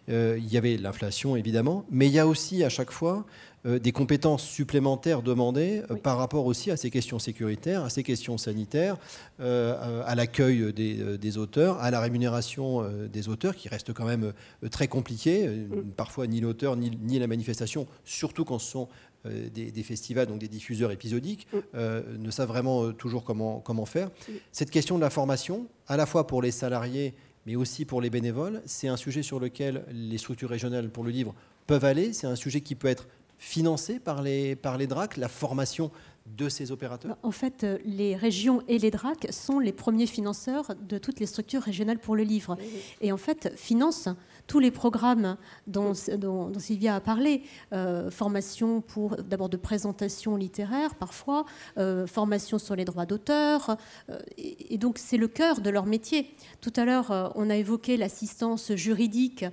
[0.09, 3.25] Euh, il y avait l'inflation, évidemment, mais il y a aussi à chaque fois
[3.65, 8.37] des compétences supplémentaires demandées euh, par rapport aussi à ces questions sécuritaires, à ces questions
[8.37, 8.97] sanitaires,
[9.39, 14.33] euh, à l'accueil des, auteurs, à la rémunération des auteurs, qui reste quand même
[14.71, 15.47] très compliqué.
[15.47, 15.91] Mm.
[15.95, 18.87] Parfois, ni l'auteur, ni, la manifestation, surtout quand ce sont
[19.25, 22.17] des, festivals, donc des diffuseurs épisodiques, mm.
[22.17, 24.09] ne savent vraiment toujours comment, comment faire.
[24.51, 27.13] Cette question de la formation, à la fois pour les salariés,
[27.45, 31.11] mais aussi pour les bénévoles, c'est un sujet sur lequel les structures régionales pour le
[31.11, 31.33] livre
[31.67, 32.13] peuvent aller.
[32.13, 33.07] C'est un sujet qui peut être
[33.39, 35.91] financé par les, par les DRAC, la formation
[36.37, 37.17] de ces opérateurs?
[37.23, 41.25] En fait, euh, les régions et les DRAC sont les premiers financeurs de toutes les
[41.25, 42.57] structures régionales pour le livre.
[43.01, 44.09] Et en fait, financent
[44.49, 45.37] tous les programmes
[45.67, 51.45] dont, dont, Sylvia a parlé, euh, formation pour d'abord de présentation littéraire parfois,
[51.77, 53.77] euh, formation sur les droits d'auteur,
[54.09, 56.33] euh, et, donc c'est le cœur de leur métier.
[56.61, 59.45] Tout à l'heure, on a évoqué l'assistance juridique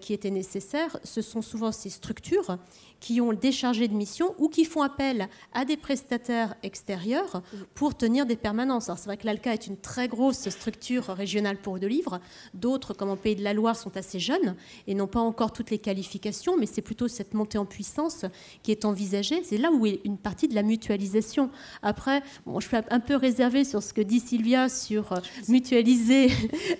[0.00, 0.98] qui était nécessaire.
[1.04, 2.58] Ce sont souvent ces structures
[3.02, 7.42] qui ont des chargés de mission ou qui font appel à des prestataires extérieurs
[7.74, 8.88] pour tenir des permanences.
[8.88, 12.20] Alors c'est vrai que l'ALCA est une très grosse structure régionale pour le livre.
[12.54, 14.54] D'autres, comme en Pays de la Loire, sont assez jeunes
[14.86, 18.24] et n'ont pas encore toutes les qualifications, mais c'est plutôt cette montée en puissance
[18.62, 19.42] qui est envisagée.
[19.42, 21.50] C'est là où est une partie de la mutualisation.
[21.82, 25.16] Après, bon, je suis un peu réservée sur ce que dit Sylvia sur euh,
[25.48, 26.30] mutualiser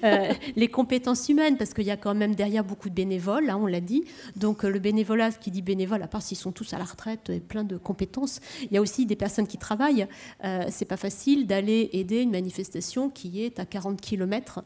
[0.04, 3.58] euh, les compétences humaines, parce qu'il y a quand même derrière beaucoup de bénévoles, hein,
[3.60, 4.04] on l'a dit.
[4.36, 7.30] Donc euh, le bénévolat, ce qui dit bénévole, part s'ils sont tous à la retraite
[7.30, 10.06] et plein de compétences, il y a aussi des personnes qui travaillent.
[10.44, 14.62] Euh, c'est pas facile d'aller aider une manifestation qui est à 40 km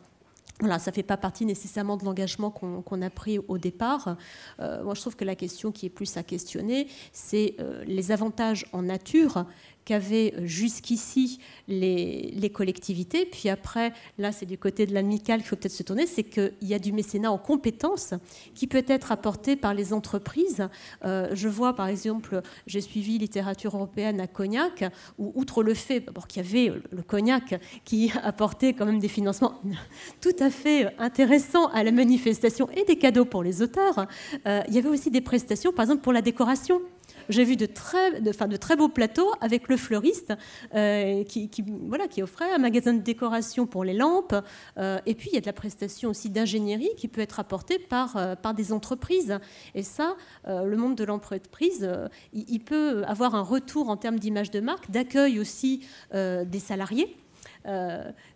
[0.61, 4.17] voilà, ça ne fait pas partie nécessairement de l'engagement qu'on a pris au départ.
[4.59, 8.11] Euh, moi, je trouve que la question qui est plus à questionner, c'est euh, les
[8.11, 9.45] avantages en nature
[9.87, 13.25] qu'avaient euh, jusqu'ici les, collectivités.
[13.25, 16.53] Puis après, là, c'est du côté de l'amical qu'il faut peut-être se tourner, c'est qu'il
[16.63, 18.13] y a du mécénat en compétences
[18.55, 20.69] qui peut être apporté par les entreprises.
[21.05, 24.85] Euh, je vois, par exemple, j'ai suivi littérature européenne à Cognac,
[25.19, 29.61] où, outre le fait qu'il y avait le Cognac qui apportait quand même des financements
[30.21, 34.07] tout à fait intéressants à la manifestation et des cadeaux pour les auteurs,
[34.47, 36.81] euh, il y avait aussi des prestations, par exemple, pour la décoration.
[37.29, 40.33] J'ai vu de très, de, de très beaux plateaux avec le fleuriste
[40.75, 41.51] euh, qui,
[41.83, 44.35] voilà, qui offrait un magasin de décoration pour les lampes.
[44.79, 47.79] Euh, et puis, il y a de la prestation aussi d'ingénierie qui peut être apportée
[47.79, 49.39] par, euh, par des entreprises.
[49.75, 50.17] Et ça,
[50.47, 51.89] le monde de l'entreprise,
[52.33, 57.17] il, peut avoir un retour en termes d'image de marque, d'accueil aussi des salariés.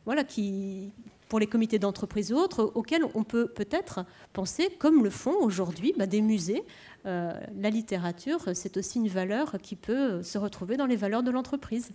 [0.05, 0.93] voilà, qui,
[1.31, 4.05] pour les comités d'entreprise ou autres, auxquels on peut peut-être
[4.35, 6.65] penser, comme le font aujourd'hui bah, des musées,
[7.07, 11.31] euh, la littérature, c'est aussi une valeur qui peut se retrouver dans les valeurs de
[11.31, 11.93] l'entreprise.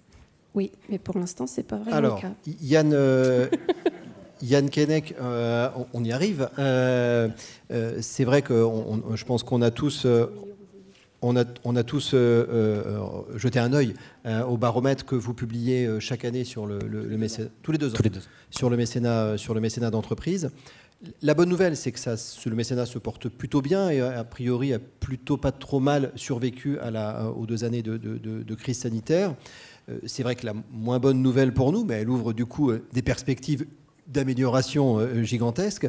[0.55, 2.31] Oui, mais pour l'instant, c'est pas vraiment Alors, le cas.
[2.61, 3.47] Yann, euh,
[4.41, 6.49] Yann Keinec, euh, on, y arrive.
[6.57, 8.65] c'est vrai que
[9.15, 10.07] je pense qu'on a tous
[11.25, 12.15] on a, on a tous
[13.35, 13.93] jeté un œil
[14.47, 16.79] au baromètre que vous publiez chaque année sur le,
[17.17, 17.97] mécénat, tous les deux ans,
[18.49, 20.49] sur le mécénat, sur le mécénat d'entreprise.
[21.21, 22.15] La bonne nouvelle, c'est que ça,
[22.45, 26.79] le mécénat se porte plutôt bien et a priori a plutôt pas trop mal survécu
[26.79, 29.35] à la, aux deux années de, crise sanitaire.
[29.89, 32.71] Euh, c'est vrai que la moins bonne nouvelle pour nous, mais elle ouvre du coup
[32.71, 33.67] euh, des perspectives
[34.07, 35.87] d'amélioration euh, gigantesques,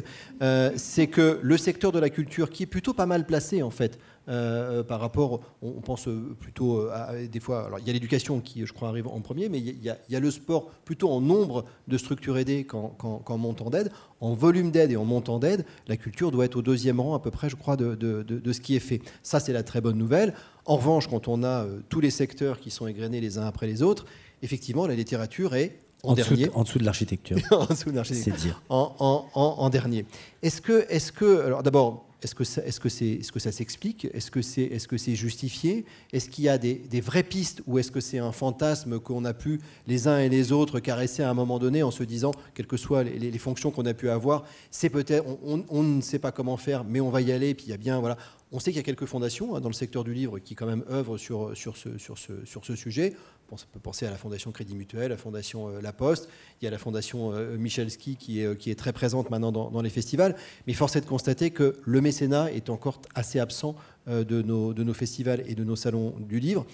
[0.75, 3.99] c'est que le secteur de la culture, qui est plutôt pas mal placé en fait
[4.29, 6.09] euh, par rapport, on, pense
[6.39, 9.21] plutôt euh, à, des fois, alors il y a l'éducation qui, je crois, arrive en
[9.21, 13.69] premier, mais il y, a, le sport plutôt en nombre de structures aidées qu'en montant
[13.69, 13.89] d'aide.
[14.19, 17.19] En volume d'aide et en montant d'aide, la culture doit être au deuxième rang à
[17.19, 19.01] peu près, je crois, de, ce qui est fait.
[19.23, 20.33] Ça, c'est la très bonne nouvelle.
[20.65, 23.67] En revanche, quand on a euh, tous les secteurs qui sont égrenés les uns après
[23.67, 24.05] les autres,
[24.41, 26.49] effectivement, la littérature est en, dernier.
[26.53, 27.37] en dessous de l'architecture.
[27.51, 28.33] en dessous de l'architecture.
[28.35, 28.61] C'est dire.
[28.69, 30.05] En, en, en dernier.
[30.41, 33.51] Est-ce que, est que, alors d'abord, est-ce que, ça, est-ce que, c'est, est-ce que ça
[33.51, 34.07] s'explique?
[34.11, 35.85] Est-ce que c'est, est-ce que c'est justifié?
[36.11, 39.35] Est-ce qu'il y a des, vraies pistes ou est-ce que c'est un fantasme qu'on a
[39.35, 42.65] pu les uns et les autres caresser à un moment donné en se disant, quelles
[42.65, 46.57] que soient les, fonctions qu'on a pu avoir, c'est peut-être, on, ne sait pas comment
[46.57, 47.53] faire, mais on va y aller.
[47.53, 48.17] Puis il y a bien, voilà,
[48.51, 50.65] on sait qu'il y a quelques fondations hein, dans le secteur du livre qui quand
[50.65, 53.13] même œuvrent sur, sur, ce, sur, ce, sur ce sujet.
[53.51, 56.27] On peut penser à la Fondation Crédit Mutuel, la Fondation euh, La Poste,
[56.61, 59.51] il y a la Fondation euh, Michelski qui est, euh, qui est très présente maintenant
[59.51, 60.35] dans, les festivals.
[60.65, 63.75] Mais force est de constater que le mécénat est encore assez absent
[64.07, 66.65] de nos, de nos festivals et de nos salons du livre.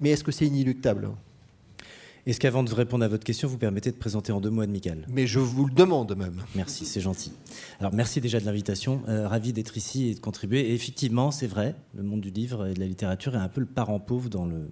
[0.00, 1.08] Mais est-ce que c'est inéluctable?
[2.26, 5.06] Est-ce qu'avant de répondre à votre question, vous permettez de présenter en deux mots Michael
[5.08, 6.42] Mais je vous le demande même.
[6.54, 7.32] Merci, c'est gentil.
[7.80, 9.02] Alors merci déjà de l'invitation.
[9.06, 10.70] ravi d'être ici et de contribuer.
[10.70, 13.60] Et effectivement, c'est vrai, le monde du livre et de la littérature est un peu
[13.60, 14.68] le parent pauvre dans le,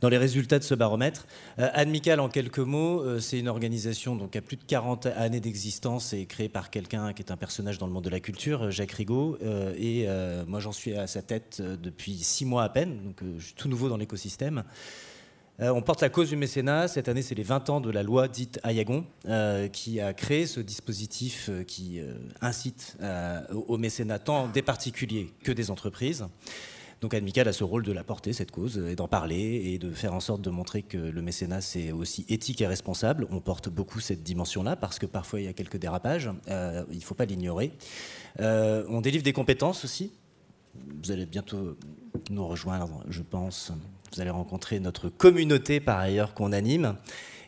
[0.00, 1.26] dans les résultats de ce baromètre.
[1.58, 5.40] Euh, Amical, en quelques mots, euh, c'est une organisation donc, a plus de 40 années
[5.40, 8.64] d'existence et créée par quelqu'un qui est un personnage dans le monde de la culture,
[8.64, 9.38] euh, Jacques Rigaud.
[9.42, 10.06] Euh, et
[10.46, 13.68] moi, j'en suis à sa tête depuis six mois à peine, donc je suis tout
[13.68, 14.64] nouveau dans l'écosystème.
[15.58, 16.88] on porte la cause du mécénat.
[16.88, 19.04] Cette année, c'est les 20 ans de la loi dite Ayagon,
[19.72, 22.00] qui a créé ce dispositif qui
[22.40, 22.96] incite
[23.50, 26.26] au mécénat tant des particuliers que des entreprises.
[27.00, 29.90] Donc Amical a ce rôle de la porter, cette cause, et d'en parler, et de
[29.90, 33.26] faire en sorte de montrer que le mécénat, c'est aussi éthique et responsable.
[33.30, 36.96] On porte beaucoup cette dimension-là, parce que parfois il y a quelques dérapages, euh, il
[36.96, 37.72] ne faut pas l'ignorer.
[38.40, 40.12] Euh, on délivre des compétences aussi.
[41.02, 41.76] Vous allez bientôt
[42.30, 43.72] nous rejoindre, je pense.
[44.12, 46.96] Vous allez rencontrer notre communauté par ailleurs qu'on anime.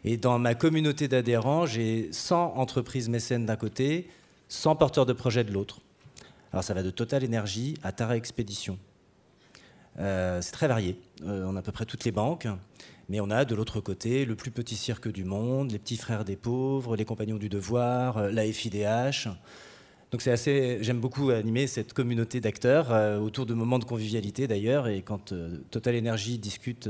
[0.04, 4.08] Et dans ma communauté d'adhérents, j'ai 100 entreprises mécènes d'un côté,
[4.48, 5.80] 100 porteurs de projets de l'autre.
[6.52, 8.78] Alors ça va de Total Energy à Tara Expédition.
[9.98, 10.96] Euh, c'est très varié.
[11.24, 12.46] Euh, on a à peu près toutes les banques.
[13.08, 16.26] Mais on a de l'autre côté le plus petit cirque du monde, les petits frères
[16.26, 19.28] des pauvres, les compagnons du devoir, euh, la FIDH.
[20.10, 24.88] Donc c'est assez, j'aime beaucoup animer cette communauté d'acteurs autour de moments de convivialité d'ailleurs.
[24.88, 25.34] Et quand
[25.70, 26.88] Total Energy discute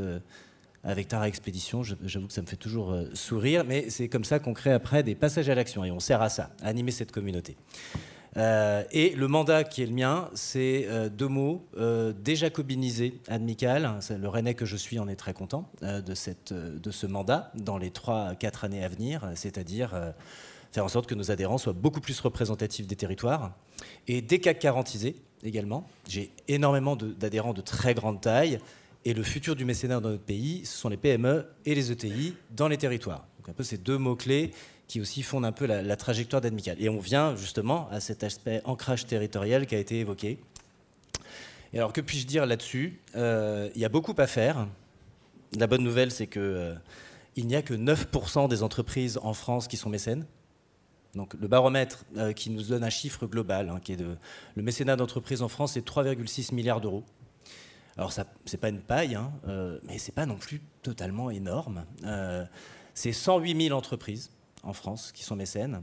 [0.84, 3.64] avec Tara Expédition, j'avoue que ça me fait toujours sourire.
[3.64, 6.28] Mais c'est comme ça qu'on crée après des passages à l'action et on sert à
[6.28, 7.56] ça, à animer cette communauté.
[8.38, 13.98] Euh, et le mandat qui est le mien, c'est euh, deux mots, euh, déjacobinisé amical.
[14.10, 17.78] Le Rennais que je suis en est très content de, cette, de ce mandat dans
[17.78, 19.94] les 3-4 années à venir, c'est-à-dire
[20.72, 23.52] faire en sorte que nos adhérents soient beaucoup plus représentatifs des territoires.
[24.06, 24.96] Et CAC 40
[25.42, 25.86] également.
[26.08, 28.58] J'ai énormément d'adhérents de, très grande taille.
[29.04, 32.34] Et le futur du mécénat dans notre pays, ce sont les PME et les ETI
[32.50, 33.26] dans les territoires.
[33.48, 34.52] Un peu ces deux mots-clés
[34.88, 36.76] qui aussi fondent un peu la, trajectoire d'Admical.
[36.80, 40.38] Et on vient justement à cet aspect ancrage territorial qui a été évoqué.
[41.72, 42.98] Et alors que puis-je dire là-dessus?
[43.14, 44.66] Euh, Il y a beaucoup à faire.
[45.58, 46.74] La bonne nouvelle, c'est que euh,
[47.36, 50.26] il n'y a que 9% des entreprises en France qui sont mécènes.
[51.14, 54.16] Donc le baromètre euh, qui nous donne un chiffre global, hein, qui est de,
[54.56, 57.04] le mécénat d'entreprise en France, c'est 3,6 milliards d'euros.
[57.96, 59.32] Alors ça, c'est pas une paille, hein,
[59.82, 61.84] mais c'est pas non plus totalement énorme.
[62.98, 64.32] C'est 108 000 entreprises
[64.64, 65.82] en France qui sont mécènes,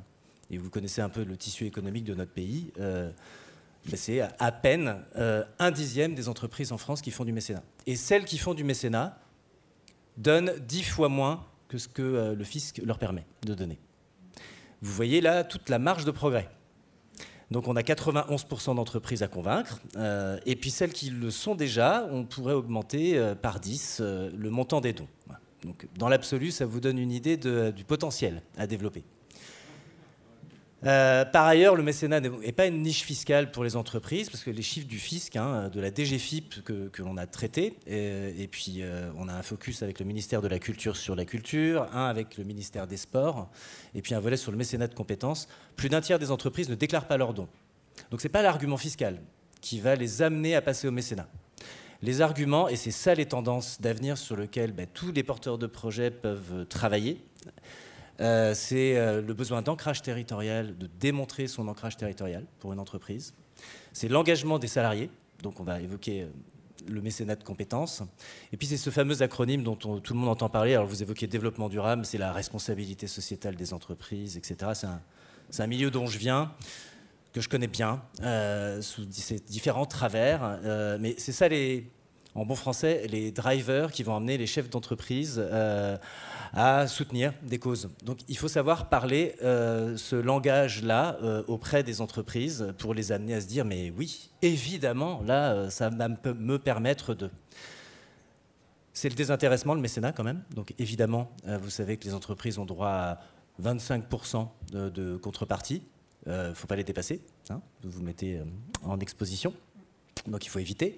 [0.52, 3.10] et vous connaissez un peu le tissu économique de notre pays, euh,
[3.94, 7.64] c'est à peine euh, un dixième des entreprises en France qui font du mécénat.
[7.86, 9.18] Et celles qui font du mécénat
[10.18, 13.80] donnent dix fois moins que ce que euh, le fisc leur permet de donner.
[14.82, 16.50] Vous voyez là toute la marge de progrès.
[17.50, 19.80] Donc on a 91% d'entreprises à convaincre,
[20.46, 24.94] et puis celles qui le sont déjà, on pourrait augmenter par 10 le montant des
[24.94, 25.08] dons.
[25.98, 29.04] Dans l'absolu, ça vous donne une idée du potentiel à développer.
[30.86, 34.52] Euh, par ailleurs, le mécénat n'est pas une niche fiscale pour les entreprises, parce que
[34.52, 39.10] les chiffres du fisc, hein, de la DGFIP que, l'on a traité, et, puis euh,
[39.18, 42.38] on a un focus avec le ministère de la Culture sur la culture, un avec
[42.38, 43.50] le ministère des Sports,
[43.96, 46.76] et puis un volet sur le mécénat de compétences, plus d'un tiers des entreprises ne
[46.76, 47.50] déclarent pas leurs dons.
[48.12, 49.20] Donc ce n'est pas l'argument fiscal
[49.62, 51.28] qui va les amener à passer au mécénat
[52.06, 55.68] les arguments, et c'est ça les tendances d'avenir sur lesquelles ben, tous les porteurs de
[55.68, 57.22] projets peuvent travailler,
[58.22, 63.34] euh, c'est euh, le besoin d'ancrage territorial, de démontrer son ancrage territorial pour une entreprise.
[63.92, 65.10] C'est l'engagement des salariés,
[65.42, 66.28] donc on va évoquer euh,
[66.88, 68.04] le mécénat de compétences.
[68.52, 70.76] Et puis c'est ce fameux acronyme dont tout le monde entend parler.
[70.76, 74.72] Alors vous évoquez développement durable, c'est la responsabilité sociétale des entreprises, etc.
[75.50, 76.54] C'est un, milieu dont je viens
[77.34, 80.60] que je connais bien, euh, sous ces différents travers.
[80.64, 81.90] Euh, mais c'est ça, les,
[82.36, 85.98] en bon français, les drivers qui vont amener les chefs d'entreprise euh,
[86.54, 87.90] à soutenir des causes.
[88.04, 91.18] Donc il faut savoir parler ce langage-là
[91.48, 96.08] auprès des entreprises pour les amener à se dire, mais oui, évidemment, là, ça va
[96.08, 97.30] me permettre de...
[98.94, 100.44] C'est le désintéressement, le mécénat quand même.
[100.54, 103.20] Donc évidemment, vous savez que les entreprises ont droit à
[103.62, 105.84] 25% de, contrepartie
[106.26, 107.22] il euh, ne faut pas les dépasser.
[107.50, 108.46] Hein, vous vous mettez euh,
[108.84, 109.54] en exposition.
[110.26, 110.98] Donc il faut éviter.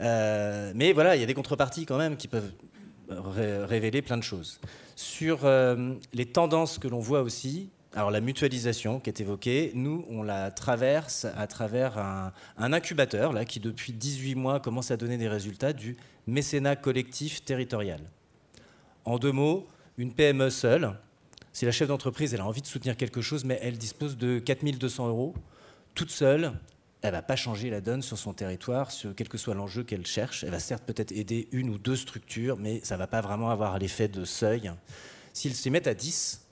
[0.00, 2.52] Euh, mais voilà, il y a des contreparties quand même qui peuvent
[3.08, 4.60] révéler plein de choses.
[4.96, 5.40] Sur
[6.12, 10.50] les tendances que l'on voit aussi, alors la mutualisation qui est évoquée, nous, on la
[10.50, 15.28] traverse à travers un, un, incubateur là, qui depuis 18 mois commence à donner des
[15.28, 18.00] résultats du mécénat collectif territorial.
[19.04, 19.66] En deux mots,
[19.96, 20.92] une PME seule,
[21.52, 25.08] si la chef d'entreprise a envie de soutenir quelque chose, mais elle dispose de 4200
[25.08, 25.34] euros,
[25.94, 26.52] toute seule,
[27.04, 30.06] elle va pas changer la donne sur son territoire, sur quel que soit l'enjeu qu'elle
[30.06, 30.42] cherche.
[30.42, 33.78] Elle va certes peut-être aider une ou deux structures, mais ça va pas vraiment avoir
[33.78, 34.72] l'effet de seuil.
[35.34, 36.46] S'ils s'y mettent à 10,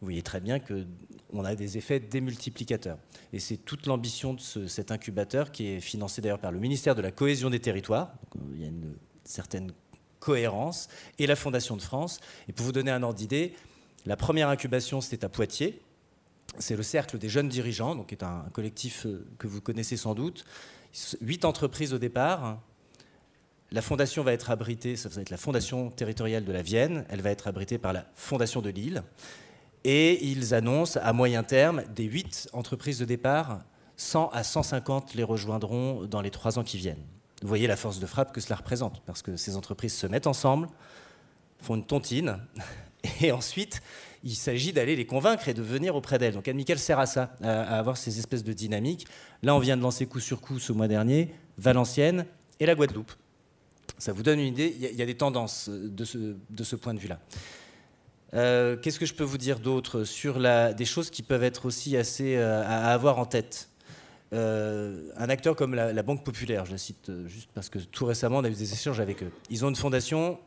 [0.00, 2.98] vous voyez très bien qu'on a des effets démultiplicateurs.
[3.32, 7.00] Et c'est toute l'ambition de cet incubateur qui est financé d'ailleurs par le ministère de
[7.00, 8.12] la Cohésion des Territoires.
[8.36, 9.72] Euh, il y a une certaine
[10.20, 12.20] cohérence, et la Fondation de France.
[12.46, 13.54] Et pour vous donner un ordre d'idée,
[14.04, 15.80] la première incubation, c'était à Poitiers.
[16.58, 19.96] C'est le Cercle des jeunes dirigeants, donc qui est un collectif euh, que vous connaissez
[19.96, 20.44] sans doute.
[21.20, 22.58] Huit entreprises au départ.
[23.70, 27.04] La fondation va être abritée, ça va être la fondation territoriale de la Vienne.
[27.10, 29.02] Elle va être abritée par la fondation de Lille.
[29.84, 33.60] Et ils annoncent à moyen terme des huit entreprises de départ,
[33.96, 37.04] 100 à 150 les rejoindront dans les trois ans qui viennent.
[37.42, 40.26] Vous voyez la force de frappe que cela représente, parce que ces entreprises se mettent
[40.26, 40.68] ensemble,
[41.60, 42.38] font une tontine,
[43.20, 43.80] et ensuite,
[44.24, 46.34] il s'agit d'aller les convaincre et de venir auprès d'elles.
[46.34, 49.06] Donc Anne sert à ça, à, avoir ces espèces de dynamiques.
[49.42, 52.26] Là, on vient de lancer coup sur coup ce mois dernier, Valenciennes
[52.60, 53.12] et la Guadeloupe.
[53.98, 56.94] Ça vous donne une idée, il y, a des tendances de ce, de ce point
[56.94, 57.18] de vue-là.
[58.34, 61.66] Euh, qu'est-ce que je peux vous dire d'autre sur la, des choses qui peuvent être
[61.66, 63.70] aussi assez euh, à avoir en tête?
[64.34, 68.38] Euh, un acteur comme la, Banque Populaire, je la cite juste parce que tout récemment
[68.38, 69.32] on a eu des échanges avec eux.
[69.48, 70.38] Ils ont une fondation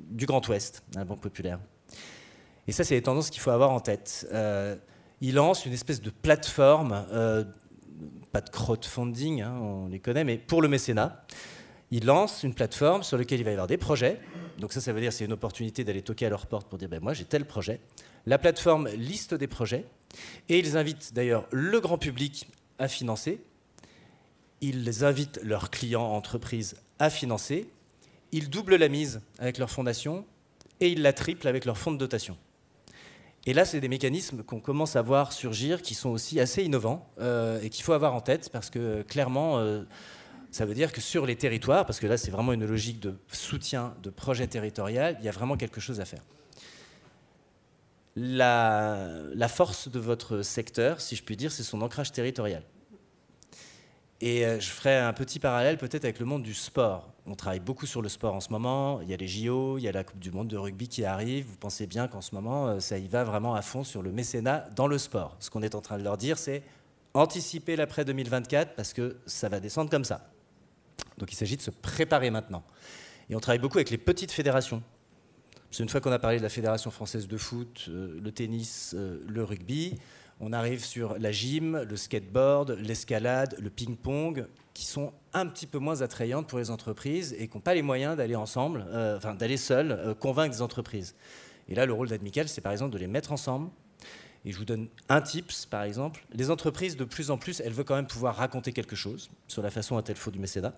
[0.00, 1.60] du Grand Ouest, la Banque Populaire.
[2.68, 4.26] Et ça, c'est des tendances qu'il faut avoir en tête.
[5.20, 7.06] ils lancent une espèce de plateforme,
[8.32, 11.24] pas de crowdfunding, hein, on les connaît, mais pour le mécénat.
[11.92, 14.20] Ils lancent une plateforme sur laquelle il va y avoir des projets
[14.58, 16.88] donc ça, ça veut dire c'est une opportunité d'aller toquer à leur porte pour dire
[16.88, 17.80] ben moi j'ai tel projet.
[18.24, 19.84] La plateforme liste des projets
[20.48, 22.48] et ils invitent d'ailleurs le grand public
[22.78, 23.40] à financer.
[24.62, 27.68] Ils invitent leurs clients entreprises à financer.
[28.32, 30.24] Ils doublent la mise avec leur fondation
[30.80, 32.36] et ils la triplent avec leur fonds de dotation.
[33.48, 37.08] Et là, c'est des mécanismes qu'on commence à voir surgir qui sont aussi assez innovants
[37.20, 39.84] euh, et qu'il faut avoir en tête parce que clairement, euh,
[40.50, 43.14] ça veut dire que sur les territoires, parce que là c'est vraiment une logique de
[43.30, 46.22] soutien de projet territorial, il y a vraiment quelque chose à faire.
[48.16, 52.62] La, force de votre secteur, si je puis dire, c'est son ancrage territorial.
[54.20, 57.12] Et euh, je ferai un petit parallèle peut-être avec le monde du sport.
[57.28, 59.00] On travaille beaucoup sur le sport en ce moment.
[59.02, 61.04] Il y a les JO, il y a la Coupe du Monde de rugby qui
[61.04, 61.46] arrive.
[61.46, 64.12] Vous pensez bien qu'en ce moment, euh, ça y va vraiment à fond sur le
[64.12, 65.36] mécénat dans le sport.
[65.40, 66.62] Ce qu'on est en train de leur dire, c'est
[67.14, 70.30] anticiper l'après 2024 parce que ça va descendre comme ça.
[71.18, 72.62] Donc il s'agit de se préparer maintenant.
[73.28, 74.82] Et on travaille beaucoup avec les petites fédérations.
[75.72, 78.94] C'est une fois qu'on a parlé de la Fédération française de foot, euh, le tennis,
[78.94, 79.98] euh, le rugby,
[80.38, 84.46] on arrive sur la gym, le skateboard, l'escalade, le ping-pong,
[84.76, 87.82] qui sont un petit peu moins attrayantes pour les entreprises et qui n'ont pas les
[87.82, 91.14] moyens d'aller ensemble, euh, d'aller seuls, convaincre des entreprises.
[91.68, 93.70] Et là, le rôle d'Admical, c'est par exemple de les mettre ensemble.
[94.44, 96.26] Et je vous donne un tips, par exemple.
[96.32, 99.62] Les entreprises, de plus en plus, elles veulent quand même pouvoir raconter quelque chose sur
[99.62, 100.74] la façon dont elles font du mécénat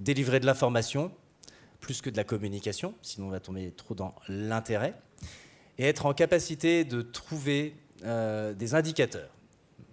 [0.00, 1.12] délivrer de l'information
[1.80, 4.94] plus que de la communication, sinon on va tomber trop dans l'intérêt,
[5.78, 9.30] et être en capacité de trouver euh, des indicateurs.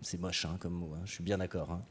[0.06, 1.82] C'est moche hein, comme mot, hein, je suis bien d'accord, hein.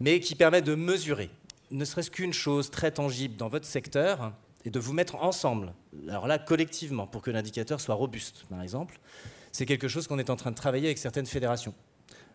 [0.00, 1.30] mais qui permettent de mesurer,
[1.70, 4.32] ne serait-ce qu'une chose très tangible dans votre secteur,
[4.64, 5.72] et de vous mettre ensemble,
[6.08, 8.98] alors là collectivement, pour que l'indicateur soit robuste, par exemple.
[9.52, 11.72] C'est quelque chose qu'on est en train de travailler avec certaines fédérations,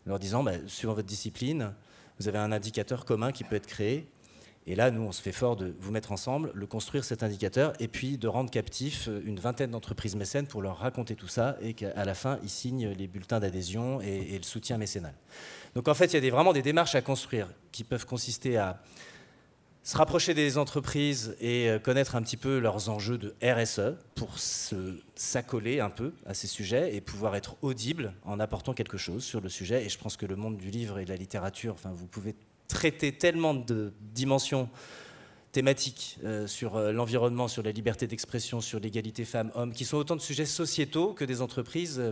[0.06, 1.74] leur disant, bah, suivant votre discipline,
[2.18, 4.08] vous avez un indicateur commun qui peut être créé,
[4.68, 7.74] et là, nous, on se fait fort de vous mettre ensemble, le construire cet indicateur,
[7.80, 11.58] et puis de rendre captif euh, une vingtaine d'entreprises mécènes pour leur raconter tout ça,
[11.62, 15.14] et qu'à la fin, ils signent les bulletins d'adhésion et, le soutien mécénal.
[15.76, 18.82] Donc en fait, il y a vraiment des démarches à construire qui peuvent consister à
[19.84, 24.40] se rapprocher des entreprises et euh, connaître un petit peu leurs enjeux de RSE pour
[24.40, 29.42] s'accoler un peu à ces sujets et pouvoir être audible en apportant quelque chose sur
[29.42, 29.86] le sujet.
[29.86, 32.36] Et je pense que le monde du livre et de la littérature, enfin, vous pouvez
[32.68, 34.70] traiter tellement de dimensions
[35.56, 40.18] thématiques euh, sur euh, l'environnement, sur la liberté d'expression, sur l'égalité femmes-hommes, qui sont autant
[40.18, 42.04] de sujets sociétaux que des entreprises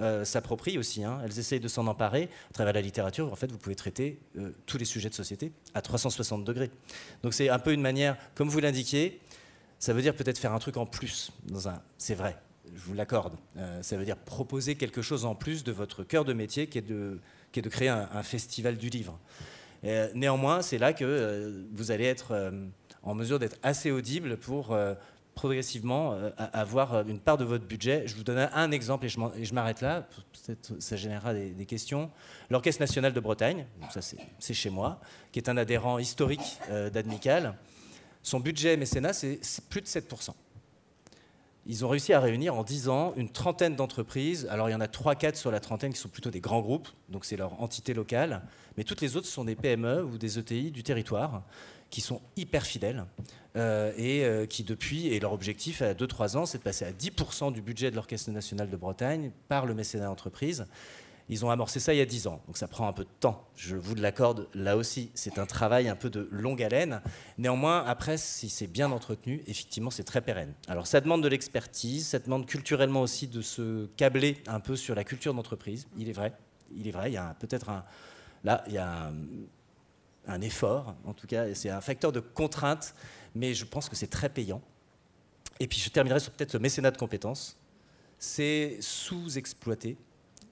[0.00, 1.04] euh, s'approprient aussi.
[1.04, 1.20] Hein.
[1.22, 2.30] Elles essayent de s'en emparer.
[2.48, 4.18] À travers la littérature, en fait, vous pouvez traiter
[4.64, 6.70] tous les sujets de société à 360 degrés.
[7.22, 9.20] Donc c'est un peu une manière, comme vous l'indiquiez,
[9.78, 11.30] ça veut dire peut-être faire un truc en plus.
[11.98, 12.38] C'est vrai,
[12.74, 13.36] je vous l'accorde.
[13.82, 16.88] ça veut dire proposer quelque chose en plus de votre cœur de métier, qui est
[16.88, 17.20] de,
[17.52, 19.18] qui est de créer un festival du livre.
[19.84, 22.50] Euh, néanmoins, c'est là que euh, vous allez être euh,
[23.02, 24.76] en mesure d'être assez audible pour
[25.34, 28.02] progressivement avoir une part de votre budget.
[28.06, 32.10] Je vous donne un exemple et je m'arrête là, peut-être ça générera des, questions.
[32.50, 33.64] L'Orchestre national de Bretagne,
[34.40, 35.00] c'est chez moi,
[35.30, 36.58] qui est un adhérent historique
[36.92, 37.54] d'Admical,
[38.20, 39.38] son budget mécénat c'est
[39.70, 40.30] plus de 7%.
[41.70, 44.48] Ils ont réussi à réunir en 10 ans une trentaine d'entreprises.
[44.50, 46.88] Alors il y en a 3-4 sur la trentaine qui sont plutôt des grands groupes,
[47.10, 48.40] donc c'est leur entité locale.
[48.78, 51.42] Mais toutes les autres sont des PME ou des ETI du territoire
[51.90, 53.04] qui sont hyper fidèles
[53.56, 56.92] euh, et euh, qui depuis, et leur objectif à 2-3 ans, c'est de passer à
[56.92, 60.66] 10% du budget de l'Orchestre national de Bretagne par le mécénat entreprise.
[61.30, 63.10] Ils ont amorcé ça il y a 10 ans, donc ça prend un peu de
[63.20, 63.46] temps.
[63.54, 67.02] Je vous l'accorde, là aussi, c'est un travail un peu de longue haleine.
[67.36, 70.54] Néanmoins, après, si c'est bien entretenu, effectivement, c'est très pérenne.
[70.68, 74.94] Alors ça demande de l'expertise, ça demande culturellement aussi de se câbler un peu sur
[74.94, 75.86] la culture d'entreprise.
[75.98, 76.32] Il est vrai,
[76.74, 77.82] il est vrai, il y a peut-être un...
[78.44, 79.12] Là, il y a
[80.28, 82.94] un, effort, en tout cas, c'est un facteur de contrainte,
[83.34, 84.62] mais je pense que c'est très payant.
[85.60, 87.56] Et puis je terminerai sur peut-être le mécénat de compétences.
[88.18, 89.96] C'est sous-exploité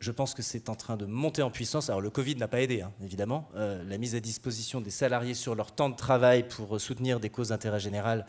[0.01, 1.89] je pense que c'est en train de monter en puissance.
[1.89, 3.49] Alors le Covid n'a pas aidé, hein, évidemment.
[3.57, 7.31] Euh, la mise à disposition des salariés sur leur temps de travail pour soutenir des
[7.31, 8.27] causes d'intérêt général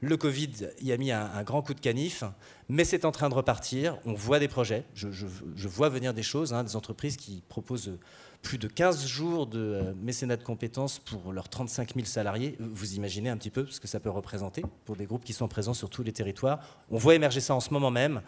[0.00, 0.50] Le Covid
[0.82, 2.24] y a mis un, grand coup de canif,
[2.68, 3.98] mais c'est en train de repartir.
[4.04, 4.84] On voit des projets.
[4.94, 5.08] Je,
[5.66, 7.98] vois venir des choses, hein, des entreprises qui proposent
[8.42, 12.56] plus de 15 jours de euh, mécénat de compétences pour leurs 35 000 salariés.
[12.60, 15.48] Vous imaginez un petit peu ce que ça peut représenter pour des groupes qui sont
[15.48, 16.60] présents sur tous les territoires.
[16.90, 18.20] On voit émerger ça en ce moment même.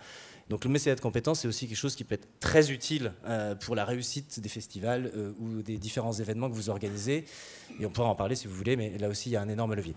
[0.49, 3.55] Donc le mécénat de compétences, c'est aussi quelque chose qui peut être très utile euh,
[3.57, 7.25] pour la réussite des festivals euh, ou des différents événements que vous organisez.
[7.81, 9.49] Et on pourra en parler si vous voulez, mais là aussi, il y a un
[9.49, 9.97] énorme levier.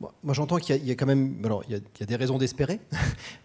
[0.00, 1.40] moi, j'entends qu'il y, a quand même.
[1.44, 2.80] Alors, il y a, des raisons d'espérer.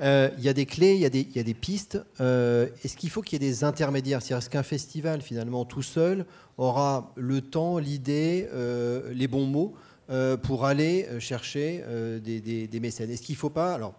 [0.02, 1.10] Euh, il y a des clés, il y a
[1.44, 1.98] des, pistes.
[2.20, 4.22] Est-ce qu'il faut qu'il y ait des intermédiaires?
[4.22, 6.26] C'est-à-dire, est-ce qu'un festival, finalement, tout seul,
[6.58, 8.50] aura le temps, l'idée,
[9.14, 9.74] les bons mots
[10.44, 11.82] pour aller chercher
[12.22, 13.10] des, des, des mécènes?
[13.10, 13.74] Est-ce qu'il ne faut pas.
[13.74, 13.94] Alors,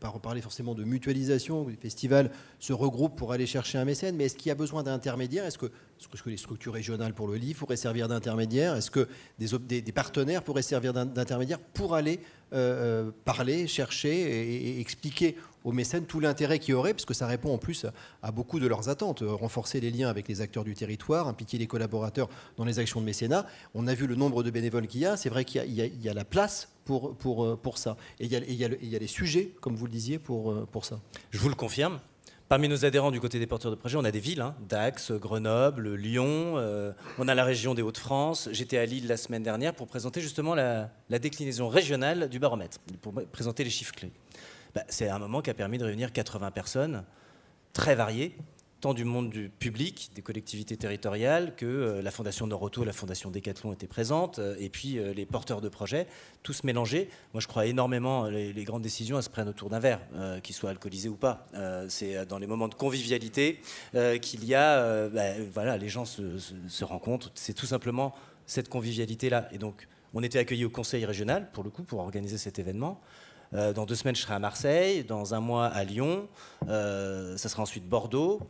[0.00, 4.16] pas reparler forcément de mutualisation, où les festivals se regroupent pour aller chercher un mécène,
[4.16, 5.44] mais est-ce qu'il y a besoin d'intermédiaires?
[5.44, 8.74] Est-ce que, est que, les structures régionales pour le livre pourraient servir d'intermédiaires?
[8.74, 9.06] Est-ce que
[9.38, 12.20] des, partenaires pourraient servir d'intermédiaires pour aller
[12.52, 17.14] euh, euh, parler, chercher et, expliquer aux mécènes tout l'intérêt qu'il y aurait, parce que
[17.14, 17.86] ça répond en plus
[18.22, 19.22] à beaucoup de leurs attentes.
[19.26, 23.06] Renforcer les liens avec les acteurs du territoire, impliquer les collaborateurs dans les actions de
[23.06, 23.46] mécénat.
[23.74, 25.16] On a vu le nombre de bénévoles qu'il y a.
[25.16, 27.96] C'est vrai qu'il y, a la place pour, pour, euh, pour ça.
[28.18, 30.84] Et il, y a, il y a les sujets, comme vous le disiez, pour, pour
[30.84, 31.00] ça.
[31.30, 32.00] Je vous le confirme.
[32.50, 35.12] Parmi nos adhérents du côté des porteurs de projets, on a des villes, hein, Dax,
[35.12, 38.48] Grenoble, Lyon, euh, on a la région des Hauts-de-France.
[38.50, 43.14] J'étais à Lille la semaine dernière pour présenter justement la, déclinaison régionale du baromètre, pour
[43.30, 44.10] présenter les chiffres clés.
[44.74, 47.04] Bah, c'est un moment qui a permis de réunir 80 personnes
[47.72, 48.36] très variées,
[48.80, 53.30] tant du monde du public, des collectivités territoriales, que euh, la Fondation Noroto, la Fondation
[53.30, 56.06] Decathlon étaient présentes, euh, et puis euh, les porteurs de projets,
[56.42, 57.10] tous mélangés.
[57.34, 60.00] Moi, je crois énormément les, les grandes décisions, elles se prennent autour d'un verre,
[60.42, 61.46] qu'ils soient alcoolisés ou pas.
[61.88, 63.60] c'est dans les moments de convivialité
[64.22, 67.30] qu'il y a, bah, voilà, les gens se, se rencontrent.
[67.34, 68.14] C'est tout simplement
[68.46, 69.48] cette convivialité-là.
[69.52, 73.00] Et donc, on était accueillis au Conseil régional, pour le coup, pour organiser cet événement.
[73.52, 75.04] Euh, dans deux semaines, je serai à Marseille.
[75.04, 76.28] Dans un mois, à Lyon.
[76.68, 78.40] Euh, ça sera ensuite Bordeaux.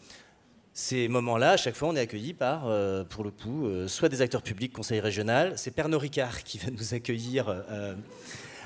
[0.73, 4.23] Ces moments-là, à chaque fois, on est accueilli par, euh, pour le coup, soit des
[4.23, 5.55] acteurs publics, conseil régional.
[5.57, 7.65] C'est Pernod Ricard qui va nous accueillir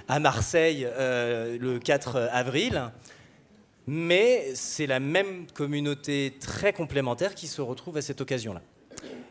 [0.08, 2.90] à Marseille le 4 avril.
[3.86, 8.62] Mais c'est la même communauté très complémentaire qui se retrouve à cette occasion-là.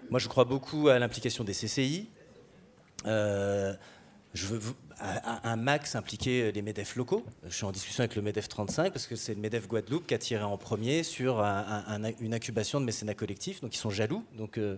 [0.09, 2.09] Moi, je crois beaucoup à l'implication des CCI.
[3.05, 3.75] je
[4.33, 4.59] veux
[5.43, 7.25] un max impliquer les MEDEF locaux.
[7.45, 10.13] Je suis en discussion avec le MEDEF 35 parce que c'est le MEDEF Guadeloupe qui
[10.13, 14.23] a tiré en premier sur une incubation de mécénat collectif, donc ils sont jaloux.
[14.37, 14.77] Donc euh,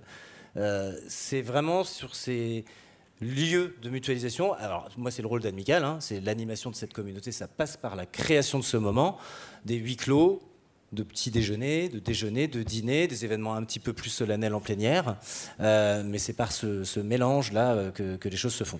[0.57, 2.65] euh, c'est vraiment sur ces
[3.21, 4.53] lieux de mutualisation.
[4.53, 7.95] Alors moi c'est le rôle d'Admical, hein, c'est l'animation de cette communauté, ça passe par
[7.95, 9.17] la création de ce moment,
[9.63, 10.41] des huis clos,
[10.91, 14.61] de petits déjeuners, de déjeuners, de dîners, des événements un petit peu plus solennels en
[14.61, 15.17] plénière.
[15.59, 18.79] Euh, mais c'est par ce, mélange-là que les choses se font.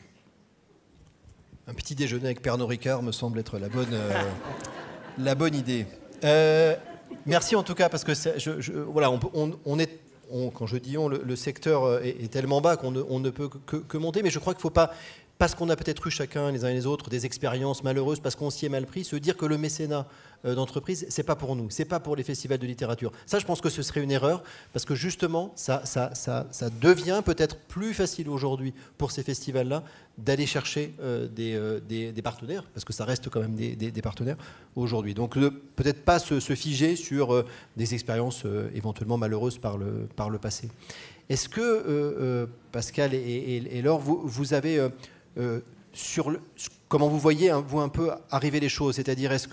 [1.68, 4.22] Un petit déjeuner avec Pernod Ricard me semble être la bonne, euh,
[5.18, 5.88] la bonne idée.
[6.24, 6.76] Euh,
[7.26, 9.90] merci en tout cas parce que je, voilà, on, est
[10.54, 13.98] quand je dis on, le, secteur est, tellement bas qu'on ne, ne, peut que, que,
[13.98, 14.92] monter, mais je crois qu'il ne faut pas
[15.38, 18.36] parce qu'on a peut-être eu chacun les uns et les autres des expériences malheureuses, parce
[18.36, 20.08] qu'on s'y est mal pris, se dire que le mécénat
[20.46, 23.12] euh, d'entreprise, c'est pas pour nous, c'est pas pour les festivals de littérature.
[23.26, 26.70] Ça, je pense que ce serait une erreur, parce que justement, ça, ça, ça, ça
[26.70, 29.84] devient peut-être plus facile aujourd'hui pour ces festivals-là
[30.18, 34.02] d'aller chercher euh, euh, des, des, partenaires, parce que ça reste quand même des, des
[34.02, 34.38] partenaires
[34.78, 35.14] aujourd'hui.
[35.14, 37.44] Donc peut-être pas se, figer sur
[37.76, 40.70] des expériences éventuellement malheureuses par le, par le passé.
[41.28, 44.90] Est-ce que, Pascal et, et, Laure, vous, vous avez
[45.94, 46.42] sur le,
[46.88, 48.96] comment vous voyez hein, vous un peu arriver les choses?
[48.96, 49.48] C'est-à-dire, est-ce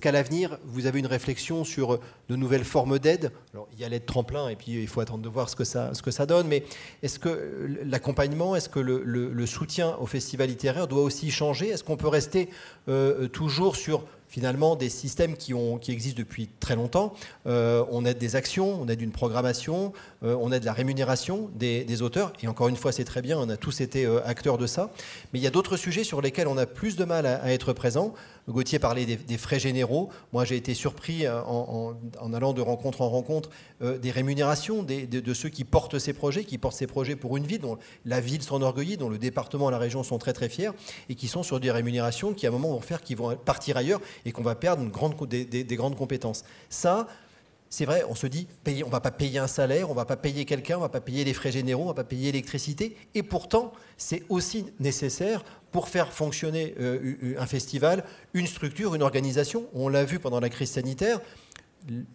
[0.00, 3.32] qu'à l'avenir, vous avez une réflexion sur de nouvelles formes d'aide?
[3.72, 6.26] Il y a l'aide tremplin, et puis il faut attendre de voir ce que ça,
[6.26, 6.48] donne.
[6.48, 6.64] Mais
[7.02, 11.68] est-ce que l'accompagnement, est-ce que le, soutien au festival littéraire doit aussi changer?
[11.68, 12.48] Est-ce qu'on peut rester
[12.88, 15.52] euh, toujours sur finalement des systèmes qui,
[15.92, 17.12] existent depuis très longtemps.
[17.46, 19.92] Euh, on aide des actions, on aide une programmation,
[20.24, 22.32] euh, on aide la rémunération des, auteurs.
[22.42, 24.90] Et encore une fois, c'est très bien, on a tous été euh, acteurs de ça.
[25.32, 27.74] Mais il y a d'autres sujets sur lesquels on a plus de mal à, être
[27.74, 28.14] présent.
[28.48, 30.08] Gauthier parlait des, frais généraux.
[30.32, 31.94] Moi, j'ai été surpris en,
[32.34, 36.76] allant de rencontre en rencontre des rémunérations de, ceux qui portent ces projets, qui portent
[36.76, 40.02] ces projets pour une ville, dont la ville s'enorgueillit, dont le département et la région
[40.02, 40.72] sont très très fiers,
[41.08, 43.76] et qui sont sur des rémunérations qui à un moment vont faire qu'ils vont partir
[43.76, 46.44] ailleurs et qu'on va perdre grande, des, grandes compétences.
[46.68, 47.06] Ça,
[47.70, 50.04] c'est vrai, on se dit, on ne va pas payer un salaire, on ne va
[50.04, 52.04] pas payer quelqu'un, on ne va pas payer les frais généraux, on ne va pas
[52.04, 52.96] payer l'électricité.
[53.14, 58.04] Et pourtant, c'est aussi nécessaire pour faire fonctionner euh, un festival,
[58.34, 59.66] une structure, une organisation.
[59.74, 61.20] On l'a vu pendant la crise sanitaire.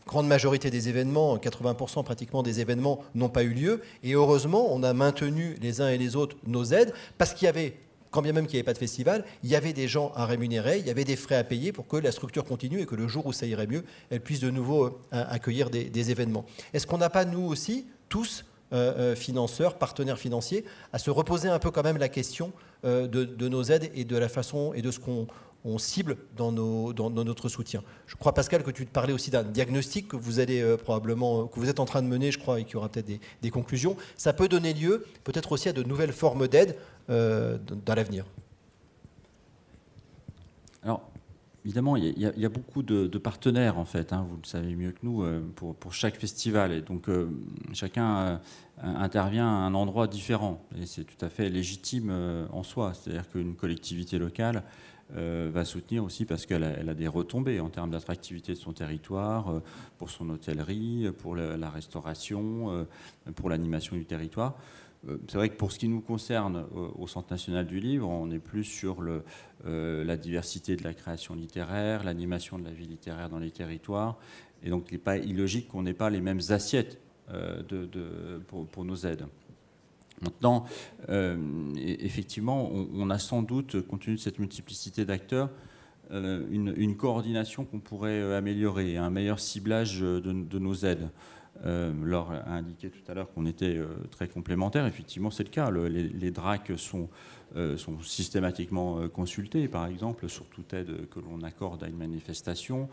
[0.05, 3.81] Grande majorité des événements, 80% pratiquement des événements n'ont pas eu lieu.
[4.03, 7.49] Et heureusement, on a maintenu les uns et les autres nos aides parce qu'il y
[7.49, 7.73] avait
[8.09, 10.25] quand bien même qu'il n'y avait pas de festival, il y avait des gens à
[10.25, 12.95] rémunérer, il y avait des frais à payer pour que la structure continue et que
[12.95, 16.45] le jour où ça irait mieux, elle puisse de nouveau euh, accueillir des, événements.
[16.73, 21.59] Est-ce qu'on n'a pas, nous aussi, tous, euh, financeurs, partenaires financiers, à se reposer un
[21.59, 22.53] peu quand même la question
[22.83, 25.27] de, nos aides et de la façon et de ce qu'on
[25.67, 27.83] on cible dans, notre soutien.
[28.05, 31.41] Je crois, Pascal, que tu te parlais aussi d'un diagnostic que vous allez euh, probablement,
[31.41, 33.11] euh, que vous êtes en train de mener, je crois, et qu'il y aura peut-être
[33.41, 33.97] des, conclusions.
[34.15, 36.77] Ça peut donner lieu, peut-être aussi à de nouvelles formes d'aide
[37.09, 38.25] euh, dans l'avenir.
[40.83, 41.09] Alors,
[41.65, 44.99] évidemment, il y, a, beaucoup de, partenaires, en fait, hein, vous le savez mieux que
[45.03, 45.25] nous,
[45.55, 46.71] pour, chaque festival.
[46.71, 47.07] Et donc,
[47.73, 48.39] chacun
[48.81, 50.63] intervient à un endroit différent.
[50.79, 52.11] Et c'est tout à fait légitime
[52.51, 52.93] en soi.
[52.93, 54.63] C'est-à-dire qu'une collectivité locale
[55.15, 59.49] euh, va soutenir aussi parce qu'elle a, des retombées en termes d'attractivité de son territoire,
[59.49, 59.63] euh,
[59.97, 62.83] pour son hôtellerie, pour la, restauration, euh,
[63.35, 64.55] pour l'animation du territoire.
[65.29, 68.39] C'est vrai que pour ce qui nous concerne au Centre national du livre, on est
[68.39, 68.97] plus sur
[69.63, 74.17] la diversité de la création littéraire, l'animation de la vie littéraire dans les territoires.
[74.63, 76.99] Et donc il n'est pas illogique qu'on n'ait pas les mêmes assiettes
[77.29, 79.25] de, pour nos aides.
[80.21, 80.65] Maintenant,
[81.09, 81.37] euh,
[81.77, 85.49] effectivement, on, a sans doute, compte tenu de cette multiplicité d'acteurs,
[86.11, 91.09] euh, une, coordination qu'on pourrait euh, améliorer, un meilleur ciblage de, nos aides.
[91.65, 93.79] Laure a indiqué tout à l'heure qu'on était
[94.11, 94.85] très complémentaires.
[94.85, 95.71] Effectivement, c'est le cas.
[95.71, 97.09] les, DRAC sont,
[97.77, 102.89] sont systématiquement consultés, par exemple, sur toute aide que l'on accorde à une manifestation,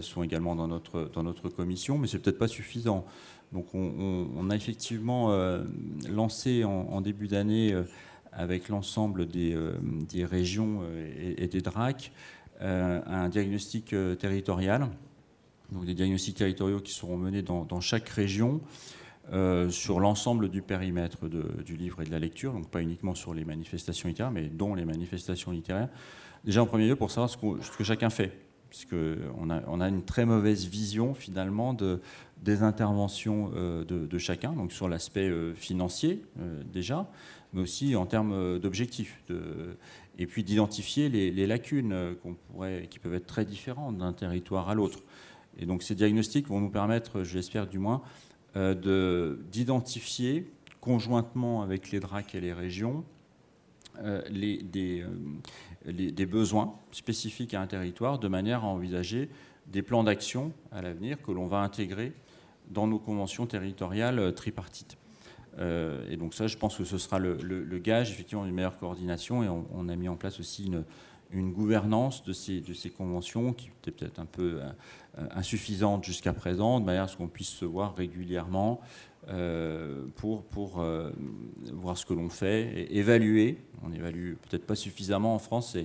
[0.00, 3.06] sont également dans notre, dans notre commission, mais c'est peut-être pas suffisant.
[3.52, 5.64] Donc on, a effectivement euh,
[6.08, 7.82] lancé en, début d'année euh,
[8.32, 9.72] avec l'ensemble des, euh,
[10.24, 10.82] régions
[11.36, 12.12] et, des DRAC
[12.62, 14.88] un diagnostic territorial,
[15.72, 18.60] donc des diagnostics territoriaux qui seront menés dans, chaque région
[19.70, 23.46] sur l'ensemble du périmètre du livre et de la lecture, donc pas uniquement sur les
[23.46, 25.88] manifestations littéraires, mais dont les manifestations littéraires.
[26.44, 27.38] Déjà en premier lieu pour savoir ce
[27.78, 32.00] que chacun fait puisqu'on a, on a une très mauvaise vision finalement de,
[32.42, 37.10] des interventions euh, de, chacun, donc sur l'aspect euh, financier euh, déjà,
[37.52, 39.20] mais aussi en termes d'objectifs,
[40.18, 42.14] et puis d'identifier les, lacunes
[42.88, 45.00] qui peuvent être très différentes d'un territoire à l'autre.
[45.58, 48.02] Et donc ces diagnostics vont nous permettre, je l'espère du moins,
[48.54, 50.48] d'identifier
[50.80, 53.04] conjointement avec les DRAC et les régions
[54.30, 55.04] les,
[55.86, 59.30] des besoins spécifiques à un territoire de manière à envisager
[59.66, 62.12] des plans d'action à l'avenir que l'on va intégrer
[62.70, 64.96] dans nos conventions territoriales euh, tripartites.
[65.58, 69.42] Euh, et donc ça, je pense que ce sera le, gage effectivement d'une meilleure coordination
[69.42, 70.70] et on, a mis en place aussi
[71.32, 72.62] une, gouvernance de ces,
[72.96, 77.28] conventions qui était peut-être un peu euh, insuffisante jusqu'à présent, de manière à ce qu'on
[77.28, 78.80] puisse se voir régulièrement
[80.16, 80.84] pour, pour
[81.72, 83.58] voir ce que l'on fait et évaluer.
[83.82, 85.76] On évalue peut-être pas suffisamment en France,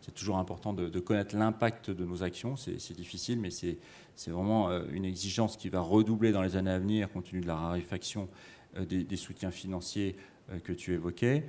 [0.00, 4.70] c'est toujours important de, de connaître l'impact de nos actions, c'est difficile, mais c'est vraiment
[4.70, 7.56] euh, une exigence qui va redoubler dans les années à venir compte tenu de la
[7.56, 8.28] raréfaction
[8.76, 10.16] euh, des, soutiens financiers
[10.50, 11.46] euh, que tu évoquais.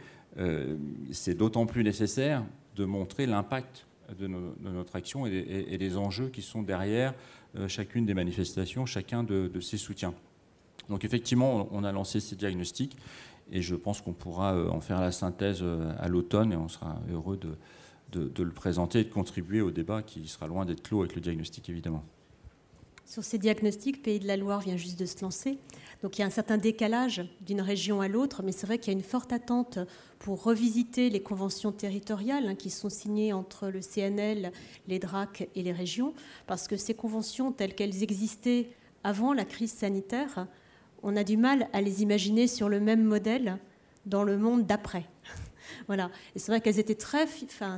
[1.11, 2.45] C'est d'autant plus nécessaire
[2.77, 3.85] de montrer l'impact
[4.17, 7.13] de, notre action et, les enjeux qui sont derrière
[7.67, 10.13] chacune des manifestations, chacun de, ces soutiens.
[10.91, 12.97] Donc effectivement, on a lancé ces diagnostics
[13.49, 15.63] et je pense qu'on pourra en faire la synthèse
[15.97, 17.55] à l'automne et on sera heureux de,
[18.11, 21.21] de, le présenter et de contribuer au débat qui sera loin d'être clos avec le
[21.21, 22.03] diagnostic évidemment.
[23.05, 25.57] Sur ces diagnostics, Pays de la Loire vient juste de se lancer.
[26.01, 28.93] Donc il y a un certain décalage d'une région à l'autre, mais c'est vrai qu'il
[28.93, 29.79] y a une forte attente
[30.19, 34.51] pour revisiter les conventions territoriales hein, qui sont signées entre le CNL,
[34.87, 36.13] les DRAC et les régions,
[36.47, 38.69] parce que ces conventions telles qu'elles existaient
[39.03, 40.47] avant la crise sanitaire,
[41.03, 43.57] on a du mal à les imaginer sur le même modèle
[44.05, 45.05] dans le monde d'après.
[45.87, 46.11] Voilà.
[46.35, 47.25] Et c'est vrai qu'elles étaient très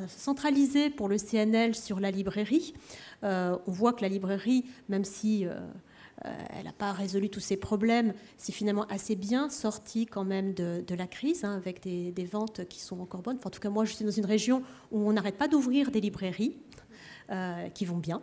[0.08, 2.74] centralisées pour le CNL sur la librairie.
[3.24, 5.60] Euh, on voit que la librairie, même si euh,
[6.26, 10.54] euh, elle n'a pas résolu tous ses problèmes, c'est finalement assez bien sorti quand même
[10.54, 13.40] de, la crise, hein, avec des, ventes qui sont encore bonnes.
[13.44, 16.02] en tout cas, moi, je suis dans une région où on n'arrête pas d'ouvrir des
[16.02, 16.58] librairies
[17.74, 18.22] qui vont bien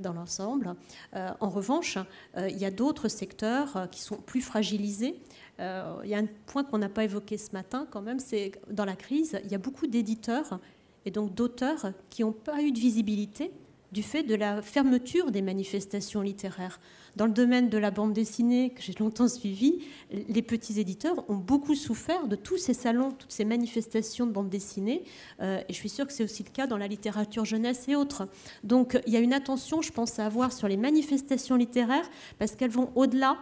[0.00, 0.74] dans l'ensemble.
[1.14, 1.98] en revanche,
[2.36, 5.14] il y a d'autres secteurs qui sont plus fragilisés.
[5.58, 8.84] il y a un point qu'on n'a pas évoqué ce matin quand même, c'est dans
[8.84, 10.58] la crise, il y a beaucoup d'éditeurs
[11.04, 13.52] et donc d'auteurs qui n'ont pas eu de visibilité
[13.92, 16.80] du fait de la fermeture des manifestations littéraires.
[17.16, 19.78] Dans le domaine de la bande dessinée, que j'ai longtemps suivi,
[20.10, 24.48] les petits éditeurs ont beaucoup souffert de tous ces salons, toutes ces manifestations de bande
[24.48, 25.04] dessinée.
[25.40, 27.94] Euh, et je suis sûre que c'est aussi le cas dans la littérature jeunesse et
[27.94, 28.26] autres.
[28.64, 32.08] Donc il y a une attention, je pense, à avoir sur les manifestations littéraires,
[32.40, 33.38] parce qu'elles vont au-delà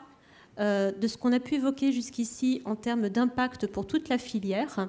[0.60, 4.88] euh, de ce qu'on a pu évoquer jusqu'ici en termes d'impact pour toute la filière.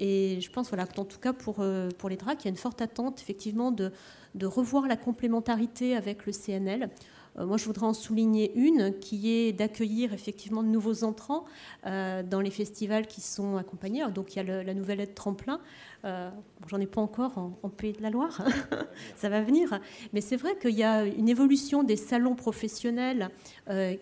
[0.00, 1.64] Et je pense voilà, qu'en tout cas pour,
[1.96, 3.92] pour les DRAC, il y a une forte attente effectivement de,
[4.34, 6.90] de revoir la complémentarité avec le CNL.
[7.38, 11.44] Euh, moi, je voudrais en souligner une qui est d'accueillir effectivement de nouveaux entrants
[11.86, 14.04] euh, dans les festivals qui sont accompagnés.
[14.14, 15.60] Donc, il y a la nouvelle aide tremplin.
[16.04, 16.30] Euh,
[16.68, 18.40] J'en ai pas encore en, Pays de la Loire,
[19.16, 19.80] ça va venir.
[20.12, 23.28] Mais c'est vrai qu'il y a une évolution des salons professionnels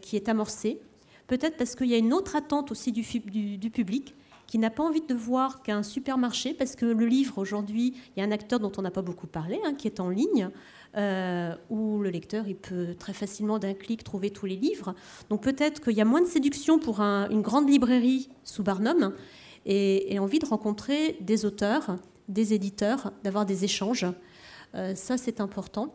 [0.01, 0.79] qui est amorcée.
[1.27, 3.03] Peut-être parce qu'il y a une autre attente aussi du,
[3.59, 4.15] du public
[4.47, 8.23] qui n'a pas envie de voir qu'un supermarché, parce que le livre aujourd'hui, il y
[8.23, 10.51] a un acteur dont on n'a pas beaucoup parlé, hein, qui est en ligne,
[10.97, 14.95] euh, où le lecteur il peut très facilement d'un clic trouver tous les livres.
[15.29, 19.13] Donc peut-être qu'il y a moins de séduction pour une grande librairie sous Barnum
[19.67, 21.97] et, envie de rencontrer des auteurs,
[22.29, 24.07] des éditeurs, d'avoir des échanges.
[24.77, 25.93] Euh, ça, c'est important.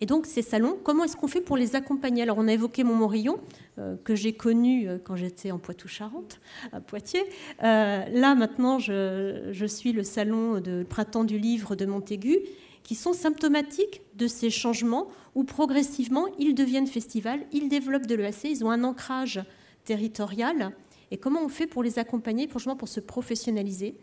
[0.00, 2.22] Et donc ces salons, comment est-ce qu'on fait pour les accompagner?
[2.22, 3.38] Alors on a évoqué Montmorillon,
[3.78, 6.40] euh, que j'ai connu quand j'étais en Poitou-Charentes,
[6.72, 7.24] à Poitiers.
[7.60, 12.38] là maintenant, je, suis le salon de printemps du livre de Montaigu
[12.84, 18.44] qui sont symptomatiques de ces changements où progressivement ils deviennent festivals, ils développent de l'EAC,
[18.44, 19.42] ils ont un ancrage
[19.84, 20.70] territorial.
[21.10, 23.96] Et comment on fait pour les accompagner, pour, pour se professionnaliser?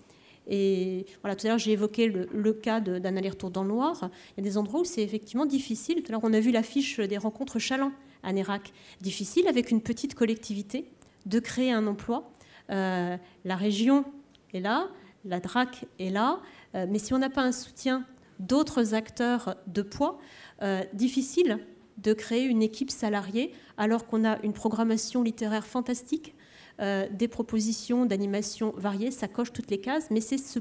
[0.48, 4.10] Et voilà, tout à l'heure, j'ai évoqué le, cas d'un aller-retour dans le Noir.
[4.36, 6.02] Il y a des endroits où c'est effectivement difficile.
[6.02, 7.91] Tout à l'heure, on a vu l'affiche des rencontres Chaland
[8.24, 8.74] à Nérac.
[9.02, 10.90] Difficile avec une petite collectivité
[11.28, 12.32] de créer un emploi.
[12.72, 14.06] Euh, la région
[14.53, 14.90] est là,
[15.26, 16.40] la DRAC est là,
[16.76, 18.06] euh, mais si on n'a pas un soutien
[18.42, 20.18] d'autres acteurs de poids,
[20.62, 21.60] euh, difficile
[21.98, 26.36] de créer une équipe salariée alors qu'on a une programmation littéraire fantastique,
[26.82, 30.60] euh, des propositions d'animation variées, ça coche toutes les cases, mais c'est ce,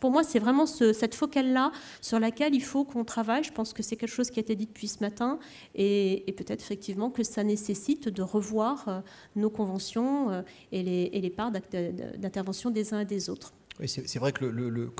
[0.00, 1.70] pour moi c'est vraiment cette focale-là
[2.00, 3.44] sur laquelle il faut qu'on travaille.
[3.44, 5.38] Je pense que c'est quelque chose qui a été dit depuis ce matin
[5.74, 9.00] et, peut-être effectivement que ça nécessite de revoir euh,
[9.36, 10.42] nos conventions
[10.72, 13.52] et les, et les parts d'intervention des uns et des autres
[13.86, 14.44] c'est vrai que,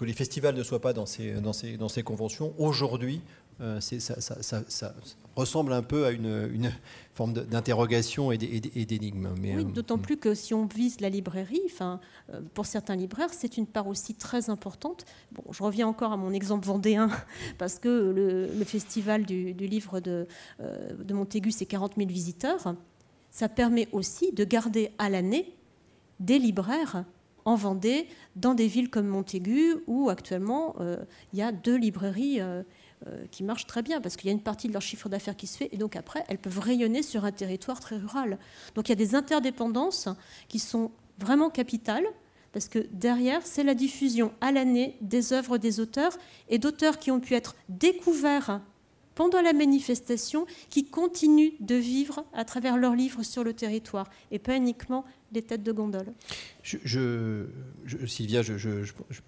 [0.04, 3.20] les festivals ne soient pas dans ces, dans ces, dans ces conventions, aujourd'hui,
[3.60, 4.94] euh, ça,
[5.36, 6.72] ressemble un peu à une,
[7.14, 9.28] forme d'interrogation et d'énigme.
[9.40, 12.00] Oui, euh, d'autant plus que si on vise la librairie, enfin,
[12.32, 15.04] euh, pour certains libraires, c'est une part aussi très importante.
[15.32, 17.10] Bon, je reviens encore à mon exemple vendéen,
[17.58, 20.26] parce que le, festival du, livre de,
[20.58, 22.74] de Montaigu, c'est 40 000 visiteurs.
[23.30, 25.54] Ça permet aussi de garder à l'année
[26.20, 27.04] des libraires
[27.44, 28.06] en Vendée,
[28.36, 30.96] dans des villes comme Montaigu, où actuellement euh,
[31.32, 32.62] il y a deux librairies euh,
[33.06, 35.36] euh, qui marchent très bien, parce qu'il y a une partie de leur chiffre d'affaires
[35.36, 38.38] qui se fait, et donc après, elles peuvent rayonner sur un territoire très rural.
[38.74, 40.08] Donc il y a des interdépendances
[40.48, 42.06] qui sont vraiment capitales,
[42.52, 46.16] parce que derrière, c'est la diffusion à l'année des œuvres des auteurs,
[46.48, 48.60] et d'auteurs qui ont pu être découverts
[49.14, 54.38] pendant la manifestation, qui continuent de vivre à travers leurs livres sur le territoire, et
[54.38, 56.12] pas uniquement des têtes de gondole.
[56.62, 58.84] Sylvia, je,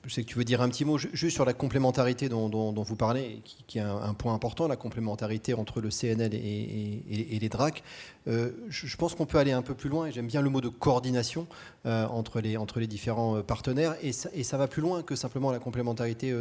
[0.08, 3.40] sais que tu veux dire un petit mot juste sur la complémentarité dont, vous parlez,
[3.66, 7.82] qui, est un, point important, la complémentarité entre le CNL et, les DRAC.
[8.26, 10.60] Euh, je, pense qu'on peut aller un peu plus loin, et j'aime bien le mot
[10.60, 11.46] de coordination
[11.86, 15.58] euh, entre, les, les différents euh, partenaires, et ça, va plus loin que simplement la
[15.58, 16.34] complémentarité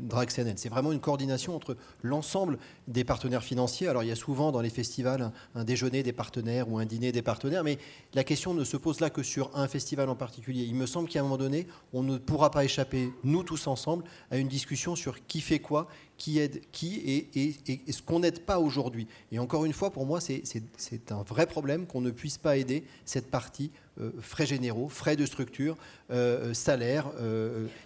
[0.00, 0.54] DRAC-CNL.
[0.56, 2.58] C'est vraiment une coordination entre l'ensemble
[2.88, 3.88] des partenaires financiers.
[3.88, 7.12] Alors il y a souvent dans les festivals un déjeuner des partenaires ou un dîner
[7.12, 7.78] des partenaires, mais
[8.12, 10.64] la question ne se pose là que sur un festival en particulier.
[10.64, 14.04] Il me semble qu'à un moment donné, on ne pourra pas échapper, nous tous ensemble,
[14.30, 18.58] à une discussion sur qui fait quoi, qui aide qui et, ce qu'on n'aide pas
[18.58, 19.06] aujourd'hui.
[19.32, 22.84] Et encore une fois, pour moi, c'est un vrai problème qu'on ne puisse pas aider
[23.04, 23.70] cette partie
[24.00, 25.76] euh, frais généraux, frais de structure,
[26.10, 27.10] euh, euh salaire.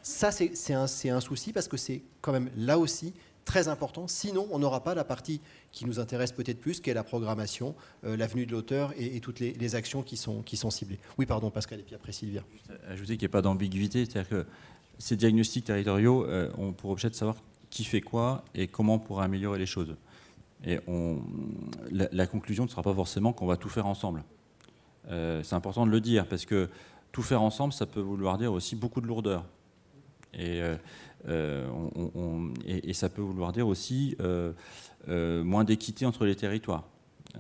[0.03, 3.13] Ça, c'est un souci parce que c'est quand même là aussi
[3.49, 4.07] très important.
[4.09, 5.41] Sinon, on n'aura pas la partie
[5.73, 9.41] qui nous intéresse peut-être plus, qui est la programmation, euh, l'avenue de l'auteur et, toutes
[9.41, 10.99] les, actions qui sont, ciblées.
[11.17, 12.43] Oui, pardon, Pascal, et puis après Sylvia.
[12.89, 14.47] Ajouter qu'il n'y a pas d'ambiguïté, c'est-à-dire que
[14.99, 17.37] ces diagnostics territoriaux euh, ont pour objet de savoir
[17.71, 19.97] qui fait quoi et comment on pourrait améliorer les choses.
[20.67, 21.23] Et on,
[21.91, 24.25] la, conclusion ne sera pas forcément qu'on va tout faire ensemble.
[25.11, 26.69] Euh, c'est important de le dire, parce que
[27.13, 29.47] tout faire ensemble, ça peut vouloir dire aussi beaucoup de lourdeur.
[30.35, 30.61] Et
[31.27, 31.67] euh,
[32.65, 34.53] et, ça peut vouloir dire aussi euh,
[35.09, 36.85] euh, moins d'équité entre les territoires.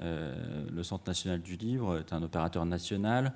[0.00, 3.34] le Centre national du livre est un opérateur national.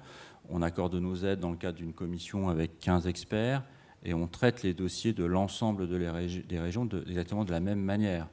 [0.48, 3.62] On accorde nos aides dans le cadre d'une commission avec 15 experts
[4.04, 8.26] et on traite les dossiers de l'ensemble des régions exactement de la même manière.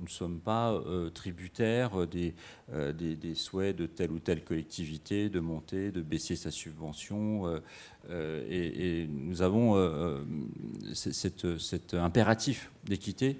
[0.00, 5.40] Nous ne sommes pas euh, tributaires euh, des, souhaits de telle ou telle collectivité de
[5.40, 7.60] monter, de baisser sa subvention.
[8.08, 9.76] Euh, et, nous avons
[10.94, 13.38] cet impératif d'équité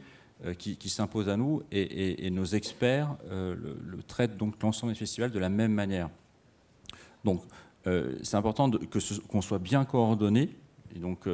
[0.59, 5.49] qui, s'impose à nous et, nos experts le, traitent donc l'ensemble des festivals de la
[5.49, 6.11] même manière.
[7.25, 7.43] Donc
[7.85, 8.71] c'est important
[9.31, 10.51] qu'on soit bien coordonnés
[10.95, 11.29] Et donc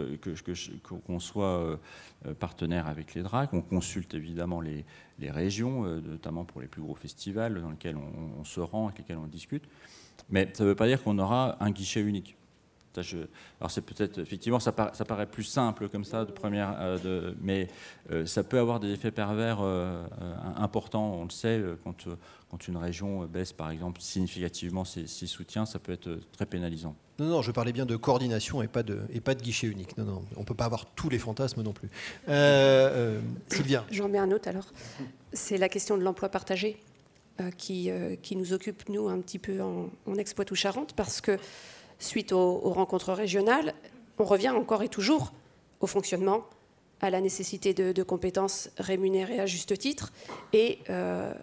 [1.04, 1.80] qu'on soit
[2.38, 4.84] partenaire avec les DRAC, on consulte évidemment les,
[5.30, 9.18] régions, notamment pour les plus gros festivals dans lesquels on, on se rend, avec lesquels
[9.18, 9.64] on discute.
[10.28, 12.35] Mais ça ne veut pas dire qu'on aura un guichet unique
[13.60, 17.68] alors c'est peut-être effectivement ça, paraît plus simple comme ça de première, euh, mais
[18.10, 20.04] euh, ça peut avoir des effets pervers euh,
[20.56, 21.14] importants.
[21.14, 22.06] On le sait quand,
[22.50, 26.96] quand une région baisse par exemple significativement ses, soutiens, ça peut être très pénalisant.
[27.18, 29.96] Non, non, je parlais bien de coordination et pas de, et pas de guichet unique.
[29.96, 31.88] Non, non, on ne peut pas avoir tous les fantasmes non plus.
[33.48, 33.84] Sylvia.
[33.90, 34.66] J'en mets un autre alors.
[35.32, 36.78] C'est la question de l'emploi partagé
[37.58, 37.90] qui,
[38.22, 41.38] qui nous occupe, nous, un petit peu en, en Expoitou-Charentes, parce que
[41.98, 43.74] suite aux, rencontres régionales,
[44.18, 45.32] on revient encore et toujours
[45.80, 46.44] au fonctionnement,
[47.00, 50.12] à la nécessité de, compétences rémunérées à juste titre.
[50.52, 51.34] Et euh,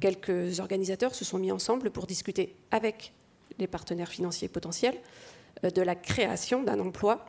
[0.00, 3.12] quelques organisateurs se sont mis ensemble pour discuter avec
[3.58, 4.98] les partenaires financiers potentiels
[5.64, 7.24] euh, de la création d'un emploi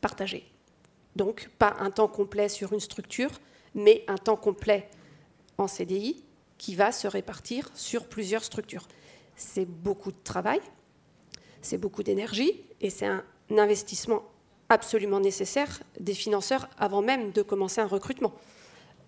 [0.00, 0.50] partagé.
[1.16, 3.30] Donc, pas un temps complet sur une structure,
[3.74, 4.88] mais un temps complet
[5.58, 6.22] en CDI
[6.58, 8.88] qui va se répartir sur plusieurs structures.
[9.36, 10.60] C'est beaucoup de travail,
[11.66, 14.22] c'est beaucoup d'énergie et c'est un investissement
[14.68, 18.32] absolument nécessaire des financeurs avant même de commencer un recrutement.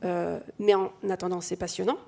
[0.05, 1.99] Euh, mais en attendant, c'est passionnant.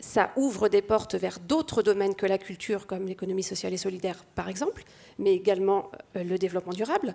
[0.00, 4.24] Ça ouvre des portes vers d'autres domaines que la culture, comme l'économie sociale et solidaire,
[4.34, 4.84] par exemple,
[5.18, 7.14] mais également euh, le développement durable.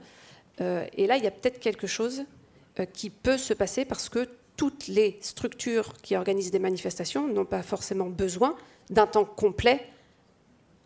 [0.62, 2.26] Euh, et là, il y a peut-être quelque chose
[2.92, 4.28] qui peut se passer parce que
[4.58, 8.56] toutes les structures qui organisent des manifestations n'ont pas forcément besoin
[8.90, 9.88] d'un temps complet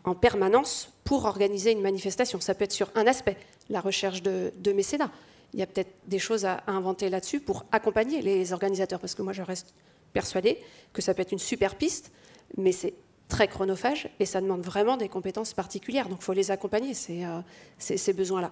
[0.08, 2.40] en permanence pour organiser une manifestation.
[2.40, 3.36] Ça peut être sur un aspect,
[3.68, 5.10] la recherche de, mécénat.
[5.54, 9.22] Il y a peut-être des choses à, inventer là-dessus pour accompagner les organisateurs, parce que
[9.22, 9.74] moi je reste
[10.12, 10.58] persuadée
[10.92, 12.12] que ça peut être une super piste,
[12.56, 12.94] mais c'est
[13.28, 16.08] très chronophage et ça demande vraiment des compétences particulières.
[16.08, 17.40] Donc il faut les accompagner, ces, euh,
[17.78, 18.50] ces, besoins-là.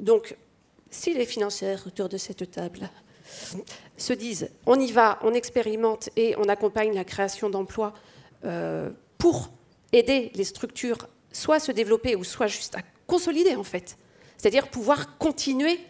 [0.00, 0.36] Donc
[0.90, 2.88] si les financiers autour de cette table
[3.98, 7.92] se disent on y va, on expérimente et on accompagne la création d'emplois
[8.44, 9.50] euh, pour
[9.92, 13.96] aider les structures soit à se développer ou soit juste à consolider en fait.
[14.36, 15.80] C'est-à-dire pouvoir continuer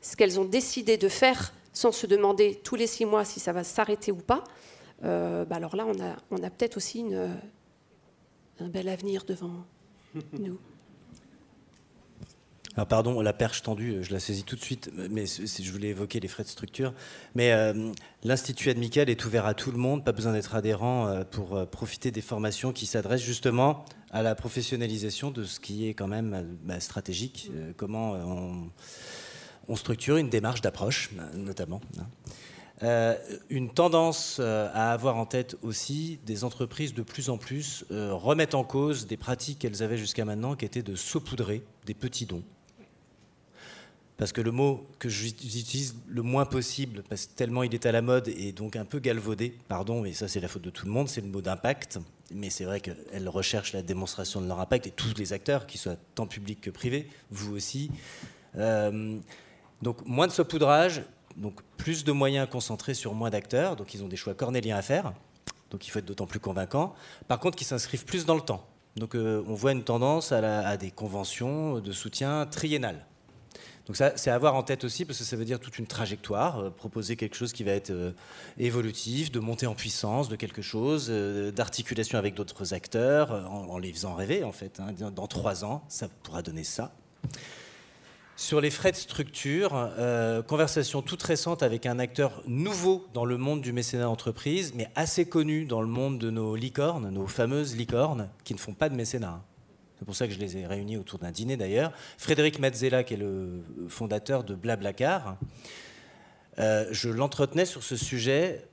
[0.00, 3.52] ce qu'elles ont décidé de faire sans se demander tous les six mois si ça
[3.52, 4.44] va s'arrêter ou pas.
[5.02, 5.86] Euh, bah alors là,
[6.30, 7.30] on a, peut-être aussi une,
[8.60, 9.64] un bel avenir devant
[10.38, 10.58] nous.
[12.76, 16.18] Alors pardon, la perche tendue, je la saisis tout de suite, mais je voulais évoquer
[16.18, 16.92] les frais de structure.
[17.36, 17.92] Mais euh,
[18.24, 21.66] l'Institut Admical est ouvert à tout le monde, pas besoin d'être adhérent euh, pour euh,
[21.66, 26.56] profiter des formations qui s'adressent justement à la professionnalisation de ce qui est quand même
[26.64, 28.12] bah, stratégique, comment
[29.68, 31.80] on, structure une démarche d'approche, notamment.
[32.80, 33.16] Hein.
[33.50, 38.62] une tendance à avoir en tête aussi des entreprises de plus en plus remettent en
[38.62, 42.44] cause des pratiques qu'elles avaient jusqu'à maintenant, qui étaient de saupoudrer des petits dons
[44.16, 47.92] parce que le mot que j'utilise le moins possible, parce que tellement il est à
[47.92, 50.86] la mode et donc un peu galvaudé, pardon, et ça c'est la faute de tout
[50.86, 51.98] le monde, c'est le mot d'impact.
[52.32, 55.80] Mais c'est vrai qu'elles recherchent la démonstration de leur impact, et tous les acteurs, qu'ils
[55.80, 57.90] soient tant publics que privés, vous aussi.
[58.56, 59.18] Euh,
[59.82, 61.02] donc moins de saupoudrage,
[61.36, 64.82] donc plus de moyens concentrés sur moins d'acteurs, donc ils ont des choix cornéliens à
[64.82, 65.12] faire,
[65.70, 66.94] donc il faut être d'autant plus convaincant.
[67.26, 68.66] Par contre, qui s'inscrivent plus dans le temps.
[68.96, 73.04] Donc euh, on voit une tendance à, à des conventions de soutien triennales.
[73.86, 76.58] Donc ça, c'est avoir en tête aussi, parce que ça veut dire toute une trajectoire,
[76.58, 78.12] euh, proposer quelque chose qui va être euh,
[78.58, 83.92] évolutif, de monter en puissance de quelque chose, euh, d'articulation avec d'autres acteurs, en, les
[83.92, 84.80] faisant rêver en fait.
[84.80, 84.94] Hein.
[85.10, 86.92] Dans trois ans, ça pourra donner ça.
[88.36, 89.90] Sur les frais de structure,
[90.48, 95.24] conversation toute récente avec un acteur nouveau dans le monde du mécénat d'entreprise, mais assez
[95.24, 98.96] connu dans le monde de nos licornes, nos fameuses licornes, qui ne font pas de
[98.96, 99.40] mécénat.
[99.98, 101.92] C'est pour ça que je les ai réunis autour d'un dîner d'ailleurs.
[102.18, 105.38] Frédéric Mazzella, qui est le fondateur de Blablacar,
[106.58, 108.66] euh, je l'entretenais sur ce sujet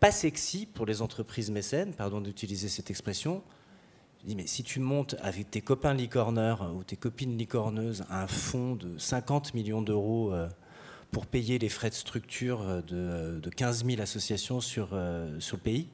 [0.00, 3.42] pas sexy pour les entreprises mécènes, pardon d'utiliser cette expression.
[4.20, 8.26] Je dis, mais si tu montes avec tes copains licorneurs ou tes copines licorneuses un
[8.26, 10.48] fonds de 50 millions d'euros euh,
[11.10, 15.62] pour payer les frais de structure de, de 15 000 associations sur, euh, sur le
[15.62, 15.88] pays,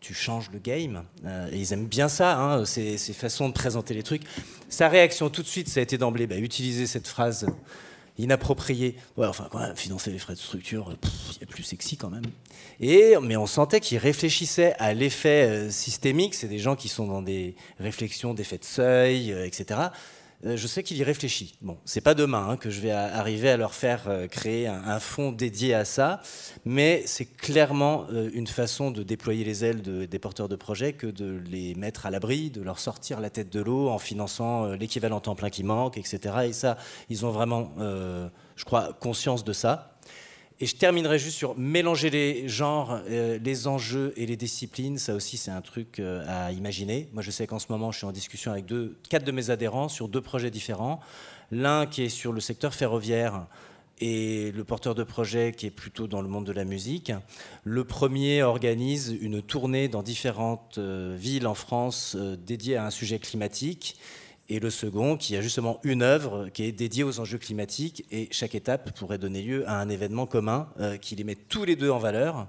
[0.00, 1.04] tu changes le game.
[1.24, 4.22] Euh, ils aiment bien ça, hein, ces, façons de présenter les trucs.
[4.68, 7.46] Sa réaction tout de suite, ça a été d'emblée, bah, utiliser cette phrase
[8.18, 8.96] inappropriée.
[9.16, 10.96] Ouais, enfin, quand même, financer les frais de structure,
[11.36, 12.24] il y a plus sexy quand même.
[12.80, 16.34] Et, mais on sentait qu'il réfléchissait à l'effet euh, systémique.
[16.34, 19.80] C'est des gens qui sont dans des réflexions d'effet de seuil, euh, etc.
[20.44, 21.56] euh, je sais qu'il y réfléchit.
[21.62, 25.00] Bon, c'est pas demain hein, que je vais arriver à leur faire euh, créer un,
[25.00, 26.20] fonds dédié à ça,
[26.64, 31.08] mais c'est clairement euh, une façon de déployer les ailes des porteurs de projets que
[31.08, 35.20] de les mettre à l'abri, de leur sortir la tête de l'eau en finançant l'équivalent
[35.20, 36.34] temps plein qui manque, etc.
[36.46, 36.78] Et ça,
[37.08, 39.97] ils ont vraiment, je crois, conscience de ça.
[40.60, 44.98] Et je terminerai juste sur mélanger les genres, euh, les enjeux et les disciplines.
[44.98, 47.08] Ça aussi, c'est un truc euh, à imaginer.
[47.12, 48.64] Moi, je sais qu'en ce moment, je suis en discussion avec
[49.08, 50.98] quatre de mes adhérents sur deux projets différents.
[51.52, 53.46] L'un qui est sur le secteur ferroviaire
[54.00, 57.12] et le porteur de projet qui est plutôt dans le monde de la musique.
[57.62, 63.20] Le premier organise une tournée dans différentes euh, villes en France dédiée à un sujet
[63.20, 63.96] climatique
[64.48, 68.28] et le second qui a justement une œuvre qui est dédiée aux enjeux climatiques et
[68.30, 71.76] chaque étape pourrait donner lieu à un événement commun euh, qui les met tous les
[71.76, 72.46] deux en valeur.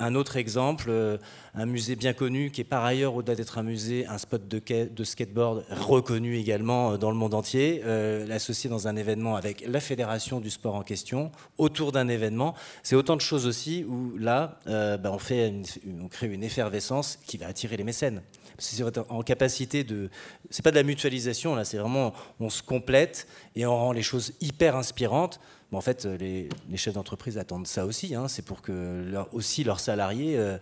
[0.00, 1.18] Un autre exemple, euh,
[1.54, 5.04] un musée bien connu qui est par ailleurs, au-delà d'être un musée, un spot de,
[5.04, 10.40] skateboard reconnu également euh, dans le monde entier, l'associer dans un événement avec la fédération
[10.40, 12.54] du sport en question, autour d'un événement.
[12.82, 15.52] C'est autant de choses aussi où là, bah, fait
[16.00, 18.22] on crée une effervescence qui va attirer les mécènes
[18.58, 20.10] c'est en capacité de.
[20.50, 22.12] C'est pas de la mutualisation, là, c'est vraiment.
[22.40, 25.40] On se complète et on rend les choses hyper inspirantes.
[25.70, 28.14] Mais en fait, les, chefs d'entreprise attendent ça aussi.
[28.14, 28.28] Hein.
[28.28, 30.58] c'est pour que aussi leurs salariés euh,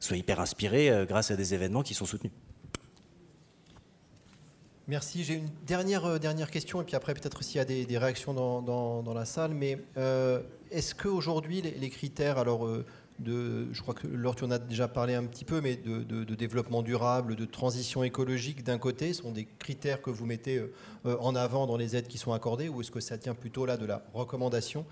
[0.00, 2.32] soient hyper inspirés euh, grâce à des événements qui sont soutenus.
[4.88, 5.22] Merci.
[5.22, 8.34] J'ai une dernière, euh, dernière question, et puis après, peut-être s'il y a des, réactions
[8.34, 8.62] dans,
[9.02, 9.54] dans, la salle.
[9.54, 9.78] Mais
[10.70, 12.68] est-ce qu'aujourd'hui, les, les, critères, alors
[13.24, 16.82] je crois que Laure, tu en as déjà parlé un petit peu, mais de, développement
[16.82, 21.66] durable, de transition écologique d'un côté, sont des critères que vous mettez euh, en avant
[21.66, 24.04] dans les aides qui sont accordées, ou est-ce que ça tient plutôt là de la
[24.14, 24.84] recommandation?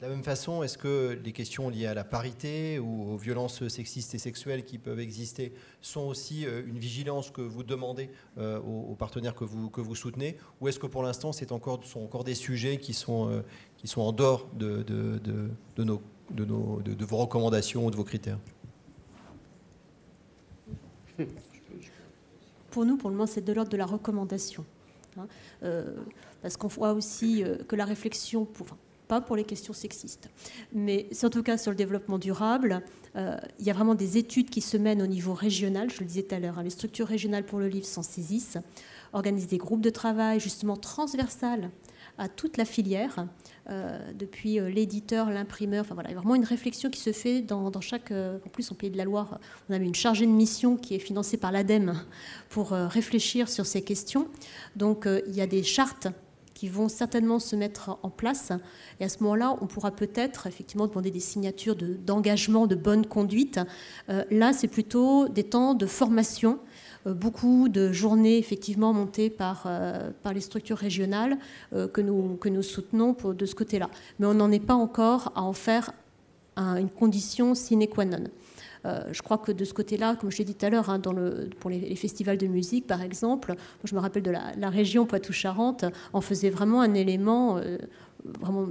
[0.00, 3.68] De la même façon, est-ce que les questions liées à la parité ou aux violences
[3.68, 8.58] sexistes et sexuelles qui peuvent exister sont aussi euh, une vigilance que vous demandez euh,
[8.58, 10.36] aux, partenaires que vous, que vous soutenez?
[10.60, 13.42] Ou est-ce que pour l'instant, c'est encore, sont encore des sujets qui sont,
[13.78, 15.20] qui sont en dehors de, de,
[15.76, 18.38] de nos de, vos recommandations ou de vos critères
[22.70, 24.64] Pour nous, pour le moment, c'est de l'ordre de la recommandation.
[25.18, 25.26] Hein.
[25.62, 25.94] Euh,
[26.40, 28.48] parce qu'on voit aussi euh, que la réflexion,
[29.08, 30.30] pas pour les questions sexistes,
[30.72, 32.82] mais en tout cas sur le développement durable,
[33.14, 36.06] euh, il y a vraiment des études qui se mènent au niveau régional, je le
[36.06, 36.62] disais tout à l'heure, hein.
[36.62, 38.56] les structures régionales pour le livre s'en saisissent,
[39.12, 41.70] organisent des groupes de travail justement transversales
[42.18, 43.26] à toute la filière,
[43.68, 45.82] depuis euh, l'éditeur, l'imprimeur.
[45.82, 48.10] Enfin voilà, il y a vraiment une réflexion qui se fait dans, chaque.
[48.10, 50.94] Euh, en plus, en Pays de la Loire, on a une chargée de mission qui
[50.94, 51.94] est financée par l'ADEME
[52.48, 54.28] pour réfléchir sur ces questions.
[54.76, 56.08] Donc il y a des chartes
[56.62, 58.52] qui vont certainement se mettre en place.
[59.00, 63.58] Et à ce moment-là, on pourra peut-être effectivement demander des signatures d'engagement, de, bonne conduite.
[64.30, 66.60] là, c'est plutôt des temps de formation
[67.06, 71.36] euh, beaucoup de journées effectivement montées par, euh, par les structures régionales
[71.72, 73.90] euh, que, nous, que nous soutenons de ce côté-là.
[74.20, 75.92] Mais on n'en est pas encore à en faire
[76.56, 78.24] une condition sine qua non.
[78.84, 81.00] Je crois que de ce côté-là, comme je l'ai dit tout à l'heure, hein,
[81.60, 83.54] pour les, festivals de musique, par exemple,
[83.84, 87.60] je me rappelle de la, région Poitou-Charentes, en faisait vraiment un élément
[88.40, 88.68] vraiment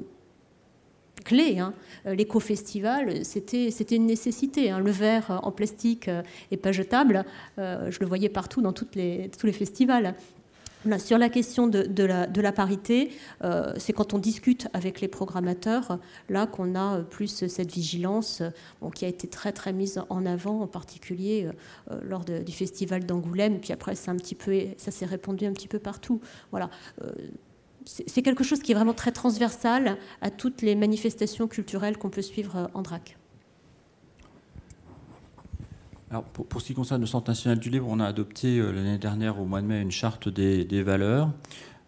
[1.23, 1.59] clé.
[1.59, 1.73] Hein.
[2.05, 4.71] Euh, l'éco-festival, c'était, une nécessité.
[4.71, 4.79] Hein.
[4.79, 7.25] Le verre en plastique et euh, pas jetable,
[7.59, 10.15] euh, je le voyais partout dans tous les festivals.
[10.97, 12.03] Sur la question de,
[12.41, 13.11] la, parité,
[13.77, 15.99] c'est quand on discute avec les programmateurs,
[16.29, 18.41] là qu'on a plus cette vigilance
[18.95, 21.49] qui a été très très mise en avant, en particulier
[22.03, 23.59] lors du festival d'Angoulême.
[23.59, 26.19] Puis après, un petit peu, ça s'est répandu un petit peu partout.
[26.51, 26.69] Voilà
[27.85, 32.21] c'est quelque chose qui est vraiment très transversal à toutes les manifestations culturelles qu'on peut
[32.21, 33.17] suivre euh, en DRAC.
[36.11, 38.99] Alors pour, ce qui concerne le Centre national du livre, on a adopté euh, l'année
[38.99, 41.31] dernière, au mois de mai, une charte des, valeurs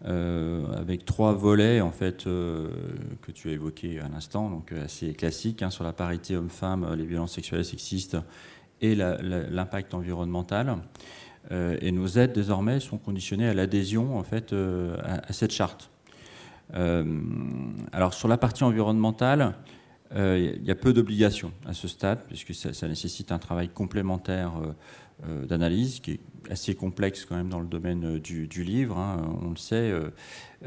[0.06, 5.62] euh, avec trois volets en fait que tu as évoqués à l'instant, donc assez classiques
[5.62, 8.18] hein, sur la parité homme-femme, les violences sexuelles et sexistes
[8.82, 10.78] et l'impact environnemental.
[11.52, 15.90] Euh, et nos aides désormais sont conditionnées à l'adhésion en fait euh, à, cette charte.
[16.76, 17.04] Euh,
[17.92, 19.56] alors sur la partie environnementale,
[20.16, 24.54] il y a peu d'obligations à ce stade, puisque ça, nécessite un travail complémentaire
[25.26, 26.20] d'analyse qui est
[26.50, 28.98] assez complexe quand même dans le domaine du, livre.
[28.98, 29.22] Hein.
[29.42, 29.92] on le sait,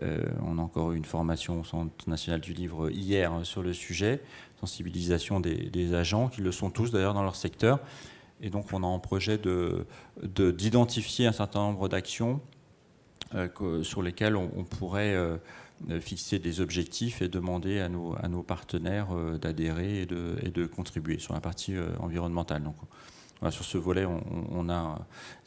[0.03, 4.21] on a encore eu une formation au Centre national du livre hier sur le sujet,
[4.61, 7.81] sensibilisation des, agents, qui le sont tous d'ailleurs dans leur secteur.
[8.41, 9.39] Et donc, on a en projet
[10.23, 12.41] d'identifier de, un certain nombre d'actions
[13.35, 15.37] euh, sur lesquelles on, pourrait euh,
[16.01, 21.41] fixer des objectifs et demander à nos, partenaires euh, d'adhérer et de, contribuer sur la
[21.41, 22.63] partie environnementale.
[22.63, 22.77] Donc,
[23.51, 24.99] sur ce volet, on, a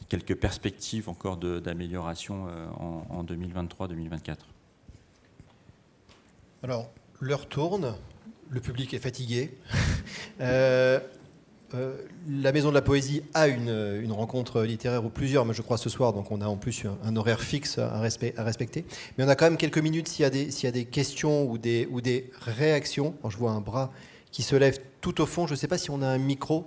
[0.08, 2.46] quelques perspectives encore d'amélioration
[2.78, 4.36] en, 2023-2024
[6.62, 7.96] Alors, l'heure tourne,
[8.50, 9.58] le public est fatigué.
[10.40, 11.00] Euh,
[12.28, 15.88] la Maison de la Poésie a une, rencontre littéraire ou plusieurs, mais je crois ce
[15.88, 18.84] soir, donc on a en plus un, horaire fixe à, respecter.
[19.16, 22.00] Mais on a quand même quelques minutes s'il y, a des questions ou des, ou
[22.00, 23.14] des réactions.
[23.28, 23.92] je vois un bras
[24.32, 25.46] qui se lève tout au fond.
[25.46, 26.66] Je ne sais pas si on a un micro.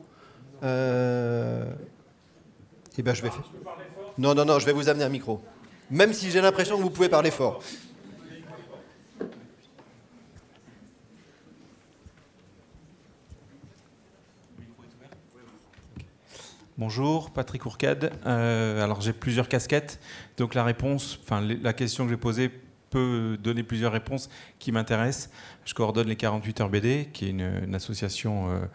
[0.64, 1.66] Euh...
[2.98, 3.52] Eh bien, je vais faire.
[4.18, 5.42] Non, non, non, je vais vous amener un micro.
[5.90, 7.62] Même si j'ai l'impression que vous pouvez parler fort.
[16.80, 18.12] Bonjour, Patrick Ourcade.
[18.26, 20.00] Euh, alors j'ai plusieurs casquettes,
[20.38, 22.50] donc la réponse, enfin la question que j'ai posée
[22.90, 24.28] peut donner plusieurs réponses
[24.58, 25.30] qui m'intéressent.
[25.66, 28.66] Je coordonne les 48 heures BD, qui est une, association euh,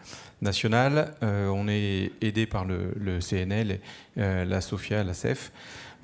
[0.41, 1.13] nationale.
[1.23, 3.81] Euh, on est aidé par le, CNL,
[4.15, 5.51] la SOFIA, la CEF.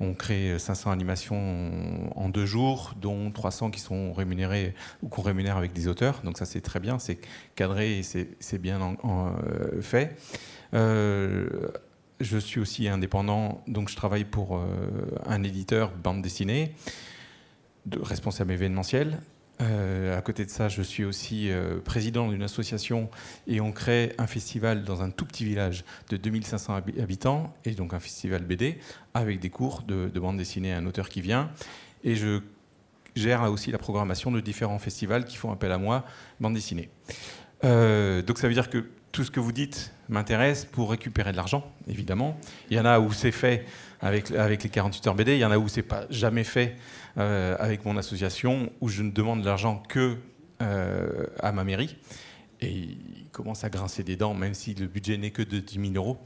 [0.00, 5.56] On crée 500 animations en deux jours, dont 300 qui sont rémunérées ou qu'on rémunère
[5.56, 6.20] avec des auteurs.
[6.22, 7.18] Donc ça c'est très bien, c'est
[7.54, 8.96] cadré et c'est bien
[9.80, 10.16] fait.
[12.20, 14.64] Je suis aussi indépendant, donc je travaille pour euh,
[15.26, 16.74] un éditeur bande dessinée,
[17.84, 19.20] de, responsable événementiel.
[19.60, 23.08] Euh, à côté de ça, je suis aussi euh, président d'une association
[23.46, 27.94] et on crée un festival dans un tout petit village de 2500 habitants, et donc
[27.94, 28.78] un festival BD,
[29.14, 31.50] avec des cours de, de bande dessinée à un auteur qui vient.
[32.04, 32.40] Et je
[33.14, 36.04] gère aussi la programmation de différents festivals qui font appel à moi,
[36.38, 36.90] bande dessinée.
[37.62, 38.84] donc ça veut dire que
[39.16, 42.38] tout ce que vous dites m'intéresse pour récupérer de l'argent, évidemment.
[42.68, 43.64] Il y en a où c'est fait
[44.02, 46.76] avec, avec les 48 heures BD, il y en a où c'est pas jamais fait
[47.18, 50.16] euh, avec mon association, où je ne demande de l'argent que
[50.62, 51.96] euh, à ma mairie.
[52.60, 55.92] Et il commence à grincer des dents, même si le budget n'est que de 10
[55.92, 56.18] 000 euros.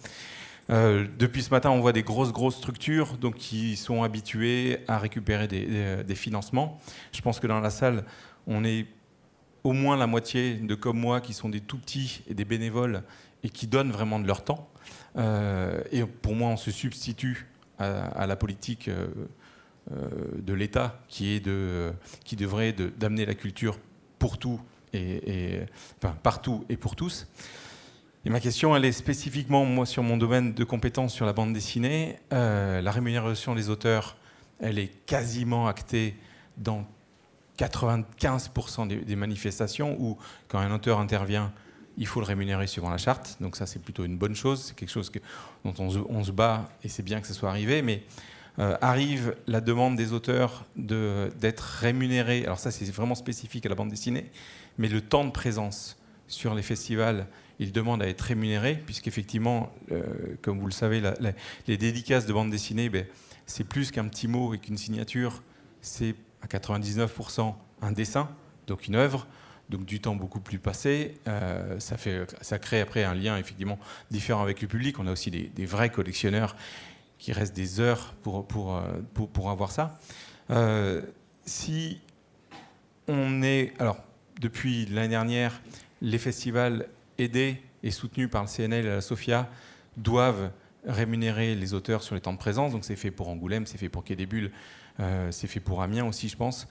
[0.70, 4.98] Euh, depuis ce matin, on voit des grosses, grosses structures donc, qui sont habituées à
[4.98, 6.80] récupérer des, financements.
[7.12, 8.04] Je pense que dans la salle,
[8.46, 8.86] on est
[9.64, 13.02] au moins la moitié de comme moi qui sont des tout petits et des bénévoles
[13.42, 14.68] et qui donnent vraiment de leur temps.
[15.16, 17.48] Et pour moi, on se substitue
[17.80, 19.08] à, la politique euh,
[19.90, 21.92] de l'État qui de,
[22.24, 23.78] qui devrait d'amener la culture
[24.18, 24.60] pour tout
[24.92, 25.60] et,
[25.98, 27.26] enfin, partout et pour tous.
[28.24, 31.52] Et ma question, elle est spécifiquement moi sur mon domaine de compétences sur la bande
[31.52, 32.18] dessinée.
[32.30, 34.16] la rémunération des auteurs,
[34.60, 36.16] elle est quasiment actée
[36.56, 36.86] dans
[37.58, 40.16] 95% des, manifestations où,
[40.48, 41.52] quand un auteur intervient,
[41.98, 43.36] il faut le rémunérer suivant la charte.
[43.40, 44.64] Donc ça, c'est plutôt une bonne chose.
[44.66, 45.12] C'est quelque chose
[45.64, 47.82] dont on, se bat et c'est bien que ça soit arrivé.
[47.82, 48.02] Mais
[48.58, 52.44] euh, arrive la demande des auteurs d'être rémunérés.
[52.44, 54.30] Alors ça, c'est vraiment spécifique à la bande dessinée.
[54.78, 55.96] Mais le temps de présence
[56.26, 57.26] sur les festivals,
[57.58, 60.02] ils demandent à être rémunérés, puisqu'effectivement, euh,
[60.42, 61.02] comme vous le savez,
[61.66, 63.04] les dédicaces de bande dessinée, ben,
[63.46, 65.42] c'est plus qu'un petit mot et qu'une signature.
[65.82, 68.28] C'est à 99% un dessin,
[68.66, 69.26] donc une œuvre,
[69.70, 71.14] donc du temps beaucoup plus passé.
[71.28, 73.78] Euh, ça, fait, ça crée après un lien effectivement
[74.10, 74.98] différent avec le public.
[74.98, 76.56] On a aussi des, vrais collectionneurs
[77.20, 78.82] qui restent des heures pour, pour, euh,
[79.12, 80.00] pour, avoir ça.
[80.50, 81.02] Euh,
[81.44, 82.00] si
[83.06, 83.72] on est.
[83.78, 83.98] Alors,
[84.40, 85.60] depuis l'année dernière,
[86.00, 86.88] les festivals
[87.18, 89.48] aidés et soutenus par le CNL et la SOFIA
[89.96, 90.50] doivent
[90.86, 92.72] rémunérer les auteurs sur les temps de présence.
[92.72, 94.16] Donc c'est fait pour Angoulême, c'est fait pour Quai
[94.98, 96.68] euh, c'est fait pour Amiens aussi, je pense,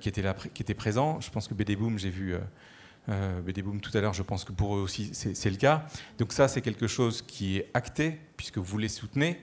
[0.00, 1.20] qui, était là, qui était présent.
[1.20, 2.36] Je pense que BD Boom, j'ai vu
[3.08, 5.86] euh, BD Boom tout à l'heure, je pense que pour eux aussi, c'est le cas.
[6.18, 9.40] Donc ça, c'est quelque chose qui est acté, puisque vous les soutenez.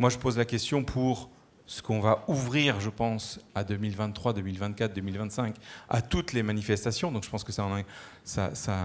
[0.00, 1.28] Moi, je pose la question pour
[1.66, 5.54] ce qu'on va ouvrir, je pense, à 2023, 2024, 2025,
[5.90, 7.12] à toutes les manifestations.
[7.12, 7.68] Donc je pense que ça,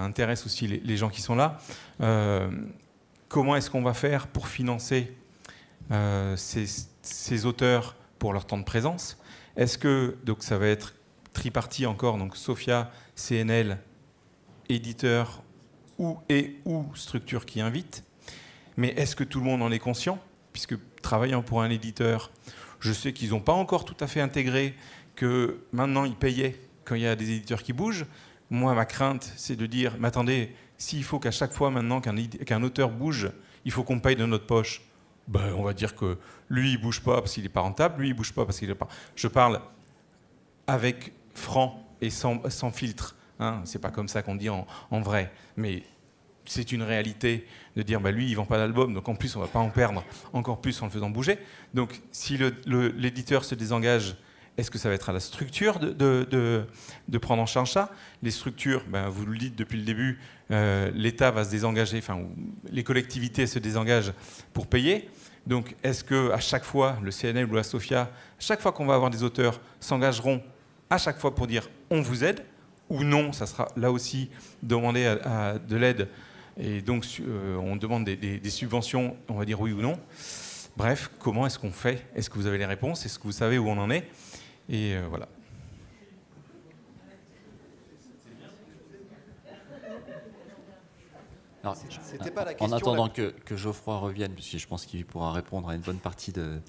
[0.03, 1.57] intéresse aussi les, gens qui sont là.
[3.29, 5.15] comment est-ce qu'on va faire pour financer
[6.35, 6.65] ces,
[7.01, 9.17] ces, auteurs pour leur temps de présence?
[9.55, 10.95] Est-ce que donc ça va être
[11.31, 13.77] tripartie encore, donc Sophia, CNL,
[14.67, 15.43] éditeur
[15.97, 18.03] ou et ou structure qui invite.
[18.75, 20.19] Mais est-ce que tout le monde en est conscient?
[20.55, 22.31] Puisque travaillant pour un éditeur,
[22.79, 24.73] je sais qu'ils n'ont pas encore tout à fait intégré
[25.13, 28.05] que maintenant ils payaient quand il y a des éditeurs qui bougent.
[28.49, 32.63] Moi, ma crainte, c'est de dire, mais attendez, s'il faut qu'à chaque fois maintenant qu'un
[32.63, 33.31] auteur bouge,
[33.65, 34.81] il faut qu'on paye de notre poche,
[35.27, 36.17] ben, on va dire que
[36.47, 38.69] lui, il bouge pas parce qu'il n'est pas rentable, lui, il bouge pas parce qu'il
[38.69, 38.87] n'est pas.
[39.17, 39.59] Je parle
[40.67, 42.39] avec franc et sans,
[42.71, 43.17] filtre.
[43.39, 43.59] Hein.
[43.65, 44.65] C'est pas comme ça qu'on dit en,
[45.01, 45.33] vrai.
[45.57, 45.83] Mais
[46.45, 47.45] c'est une réalité
[47.75, 49.69] de dire bah, lui, il vend pas d'album, donc en plus, on va pas en
[49.69, 50.03] perdre
[50.33, 51.37] encore plus en le faisant bouger.
[51.73, 54.15] Donc si l'éditeur se désengage,
[54.57, 56.65] est-ce que ça va être à la structure de,
[57.07, 57.91] de, prendre en charge ça?
[58.23, 60.19] Les structures, ben, vous le dites depuis le début,
[60.51, 62.21] euh, l'État va se désengager, enfin,
[62.69, 64.13] les collectivités se désengagent
[64.53, 65.09] pour payer.
[65.45, 68.09] Donc, est-ce que à chaque fois, le CNL ou la SOFIA,
[68.39, 70.41] chaque fois qu'on va avoir des auteurs, s'engageront
[70.89, 72.41] à chaque fois pour dire on vous aide?
[72.89, 74.29] Ou non Ça sera là aussi
[74.61, 75.15] demander
[75.67, 76.07] de l'aide
[76.57, 79.99] et donc euh, on demande des, subventions, on va dire oui ou non.
[80.77, 82.05] Bref, comment est-ce qu'on fait?
[82.15, 83.05] Est-ce que vous avez les réponses?
[83.05, 84.07] Est-ce que vous savez où on en est?
[84.69, 85.27] Et euh, voilà.
[92.59, 96.31] en attendant que, Geoffroy revienne, puisque je pense qu'il pourra répondre à une bonne partie
[96.31, 96.61] de,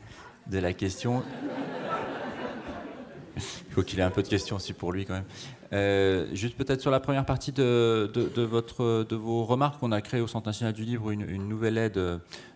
[0.51, 1.23] la question.
[3.37, 5.25] Il faut qu'il ait un peu de questions aussi pour lui quand même.
[5.73, 8.11] Euh, juste peut-être sur la première partie de,
[8.45, 12.01] votre, de vos remarques, on a créé au Centre national du livre une, nouvelle aide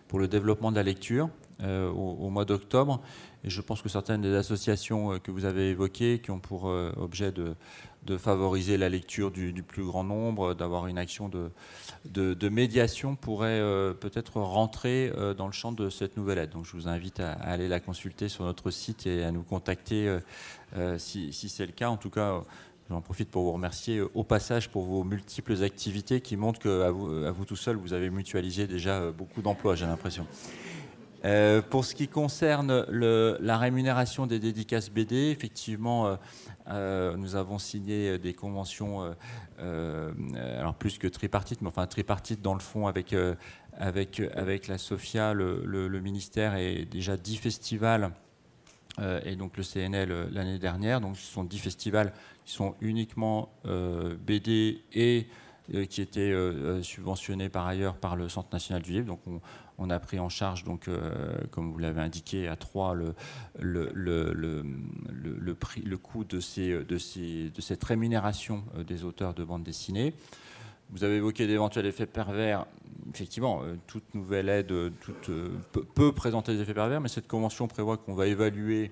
[0.07, 1.29] pour le développement de la lecture
[1.63, 3.01] euh, au, mois d'octobre.
[3.43, 6.65] Et je pense que certaines des associations euh, que vous avez évoquées, qui ont pour
[6.65, 7.55] objet de,
[8.03, 13.93] de favoriser la lecture du, plus grand nombre, d'avoir une action de, médiation pourrait euh,
[13.93, 16.49] peut-être rentrer euh, dans le champ de cette nouvelle aide.
[16.49, 20.19] Donc je vous invite à, aller la consulter sur notre site et à nous contacter
[20.77, 21.89] euh, si, c'est le cas.
[21.89, 22.41] En tout cas,
[22.89, 26.91] j'en profite pour vous remercier au passage pour vos multiples activités qui montrent qu'à à
[27.31, 30.25] vous tout seul, vous avez mutualisé déjà beaucoup d'emplois, j'ai l'impression.
[31.69, 36.17] Pour ce qui concerne le, la rémunération des dédicaces BD, effectivement,
[36.71, 39.13] euh, nous avons signé des conventions, euh,
[39.59, 40.11] euh,
[40.59, 43.15] alors plus que tripartites, mais enfin tripartites dans le fond avec,
[43.77, 48.11] avec, la SOFIA, le, ministère et déjà 10 festivals
[49.25, 51.01] et donc le CNL l'année dernière.
[51.01, 52.13] Donc ce sont 10 festivals
[52.45, 55.27] qui sont uniquement BD et
[55.89, 56.33] qui étaient
[56.83, 59.07] subventionnés par ailleurs par le Centre national du livre.
[59.07, 59.39] Donc on,
[59.81, 63.15] on a pris en charge, donc, euh, comme vous l'avez indiqué, à 3 le,
[65.95, 70.13] coût de, cette rémunération euh, des auteurs de bande dessinée.
[70.91, 72.67] Vous avez évoqué d'éventuels effets pervers.
[73.11, 74.71] Effectivement, euh, toute nouvelle aide
[75.95, 78.91] peut présenter des effets pervers, mais cette convention prévoit qu'on va évaluer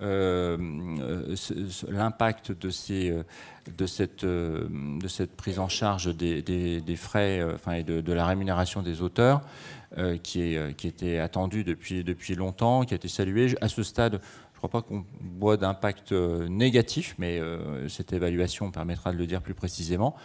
[0.00, 2.70] l'impact de,
[3.86, 4.26] cette,
[5.36, 7.46] prise en charge des, frais
[7.76, 9.42] et de, la rémunération des auteurs
[9.98, 13.54] euh, qui, est, euh, qui était attendu depuis, depuis longtemps, qui a été salué.
[13.60, 15.04] À ce stade, je ne crois pas qu'on
[15.38, 17.38] voit d'impact euh, négatif, mais
[17.88, 20.16] cette évaluation permettra de le dire plus précisément.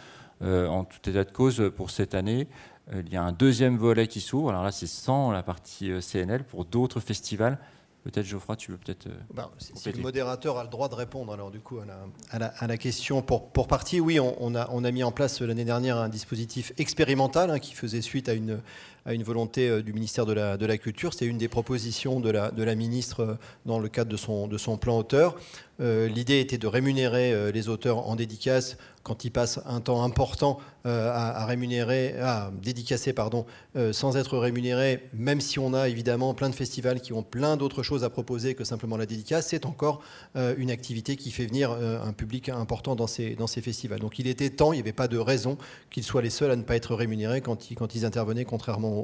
[0.41, 2.48] en tout état de cause, pour cette année,
[2.94, 4.52] il y a un deuxième volet qui s'ouvre.
[4.52, 7.57] Alors là, c'est sans la partie CNL pour d'autres festivals.
[8.03, 9.10] Peut-être Geoffroy, tu veux peut-être.
[9.34, 12.68] Bah, si le modérateur a le droit de répondre, alors du coup, à la, à
[12.68, 15.98] la, question pour, pour partie, oui, on, a, on, a, mis en place l'année dernière
[15.98, 18.61] un dispositif expérimental hein, qui faisait suite à une,
[19.08, 21.14] à une volonté euh, du ministère de la, de la Culture.
[21.14, 23.34] C'est une des propositions de la, de la ministre euh,
[23.66, 25.38] dans le cadre de son, de son plan auteur.
[25.80, 30.60] Euh, l'idée était de rémunérer les auteurs en dédicace quand ils passent un temps important
[30.84, 33.46] à, rémunérer, à dédicacer pardon,
[33.92, 37.84] sans être rémunérés, même si on a évidemment plein de festivals qui ont plein d'autres
[37.84, 40.02] choses à proposer que simplement la dédicace, c'est encore
[40.36, 44.00] une activité qui fait venir un public important dans ces, dans ces festivals.
[44.00, 45.58] Donc il était temps, il n'y avait pas de raison
[45.90, 48.97] qu'ils soient les seuls à ne pas être rémunérés quand ils, quand ils intervenaient, contrairement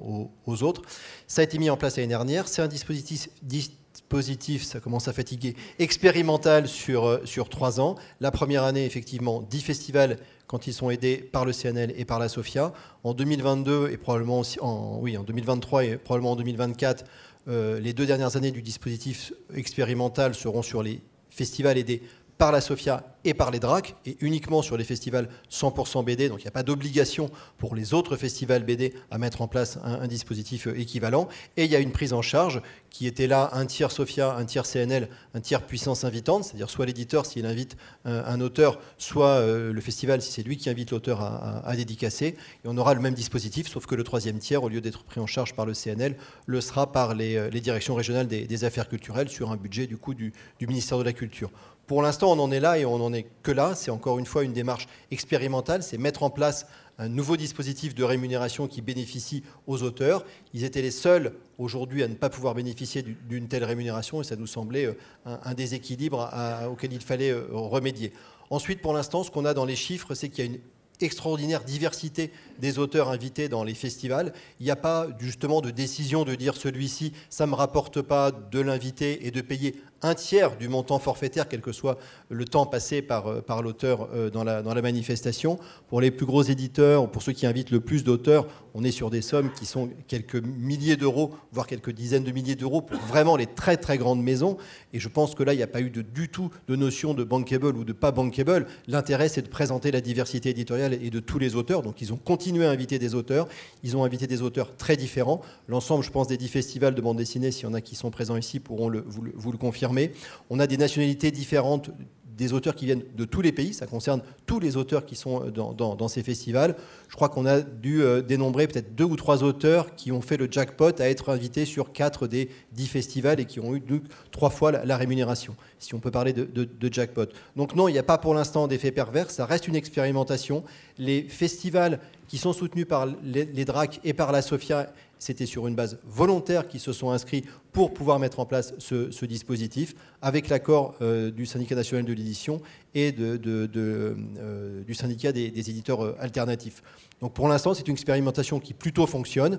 [0.45, 0.81] aux, autres.
[1.27, 2.47] Ça a été mis en place l'année dernière.
[2.47, 7.95] C'est un dispositif, dispositif, ça commence à fatiguer, expérimental sur, euh, sur trois ans.
[8.19, 10.17] La première année, effectivement, 10 festivals
[10.47, 12.73] quand ils sont aidés par le CNL et par la SOFIA.
[13.03, 17.05] En 2022 et probablement aussi, en, oui, en 2023 et probablement en 2024,
[17.47, 22.03] euh, les deux dernières années du dispositif expérimental seront sur les festivals aidés
[22.43, 26.27] par la SOFIA et par les DRAC, et uniquement sur les festivals 100% BD.
[26.27, 29.79] Donc il n'y a pas d'obligation pour les autres festivals BD à mettre en place
[29.85, 31.29] un, dispositif euh, équivalent.
[31.55, 34.43] Et il y a une prise en charge qui était là, un tiers SOFIA, un
[34.43, 39.71] tiers CNL, un tiers puissance invitante, c'est-à-dire soit l'éditeur s'il invite un, auteur, soit euh,
[39.71, 42.25] le festival si c'est lui qui invite l'auteur à, dédicacer.
[42.25, 45.21] Et on aura le même dispositif, sauf que le troisième tiers, au lieu d'être pris
[45.21, 49.29] en charge par le CNL, le sera par les, euh, directions régionales des, affaires culturelles
[49.29, 51.49] sur un budget du coup du ministère de la Culture.
[51.87, 53.75] Pour l'instant, on en est là et on n'en est que là.
[53.75, 56.65] C'est encore une fois une démarche expérimentale, c'est mettre en place
[56.97, 60.25] un nouveau dispositif de rémunération qui bénéficie aux auteurs.
[60.53, 64.35] Ils étaient les seuls aujourd'hui à ne pas pouvoir bénéficier d'une telle rémunération et ça
[64.35, 64.93] nous semblait euh,
[65.25, 66.29] un, déséquilibre
[66.69, 68.13] auquel il fallait euh, remédier.
[68.49, 70.59] Ensuite, pour l'instant, ce qu'on a dans les chiffres, c'est qu'il y a une
[71.03, 74.33] extraordinaire diversité des auteurs invités dans les festivals.
[74.59, 78.31] Il n'y a pas justement de décision de dire celui-ci, ça ne me rapporte pas
[78.31, 81.97] de l'inviter et de payer un tiers du montant forfaitaire, quel que soit
[82.29, 85.57] le temps passé par, euh, par l'auteur euh, dans la, dans la manifestation.
[85.87, 88.91] Pour les plus gros éditeurs, ou pour ceux qui invitent le plus d'auteurs, on est
[88.91, 92.99] sur des sommes qui sont quelques milliers d'euros, voire quelques dizaines de milliers d'euros pour
[93.01, 94.57] vraiment les très très grandes maisons.
[94.91, 97.13] Et je pense que là, il n'y a pas eu de, du tout de notion
[97.13, 98.67] de bankable ou de pas bankable.
[98.87, 101.81] L'intérêt, c'est de présenter la diversité éditoriale et de tous les auteurs.
[101.81, 103.47] Donc ils ont continué à inviter des auteurs.
[103.83, 105.41] Ils ont invité des auteurs très différents.
[105.67, 108.11] L'ensemble, je pense, des dix festivals de bande dessinée, s'il y en a qui sont
[108.11, 110.11] présents ici, pourront vous, le confirmer.
[110.49, 111.91] On a des nationalités différentes
[112.37, 115.51] des auteurs qui viennent de tous les pays, ça concerne tous les auteurs qui sont
[115.51, 116.75] dans, ces festivals.
[117.07, 120.37] Je crois qu'on a dû euh, dénombrer peut-être deux ou trois auteurs qui ont fait
[120.37, 123.83] le jackpot à être invités sur quatre des dix festivals et qui ont eu
[124.31, 127.25] trois fois la, rémunération, si on peut parler de, jackpot.
[127.55, 130.63] Donc non, il n'y a pas pour l'instant d'effet pervers, ça reste une expérimentation.
[130.97, 134.91] Les festivals qui sont soutenus par les, DRAC et par la SOFIA
[135.23, 139.25] c'était sur une base volontaire qui se sont inscrits pour pouvoir mettre en place ce,
[139.25, 142.61] dispositif, avec l'accord euh, du syndicat national de l'édition
[142.93, 146.83] et euh, du syndicat des, éditeurs euh, alternatifs.
[147.21, 149.57] Donc pour l'instant, c'est une expérimentation qui plutôt fonctionne.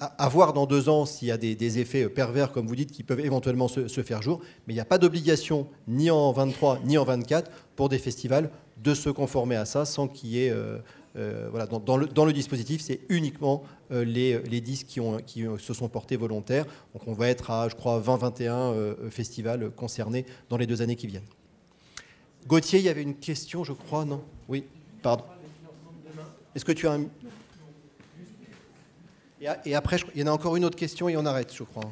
[0.00, 3.02] À, voir dans deux ans s'il y a des, effets pervers, comme vous dites, qui
[3.02, 4.40] peuvent éventuellement se faire jour.
[4.66, 5.45] Mais il n'y a pas d'obligation,
[5.88, 8.50] ni en 23, ni en 24, pour des festivals,
[8.82, 10.52] de se conformer à ça sans qu'il y ait
[11.16, 14.88] euh, voilà, dans, le, dispositif, c'est uniquement euh, les, les, disques
[15.24, 16.66] qui, se sont portés volontaires.
[16.92, 20.96] Donc on va être à, je crois, 20-21 euh, festivals concernés dans les deux années
[20.96, 21.24] qui viennent.
[22.46, 24.22] Gauthier, il y avait une question, je crois, non?
[24.48, 24.64] Oui,
[25.02, 25.24] pardon.
[26.54, 27.06] Est-ce que tu as un...
[29.64, 31.84] Et après, il y en a encore une autre question et on arrête, je crois.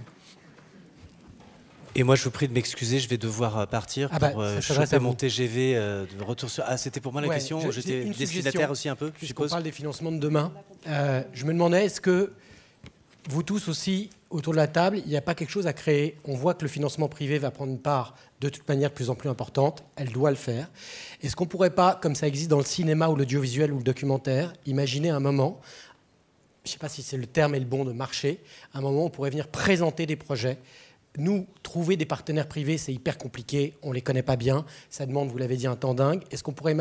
[1.96, 4.40] Et moi, je vous prie de m'excuser, je vais devoir euh, partir ah bah, pour
[4.40, 6.64] euh, choper mon TGV euh, de retour sur.
[6.66, 7.70] Ah, c'était pour moi la question.
[7.70, 9.10] J'étais destinataire aussi un peu.
[9.10, 10.52] Puisqu'on parle des financements de demain,
[10.86, 12.32] je me demandais est-ce que
[13.30, 16.18] vous tous aussi autour de la table, il n'y a pas quelque chose à créer
[16.24, 19.08] On voit que le financement privé va prendre une part de toute manière de plus
[19.08, 19.84] en plus importante.
[19.96, 20.68] Elle doit le faire.
[21.22, 23.84] Est-ce qu'on ne pourrait pas, comme ça existe dans le cinéma ou l'audiovisuel ou le
[23.84, 25.60] documentaire, imaginer un moment
[26.64, 28.40] je ne sais pas si c'est le terme est le bon de marché,
[28.72, 30.56] un moment où on pourrait venir présenter des projets
[31.16, 35.06] nous, trouver des partenaires privés, c'est hyper compliqué, on ne les connaît pas bien, ça
[35.06, 36.22] demande, vous l'avez dit, un temps dingue.
[36.30, 36.76] Est-ce qu'on pourrait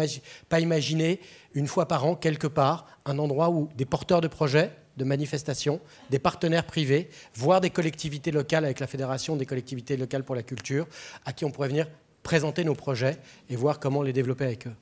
[0.49, 1.19] pas imaginer,
[1.53, 5.79] une fois par an, quelque part, un endroit où des porteurs de projets, de manifestations,
[6.09, 10.43] des partenaires privés, voire des collectivités locales avec la Fédération des collectivités locales pour la
[10.43, 10.87] culture,
[11.25, 11.87] à qui on pourrait venir
[12.21, 13.17] présenter nos projets
[13.49, 14.75] et voir comment les développer avec eux?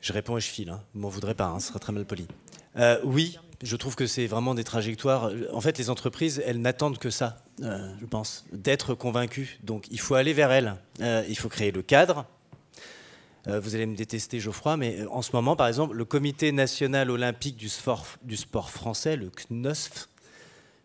[0.00, 0.80] Je réponds et je file, hein.
[0.94, 2.28] vous m'en voudrez pas, hein, ce sera très mal poli.
[2.76, 5.32] Euh, oui, je trouve que c'est vraiment des trajectoires.
[5.52, 9.58] En fait, les entreprises, elles n'attendent que ça, euh, je pense, d'être convaincues.
[9.64, 10.76] Donc, il faut aller vers elles.
[11.00, 12.24] Euh, il faut créer le cadre.
[13.48, 17.10] Euh, vous allez me détester, Geoffroy, mais en ce moment, par exemple, le Comité national
[17.10, 20.08] olympique du sport, du sport français, le CNOSF,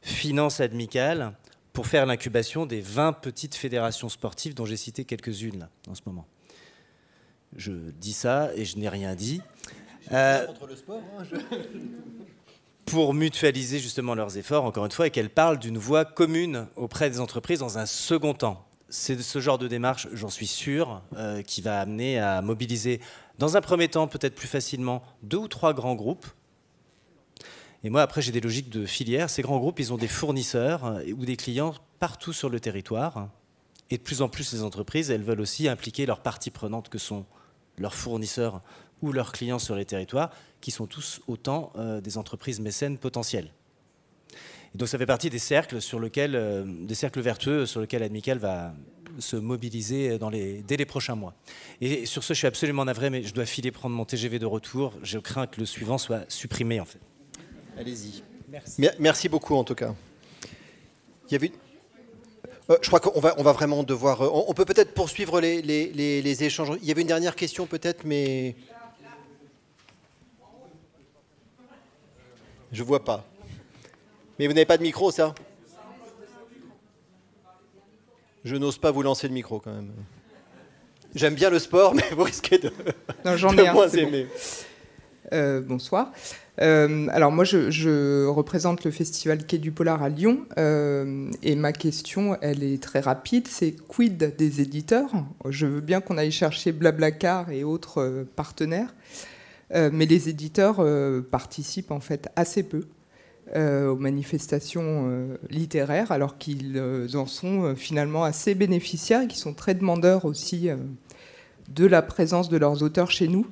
[0.01, 1.33] finance Admical
[1.73, 6.25] pour faire l'incubation des 20 petites fédérations sportives dont j'ai cité quelques-unes en ce moment.
[7.55, 9.41] Je dis ça et je n'ai rien dit.
[10.09, 11.23] contre le sport, hein,
[12.85, 17.09] pour mutualiser justement leurs efforts, encore une fois, et qu'elles parlent d'une voie commune auprès
[17.09, 18.65] des entreprises dans un second temps.
[18.89, 22.99] C'est ce genre de démarche, j'en suis sûr, euh, qui va amener à mobiliser,
[23.39, 26.27] dans un premier temps, peut-être plus facilement, deux ou trois grands groupes.
[27.83, 29.29] Et moi, après, j'ai des logiques de filière.
[29.29, 33.29] Ces grands groupes, ils ont des fournisseurs euh, ou des clients partout sur le territoire.
[33.89, 36.97] Et de plus en plus, les entreprises, elles veulent aussi impliquer leurs parties prenantes que
[36.97, 37.25] sont
[37.77, 38.61] leurs fournisseurs
[39.01, 40.29] ou leurs clients sur les territoires
[40.63, 43.51] qui sont tous autant euh, des entreprises mécènes potentielles.
[44.73, 48.01] Et donc ça fait partie des cercles, sur lesquels, euh, des cercles vertueux sur lesquels
[48.01, 48.73] Admical va
[49.19, 51.35] se mobiliser dans les, dès les prochains mois.
[51.81, 54.45] Et sur ce, je suis absolument navré, mais je dois filer prendre mon TGV de
[54.45, 54.93] retour.
[55.03, 56.99] Je crains que le suivant soit supprimé, en fait.
[57.77, 58.23] Allez-y.
[58.49, 58.89] Merci.
[58.99, 59.93] Merci beaucoup, en tout cas.
[61.27, 61.51] Il y avait
[62.69, 64.21] euh, je crois qu'on va, on va vraiment devoir.
[64.21, 66.77] on, peut peut-être poursuivre les, les, les, échanges.
[66.81, 68.55] Il y avait une dernière question, peut-être, mais.
[72.73, 73.23] Je vois pas.
[74.39, 75.35] Mais vous n'avez pas de micro, ça?
[78.43, 79.91] Je n'ose pas vous lancer le micro quand même.
[81.13, 82.73] J'aime bien le sport, mais vous risquez de,
[83.23, 84.27] non, j'en ai moins aimer.
[85.31, 86.11] Euh, bonsoir.
[86.61, 91.73] Euh, alors moi, je, représente le festival Quai du Polar à Lyon, euh, et ma
[91.73, 93.47] question, elle est très rapide.
[93.47, 95.11] C'est quid des éditeurs?
[95.47, 98.93] Je veux bien qu'on aille chercher Blablacar et autres partenaires,
[99.73, 102.85] euh, mais les éditeurs euh, participent en fait assez peu
[103.55, 106.79] euh, aux manifestations littéraires, alors qu'ils
[107.15, 110.69] en sont finalement assez bénéficiaires et qui sont très demandeurs aussi
[111.69, 113.45] de la présence de leurs auteurs chez nous.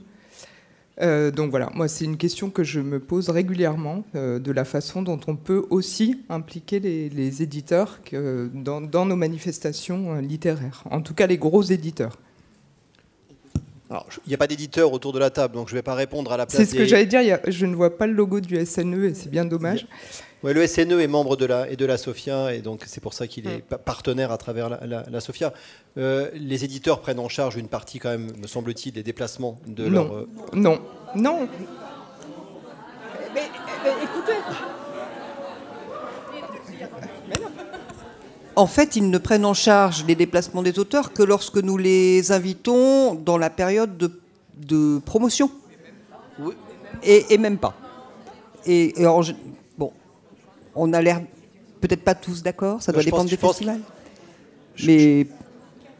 [0.99, 5.19] donc voilà, moi c'est une question que je me pose régulièrement de la façon dont
[5.27, 7.99] on peut aussi impliquer les, éditeurs
[8.53, 12.17] dans, nos manifestations littéraires, en tout cas les gros éditeurs.
[13.91, 15.95] Alors, il n'y a pas d'éditeur autour de la table, donc je ne vais pas
[15.95, 16.57] répondre à la place.
[16.57, 17.21] C'est ce des- que j'allais dire.
[17.21, 19.85] il y a- je ne vois pas le logo du SNE et c'est bien dommage.
[20.43, 23.13] Ouais, le SNE est membre de la, et de la SOFIA, et donc c'est pour
[23.13, 25.51] ça qu'il est pa- partenaire à travers la, la- la SOFIA.
[25.97, 29.85] Euh, les éditeurs prennent en charge une partie, quand même, me semble-t-il, des déplacements de
[29.87, 29.91] Non.
[30.05, 30.15] leur.
[30.15, 30.79] euh, Non,
[31.13, 31.47] non.
[38.55, 42.31] En fait, ils ne prennent en charge les déplacements des auteurs que lorsque nous les
[42.31, 44.11] invitons dans la période de,
[44.57, 45.49] de promotion.
[46.39, 46.53] Oui.
[47.03, 47.73] Et, et même pas.
[48.65, 49.35] Et, et en gé-
[49.77, 49.91] bon,
[50.75, 51.21] on a l'air
[51.79, 53.81] peut-être pas tous d'accord, ça doit je pense- dépendre des festivals.
[54.85, 55.27] Mais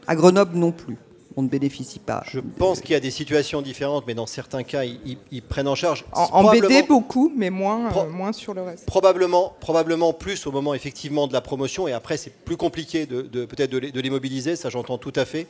[0.06, 0.96] à Grenoble non plus,
[1.36, 2.22] on ne bénéficie pas.
[2.30, 5.42] Je pense qu'il y a des situations différentes, mais dans certains cas, ils, ils- ils
[5.42, 6.04] prennent en charge.
[6.12, 8.86] En, en BD, beaucoup, mais moins, Pro- euh, moins sur le reste.
[8.86, 13.22] Probablement, probablement plus au moment effectivement de la promotion et après c'est plus compliqué de,
[13.22, 15.46] de- peut-être de, les- de les mobiliser, ça j'entends tout à fait.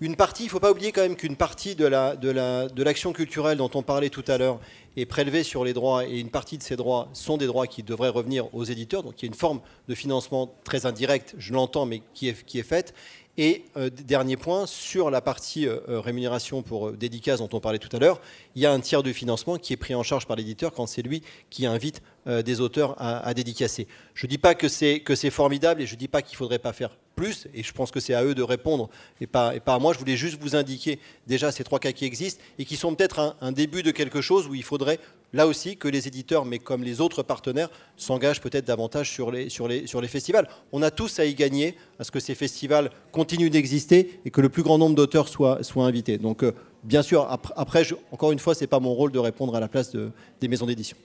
[0.00, 2.66] Une partie, il ne faut pas oublier quand même qu'une partie de la de la
[2.66, 4.58] de l'action culturelle dont on parlait tout à l'heure
[4.96, 7.84] est prélevée sur les droits et une partie de ces droits sont des droits qui
[7.84, 9.04] devraient revenir aux éditeurs.
[9.04, 12.44] Donc il y a une forme de financement très indirect, je l'entends, mais qui est
[12.44, 12.94] qui est faite.
[13.38, 17.60] Et euh, dernier point, sur la partie euh, euh, rémunération pour euh, dédicace dont on
[17.60, 18.20] parlait tout à l'heure,
[18.54, 20.86] il y a un tiers de financement qui est pris en charge par l'éditeur quand
[20.86, 23.88] c'est lui qui invite des auteurs à, dédicacer.
[24.14, 26.60] Je ne dis pas que c'est formidable et je ne dis pas qu'il ne faudrait
[26.60, 28.90] pas faire plus, et je pense que c'est à eux de répondre
[29.20, 29.92] et pas, et pas à moi.
[29.92, 33.36] Je voulais juste vous indiquer déjà ces trois cas qui existent et qui sont peut-être
[33.40, 35.00] un début de quelque chose où il faudrait
[35.32, 39.48] là aussi que les éditeurs, mais comme les autres partenaires, s'engagent peut-être davantage sur les,
[39.48, 40.48] sur, les, sur les festivals.
[40.72, 44.40] On a tous à y gagner à ce que ces festivals continuent d'exister et que
[44.40, 46.18] le plus grand nombre d'auteurs soient, invités.
[46.18, 46.52] Donc, euh,
[46.84, 49.60] bien sûr, après, après, encore une fois, ce n'est pas mon rôle de répondre à
[49.60, 50.10] la place de-
[50.40, 50.96] des maisons d'édition.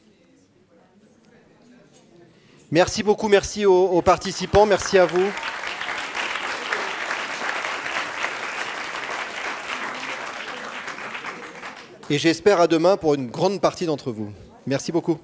[2.69, 5.31] Merci beaucoup, merci aux participants, merci à vous.
[12.09, 14.31] Et j'espère à demain pour une grande partie d'entre vous.
[14.65, 15.17] Merci beaucoup.